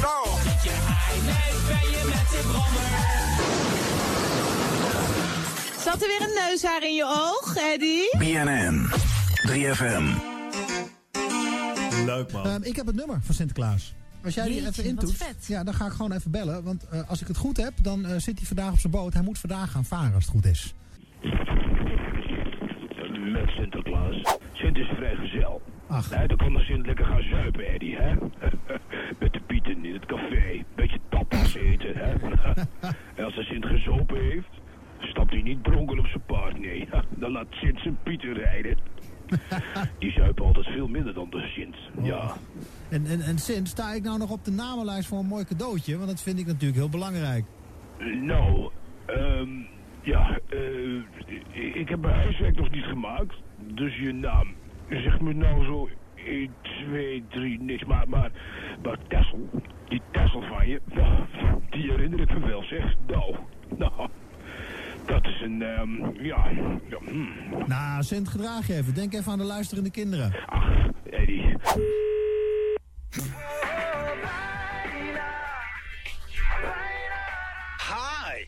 [0.00, 0.38] Zo.
[5.84, 8.16] Zat er weer een neushaar in je oog, Eddie?
[8.18, 8.90] BNN.
[9.46, 10.35] 3FM.
[12.06, 12.46] Leuk man.
[12.46, 13.94] Ehm, ik heb het nummer van Sinterklaas.
[14.24, 15.46] Als jij die even intoetst, vet.
[15.46, 16.62] ja, dan ga ik gewoon even bellen.
[16.62, 19.12] Want eh, als ik het goed heb, dan eh, zit hij vandaag op zijn boot.
[19.12, 20.74] Hij moet vandaag gaan varen als het goed is.
[23.32, 24.38] Met Sinterklaas.
[24.52, 25.62] Sint is vrijgezel.
[25.88, 26.10] Ach.
[26.10, 28.14] Nee, dan kan de Sint lekker gaan zuipen, Eddie, hè?
[29.20, 30.64] Met de pieten in het café.
[30.74, 32.12] Beetje tapas eten, hè?
[33.14, 34.48] en als de Sint gezopen heeft,
[35.00, 36.88] stapt hij niet dronken op zijn paard, nee.
[37.20, 38.78] Dan laat Sint zijn pieten rijden.
[39.98, 42.36] Die zuipen altijd veel minder dan de Sint, ja.
[42.88, 45.96] En, en, en Sint, sta ik nou nog op de namenlijst voor een mooi cadeautje?
[45.96, 47.44] Want dat vind ik natuurlijk heel belangrijk.
[48.22, 48.70] Nou,
[49.06, 49.48] ehm
[50.06, 53.34] ja, eh, ik heb mijn huiswerk nog niet gemaakt.
[53.56, 54.54] Dus je naam,
[54.88, 57.84] zeg me nou zo 1, 2, 3, niks.
[57.84, 58.30] Maar, maar,
[58.82, 59.48] maar Tessel,
[59.88, 60.80] die Tessel van je,
[61.70, 62.94] die herinner ik me wel, zeg.
[63.06, 63.34] Nou,
[63.78, 64.08] nou,
[65.06, 66.48] Dat is een, ehm, ja,
[66.88, 67.28] ja hmm.
[67.66, 68.94] Nou, Sint, gedraag je even.
[68.94, 70.34] Denk even aan de luisterende kinderen.
[70.46, 70.68] Ach,
[71.10, 71.56] Eddie.
[77.78, 78.44] Hi.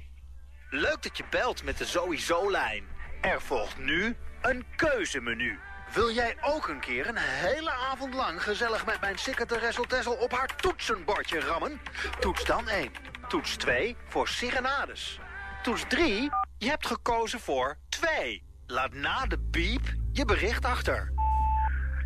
[0.70, 2.84] Leuk dat je belt met de Sowieso-lijn.
[3.20, 5.58] Er volgt nu een keuzemenu.
[5.94, 10.32] Wil jij ook een keer een hele avond lang gezellig met mijn secretaresse Tessel op
[10.32, 11.80] haar toetsenbordje rammen?
[12.20, 12.90] Toets dan 1.
[13.28, 15.20] Toets 2 voor serenades.
[15.62, 18.42] Toets 3, je hebt gekozen voor 2.
[18.66, 21.12] Laat na de beep je bericht achter.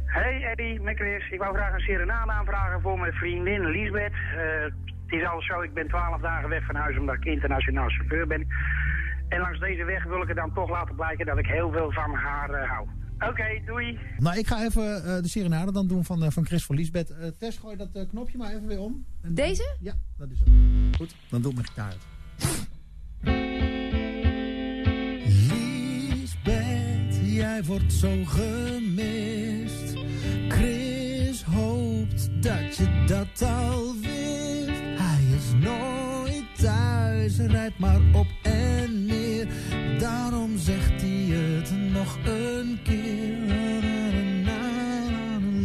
[0.04, 1.30] Hey Eddie, met Chris.
[1.30, 4.12] Ik wou graag een serenade aanvragen voor mijn vriendin Liesbeth.
[4.12, 4.62] Eh,
[5.06, 8.26] het is al zo, ik ben twaalf dagen weg van huis omdat ik internationaal chauffeur
[8.26, 8.46] ben.
[9.28, 11.92] En langs deze weg wil ik het dan toch laten blijken dat ik heel veel
[11.92, 12.88] van haar eh, hou.
[13.30, 13.98] Oké, doei.
[14.18, 17.10] Nou, ik ga even eh, de serenade dan doen van, van Chris voor Liesbeth.
[17.10, 19.06] Eh, Tess, gooi dat knopje maar even weer om.
[19.22, 19.76] En- Deze?
[19.80, 20.48] Ja, dat is het.
[20.96, 22.06] Goed, dan doe ik mijn gitaar uit.
[27.52, 29.94] Jij wordt zo gemist.
[30.48, 34.80] Chris hoopt dat je dat al wist.
[34.96, 39.46] Hij is nooit thuis, rijdt maar op en neer.
[39.98, 43.82] Daarom zegt hij het nog een keer.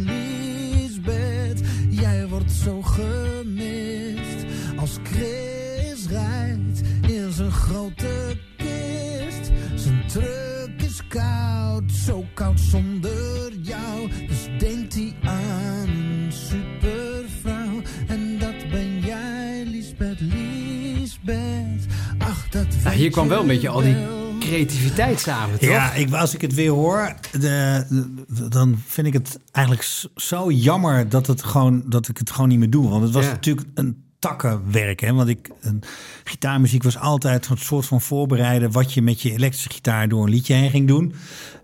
[0.04, 1.60] Liesbeth,
[1.90, 4.44] jij wordt zo gemist.
[4.76, 8.07] Als Chris rijdt in zijn grote
[22.98, 23.96] hier kwam wel een beetje al die
[24.40, 25.68] creativiteit samen, toch?
[25.68, 30.50] Ja, ik, als ik het weer hoor, de, de- dan vind ik het eigenlijk zo
[30.50, 32.88] jammer dat, het gewoon, dat ik het gewoon niet meer doe.
[32.88, 33.30] Want het was Ja.
[33.30, 35.00] natuurlijk een takkenwerk.
[35.00, 35.12] Hè?
[35.12, 35.82] Want ik, een,
[36.24, 38.72] gitaarmuziek was altijd een soort van voorbereiden...
[38.72, 41.14] wat je met je elektrische gitaar door een liedje heen ging doen.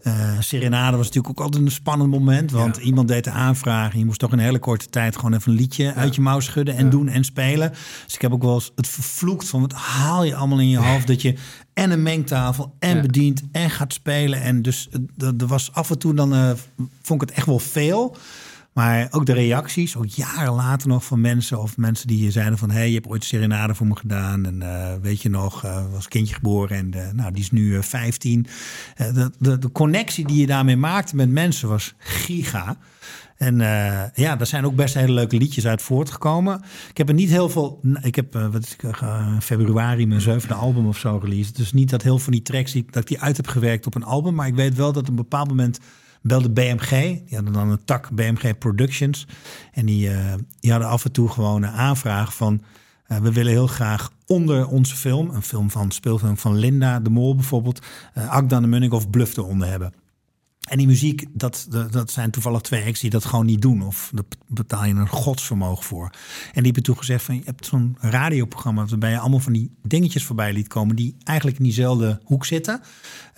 [0.03, 2.51] Eh Serenade was natuurlijk ook altijd een spannend moment.
[2.51, 5.17] Want iemand deed de aanvraag en je moest toch in een hele korte tijd...
[5.17, 7.71] gewoon even een liedje uit je mouw schudden en doen en spelen.
[8.05, 9.61] Dus ik heb ook wel eens het vervloekt van...
[9.61, 11.35] wat haal je allemaal in je hoofd dat je
[11.75, 14.41] en een mengtafel en bedient en gaat spelen.
[14.41, 14.89] En dus
[15.19, 16.51] eh, er was af en toe dan eh,
[17.03, 18.17] vond ik het echt wel veel.
[18.75, 22.70] Maar ook de reacties, ook jaren later nog van mensen of mensen die zeiden van...
[22.70, 25.85] hé, hey, je hebt ooit serenade voor me gedaan en eh, weet je nog, eh,
[25.93, 28.47] was kindje geboren en eh, nou, die is nu eh, 15.
[28.97, 32.77] Eh, de, de, de connectie die je daarmee maakte met mensen was giga.
[33.37, 33.59] En
[34.14, 36.62] ja, daar zijn ook best hele leuke liedjes uit voortgekomen.
[36.91, 37.81] Ik heb er niet heel veel.
[38.03, 38.77] Ik heb wat
[39.41, 41.57] februari mijn zevende album of zo released.
[41.57, 43.87] Dus niet dat heel veel van die tracks die, dat ik die uit heb gewerkt
[43.87, 44.35] op een album.
[44.35, 45.79] Maar ik weet wel dat op een bepaald moment
[46.27, 46.91] belde BMG.
[46.91, 49.27] Die hadden dan een tak BMG Productions.
[49.72, 52.62] En die, eh, die hadden af en toe gewoon een aanvraag van.
[53.07, 57.11] eh, we willen heel graag onder onze film, een film van speelfilm van Linda de
[57.11, 57.87] Mol bijvoorbeeld,
[58.18, 59.93] uh, Akdan de Munnik of Bluff eronder hebben.
[60.65, 63.83] En die muziek, dat, dat zijn toevallig twee acts die dat gewoon niet doen.
[63.83, 66.11] Of daar betaal je een godsvermogen voor.
[66.45, 68.85] En die hebben toen gezegd van, je hebt zo'n radioprogramma...
[68.87, 70.97] waarbij je allemaal van die dingetjes voorbij liet komen...
[70.97, 72.81] die eigenlijk in diezelfde hoek zitten.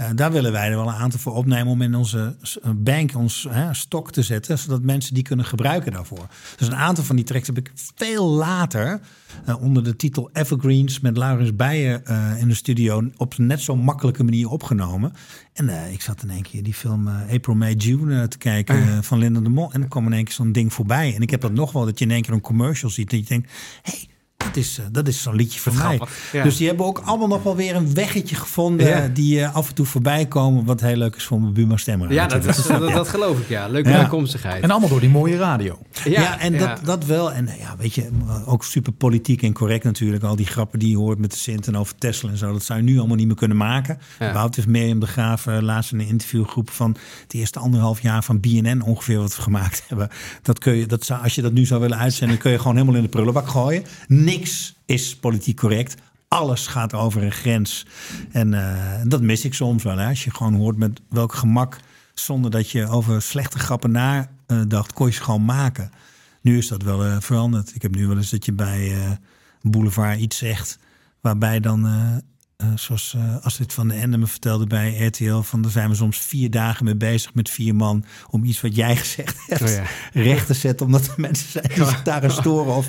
[0.01, 1.73] Uh, daar willen wij er wel een aantal voor opnemen...
[1.73, 2.37] om in onze
[2.77, 4.59] bank, ons hè, stok te zetten...
[4.59, 6.27] zodat mensen die kunnen gebruiken daarvoor.
[6.57, 9.01] Dus een aantal van die tracks heb ik veel later...
[9.49, 13.11] Uh, onder de titel Evergreens met Laurens Beijer uh, in de studio...
[13.17, 15.13] op net zo makkelijke manier opgenomen.
[15.57, 18.99] En uh, ik zat in één keer die film April, May, June te kijken uh,
[19.01, 19.73] van Linda de Mol.
[19.73, 21.15] En dan kwam in één keer zo'n ding voorbij.
[21.15, 23.13] En ik heb dat nog wel, dat je in één keer een commercial ziet.
[23.13, 23.51] En je denkt,
[23.83, 24.09] hé, hey,
[24.47, 26.01] dat is, uh, dat is zo'n liedje van mij.
[26.33, 26.43] Ja.
[26.43, 28.87] Dus die hebben ook allemaal nog wel weer een weggetje gevonden...
[28.87, 29.09] Ja.
[29.09, 30.65] die uh, af en toe voorbij komen.
[30.65, 32.13] Wat heel leuk is voor mijn Buma Stemmer.
[32.13, 33.69] Ja, dat, is, dat, dat, geloof ik, ja.
[33.69, 33.97] Leuke ja.
[33.97, 34.63] bijkomstigheid.
[34.63, 35.79] En allemaal door die mooie radio.
[36.05, 37.33] Ja, ja en Dat, dat wel.
[37.33, 38.09] En ja, weet je,
[38.47, 40.23] ook super politiek en correct natuurlijk.
[40.23, 42.53] Al die grappen die je hoort met de Sint en over Tesla en zo.
[42.53, 43.99] Dat zou je nu allemaal niet meer kunnen maken.
[44.19, 44.33] Ja.
[44.33, 46.97] Wout is Mirjam de Graaf uh, laatst in een interviewgroep van...
[47.23, 50.09] het eerste anderhalf jaar van BNN ongeveer wat we gemaakt hebben.
[50.43, 52.39] Dat kun je, dat zou, als je dat nu zou willen uitzenden...
[52.39, 53.85] kun je gewoon helemaal in de prullenbak gooien.
[54.09, 54.36] Niks
[54.85, 55.95] is politiek correct.
[56.29, 57.87] Alles gaat over een grens.
[58.33, 59.97] En uh, dat mis ik soms wel.
[59.97, 60.09] Hè?
[60.09, 61.81] Als je gewoon hoort met welk gemak...
[62.15, 64.93] zonder dat je over slechte grappen nadacht...
[64.93, 65.91] kon je ze gewoon maken.
[66.41, 67.75] Nu is dat wel uh, veranderd.
[67.75, 69.11] Ik heb nu wel eens dat je bij uh,
[69.63, 70.79] Boulevard iets zegt...
[71.21, 71.87] waarbij dan...
[72.63, 75.41] Uh, zoals uh, Astrid van de Ende me vertelde bij RTL...
[75.41, 78.05] van daar zijn we soms vier dagen mee bezig met vier man...
[78.31, 79.83] om iets wat jij gezegd hebt oh ja.
[80.13, 80.87] recht te zetten...
[80.87, 82.75] omdat er mensen zijn die zich daarin storen.
[82.75, 82.89] Of,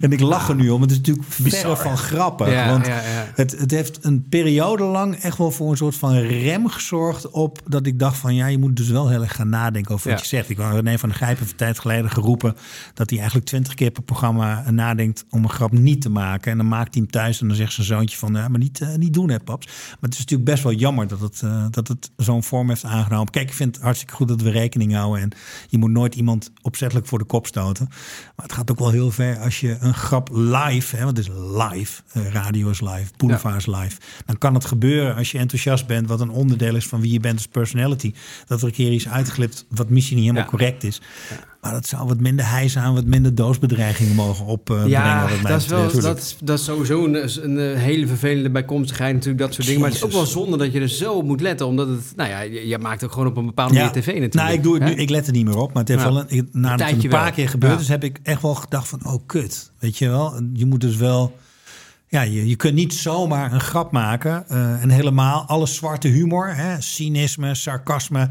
[0.00, 0.80] en ik lach er nu om.
[0.80, 2.50] Het is natuurlijk verre van grappig.
[2.50, 3.00] Ja, want ja,
[3.34, 7.30] het, het heeft een periode lang echt wel voor een soort van rem gezorgd...
[7.30, 10.10] op dat ik dacht van ja, je moet dus wel heel erg gaan nadenken over
[10.10, 10.50] wat je zegt.
[10.50, 12.56] Ik had René van der Gijpen een tijd geleden geroepen...
[12.94, 16.50] dat hij eigenlijk twintig keer per programma nadenkt om een grap niet te maken.
[16.50, 18.34] En dan maakt hij hem thuis en dan zegt zijn zoontje van...
[18.34, 19.66] ja, maar niet, uh, niet doen, hè, paps.
[19.66, 22.84] Maar het is natuurlijk best wel jammer dat het, eh, dat het zo'n vorm heeft
[22.84, 23.32] aangenomen.
[23.32, 25.22] Kijk, ik vind het hartstikke goed dat we rekening houden.
[25.22, 25.30] En
[25.68, 27.86] je moet nooit iemand opzettelijk voor de kop stoten.
[28.36, 31.26] Maar het gaat ook wel heel ver als je een grap live, hè, want het
[31.26, 34.00] is live, eh, radio is live, boulevard is live.
[34.26, 37.20] Dan kan het gebeuren als je enthousiast bent, wat een onderdeel is van wie je
[37.20, 38.14] bent als personality.
[38.46, 41.00] Dat er een keer iets uitglipt wat misschien niet helemaal correct is.
[41.64, 44.88] Maar dat zou wat minder hijzaam, wat minder doosbedreigingen mogen opbrengen.
[44.88, 49.14] Ja, dat is, wel, dat, is- dat is sowieso een, een eh, hele vervelende bijkomstigheid
[49.14, 49.80] natuurlijk, dat soort dingen.
[49.80, 52.12] Maar het is ook wel zonde dat je er zo op moet letten, omdat het,
[52.16, 54.34] nou ja, je, je maakt ook gewoon op een bepaalde manier tv natuurlijk.
[54.34, 55.68] Nou, ik, doe het nu, ik let er niet meer op.
[55.72, 56.08] Maar het heeft Ja.
[56.12, 57.32] wel een, ik- nadat het een paar wel.
[57.32, 57.80] keer gebeurd Ja.
[57.80, 59.70] is, heb ik echt wel gedacht van, oh kut.
[59.78, 61.36] Weet je wel, je moet dus wel...
[62.14, 64.48] Ja, je, je kunt niet zomaar een grap maken.
[64.48, 68.28] eh, en helemaal alle zwarte humor, hè, cynisme, sarcasme.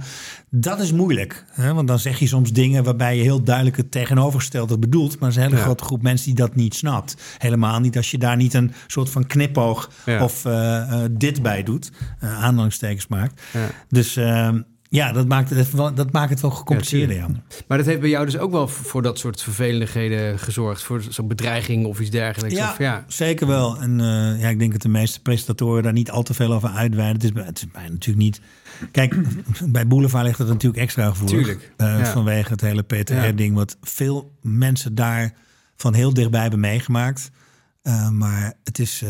[0.50, 1.46] Dat is moeilijk.
[1.52, 5.12] Hè, want dan zeg je soms dingen waarbij je heel duidelijk het tegenovergestelde bedoelt.
[5.20, 5.62] Maar er is een hele Ja.
[5.64, 7.16] grote groep mensen die dat niet snapt.
[7.38, 10.24] Helemaal niet als je daar niet een soort van knipoog Ja.
[10.24, 11.92] of eh, eh, dit bij doet.
[12.20, 13.42] aanhalingstekens maakt.
[13.54, 13.68] Ja.
[13.90, 14.62] Dus ehm,
[14.94, 17.16] ja, dat maakt, het wel, dat maakt het wel gecompliceerder.
[17.16, 17.28] Ja,
[17.68, 21.28] Maar dat heeft bij jou dus ook wel voor dat soort vervelendigheden gezorgd, voor zo'n
[21.28, 22.56] bedreiging of iets dergelijks.
[22.56, 23.04] Ja, Of, ja.
[23.08, 23.78] zeker wel.
[23.78, 26.70] En eh, ja, ik denk dat de meeste presentatoren daar niet al te veel over
[26.70, 27.22] uitweiden.
[27.22, 28.42] Het is, het is bij natuurlijk niet.
[28.92, 29.16] Kijk,
[29.76, 31.36] bij Boulevard ligt het natuurlijk extra gevoelig.
[31.36, 32.06] Tuurlijk, Eh, ja.
[32.06, 35.34] Vanwege het hele PTR-ding, wat veel mensen daar
[35.76, 37.32] van heel dichtbij hebben meegemaakt.
[37.82, 39.04] Eh, maar het is,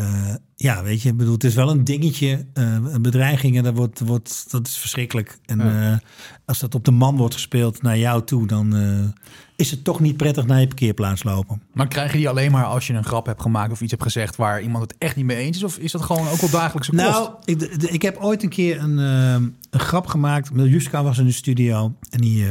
[0.56, 2.46] ja, weet je, ik bedoel, het is wel een dingetje.
[2.54, 5.38] eh, bedreigingen, dat, wordt, wordt, dat is verschrikkelijk.
[5.46, 5.92] En Ja.
[5.92, 5.98] eh,
[6.44, 9.22] als dat op de man wordt gespeeld naar jou toe, dan eh,
[9.56, 11.62] is het toch niet prettig naar je parkeerplaats lopen.
[11.72, 14.02] Maar krijg je die alleen maar als je een grap hebt gemaakt of iets hebt
[14.02, 15.62] gezegd waar iemand het echt niet mee eens is?
[15.62, 17.02] Of is dat gewoon ook wel dagelijkse kost?
[17.02, 20.52] Nou, ik, ik heb ooit een keer een, een grap gemaakt.
[20.52, 22.46] Miljuska was in de studio en die,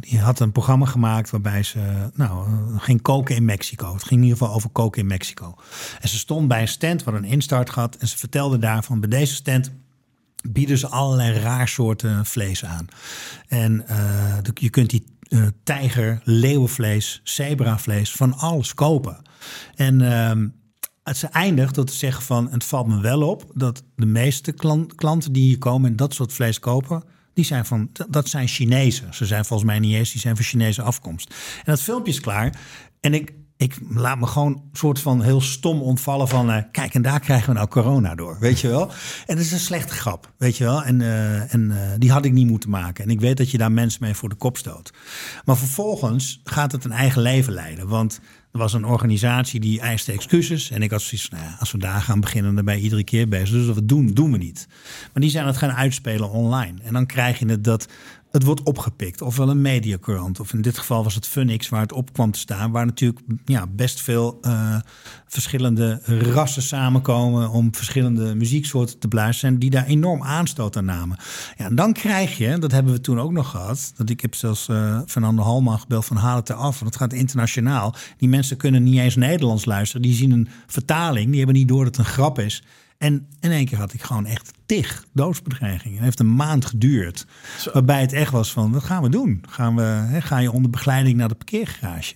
[0.00, 1.78] die had een programma gemaakt waarbij ze
[2.14, 2.48] nou,
[2.78, 3.92] ging koken in Mexico.
[3.92, 5.54] Het ging in ieder geval over koken in Mexico.
[6.00, 9.34] En ze stond bij een stand een instart gehad en ze vertelde daarvan bij deze
[9.34, 9.70] stand
[10.48, 12.86] bieden ze allerlei raar soorten vlees aan.
[13.48, 19.22] En eh, je kunt die eh, tijger, leeuwenvlees, zebravlees, van alles kopen.
[19.74, 20.48] En ehm,
[21.14, 22.50] ze eindigt door te zeggen van...
[22.50, 25.90] het valt me wel op dat de meeste klan- klanten die hier komen...
[25.90, 27.02] en dat soort vlees kopen,
[27.34, 29.14] die zijn van, dat zijn Chinezen.
[29.14, 31.34] Ze zijn volgens mij niet eens, die zijn van Chinese afkomst.
[31.56, 32.60] En dat filmpje is klaar.
[33.00, 36.50] En ik, ik laat me gewoon soort van heel stom ontvallen van...
[36.50, 38.90] eh, kijk, en daar krijgen we nou corona door, weet je wel?
[39.26, 40.82] En dat is een slechte grap, weet je wel?
[40.82, 43.04] En, eh, en eh, die had ik niet moeten maken.
[43.04, 44.92] En ik weet dat je daar mensen mee voor de kop stoot.
[45.44, 47.88] Maar vervolgens gaat het een eigen leven leiden.
[47.88, 48.20] Want
[48.52, 50.70] er was een organisatie die eiste excuses.
[50.70, 53.04] En ik had zoiets nou ja, als we daar gaan beginnen, dan ben je iedere
[53.04, 53.50] keer bezig.
[53.50, 54.66] Dus wat we doen, doen we niet.
[55.12, 56.78] Maar die zijn het gaan uitspelen online.
[56.82, 57.88] En dan krijg je het dat
[58.30, 59.22] het wordt opgepikt.
[59.22, 60.40] Ofwel een mediacourant.
[60.40, 62.70] Of in dit geval was het Funix waar het op kwam te staan.
[62.70, 64.76] Waar natuurlijk ja, best veel eh,
[65.26, 66.00] verschillende
[66.32, 67.50] rassen samenkomen...
[67.50, 69.54] om verschillende muzieksoorten te beluisteren.
[69.54, 71.18] En die daar enorm aanstoot aan namen.
[71.56, 73.92] Ja, en dan krijg je, dat hebben we toen ook nog gehad...
[73.96, 76.80] dat ik heb zelfs eh Fernando Halman gebeld van haal het eraf.
[76.80, 77.94] Want het gaat internationaal.
[78.16, 80.02] Die mensen kunnen niet eens Nederlands luisteren.
[80.02, 81.28] Die zien een vertaling.
[81.28, 82.62] Die hebben niet door dat het een grap is.
[83.00, 85.94] En in één keer had ik gewoon echt tig doodsbedreigingen.
[85.94, 87.26] Het heeft een maand geduurd.
[87.72, 89.42] Waarbij het echt was van, wat gaan we doen?
[89.48, 92.14] Gaan we, hè, ga je onder begeleiding naar de parkeergarage?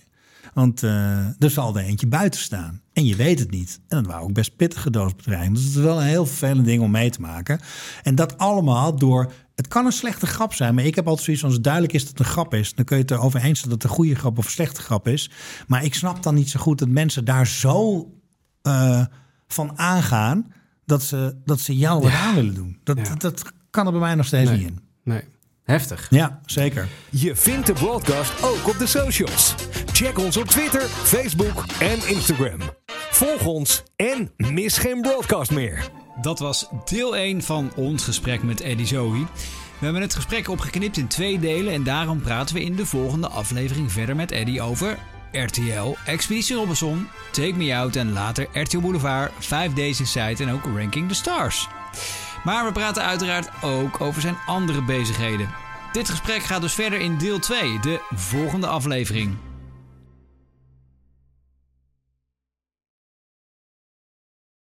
[0.53, 2.81] Want eh, er zal er eentje buiten staan.
[2.93, 3.79] En je weet het niet.
[3.87, 5.53] En dat waren ook best pittige doodsbedreigingen.
[5.53, 7.59] Dus het is wel een heel vervelend ding om mee te maken.
[8.03, 9.31] En dat allemaal door...
[9.55, 11.49] Het kan een slechte grap zijn, maar ik heb altijd zoiets van...
[11.49, 12.73] als het duidelijk is dat het een grap is...
[12.73, 14.81] dan kun je het erover eens zijn dat het een goede grap of een slechte
[14.81, 15.29] grap is.
[15.67, 18.07] Maar ik snap dan niet zo goed dat mensen daar zo
[18.61, 19.05] eh,
[19.47, 20.53] van aangaan...
[20.85, 22.79] dat ze, dat ze jou wat aan willen doen.
[22.83, 24.57] Dat, dat, dat kan er bij mij nog steeds Nee.
[24.59, 24.79] niet in.
[25.03, 25.21] Nee.
[25.63, 26.07] Heftig.
[26.09, 26.87] Ja, zeker.
[27.09, 29.55] Je vindt de broadcast ook op de socials.
[29.91, 32.59] Check ons op Twitter, Facebook en Instagram.
[33.11, 35.89] Volg ons en mis geen broadcast meer.
[36.21, 39.25] Dat was deel 1 van ons gesprek met Eddie Zoe.
[39.79, 43.27] We hebben het gesprek opgeknipt in twee delen en daarom praten we in de volgende
[43.27, 44.97] aflevering verder met Eddie over
[45.31, 50.65] RTL, Expeditie Robinson, Take Me Out en later RTL Boulevard, 5 Days Inside en ook
[50.77, 51.67] Ranking the Stars.
[52.43, 55.49] Maar we praten uiteraard ook over zijn andere bezigheden.
[55.91, 59.37] Dit gesprek gaat dus verder in deel 2, de volgende aflevering.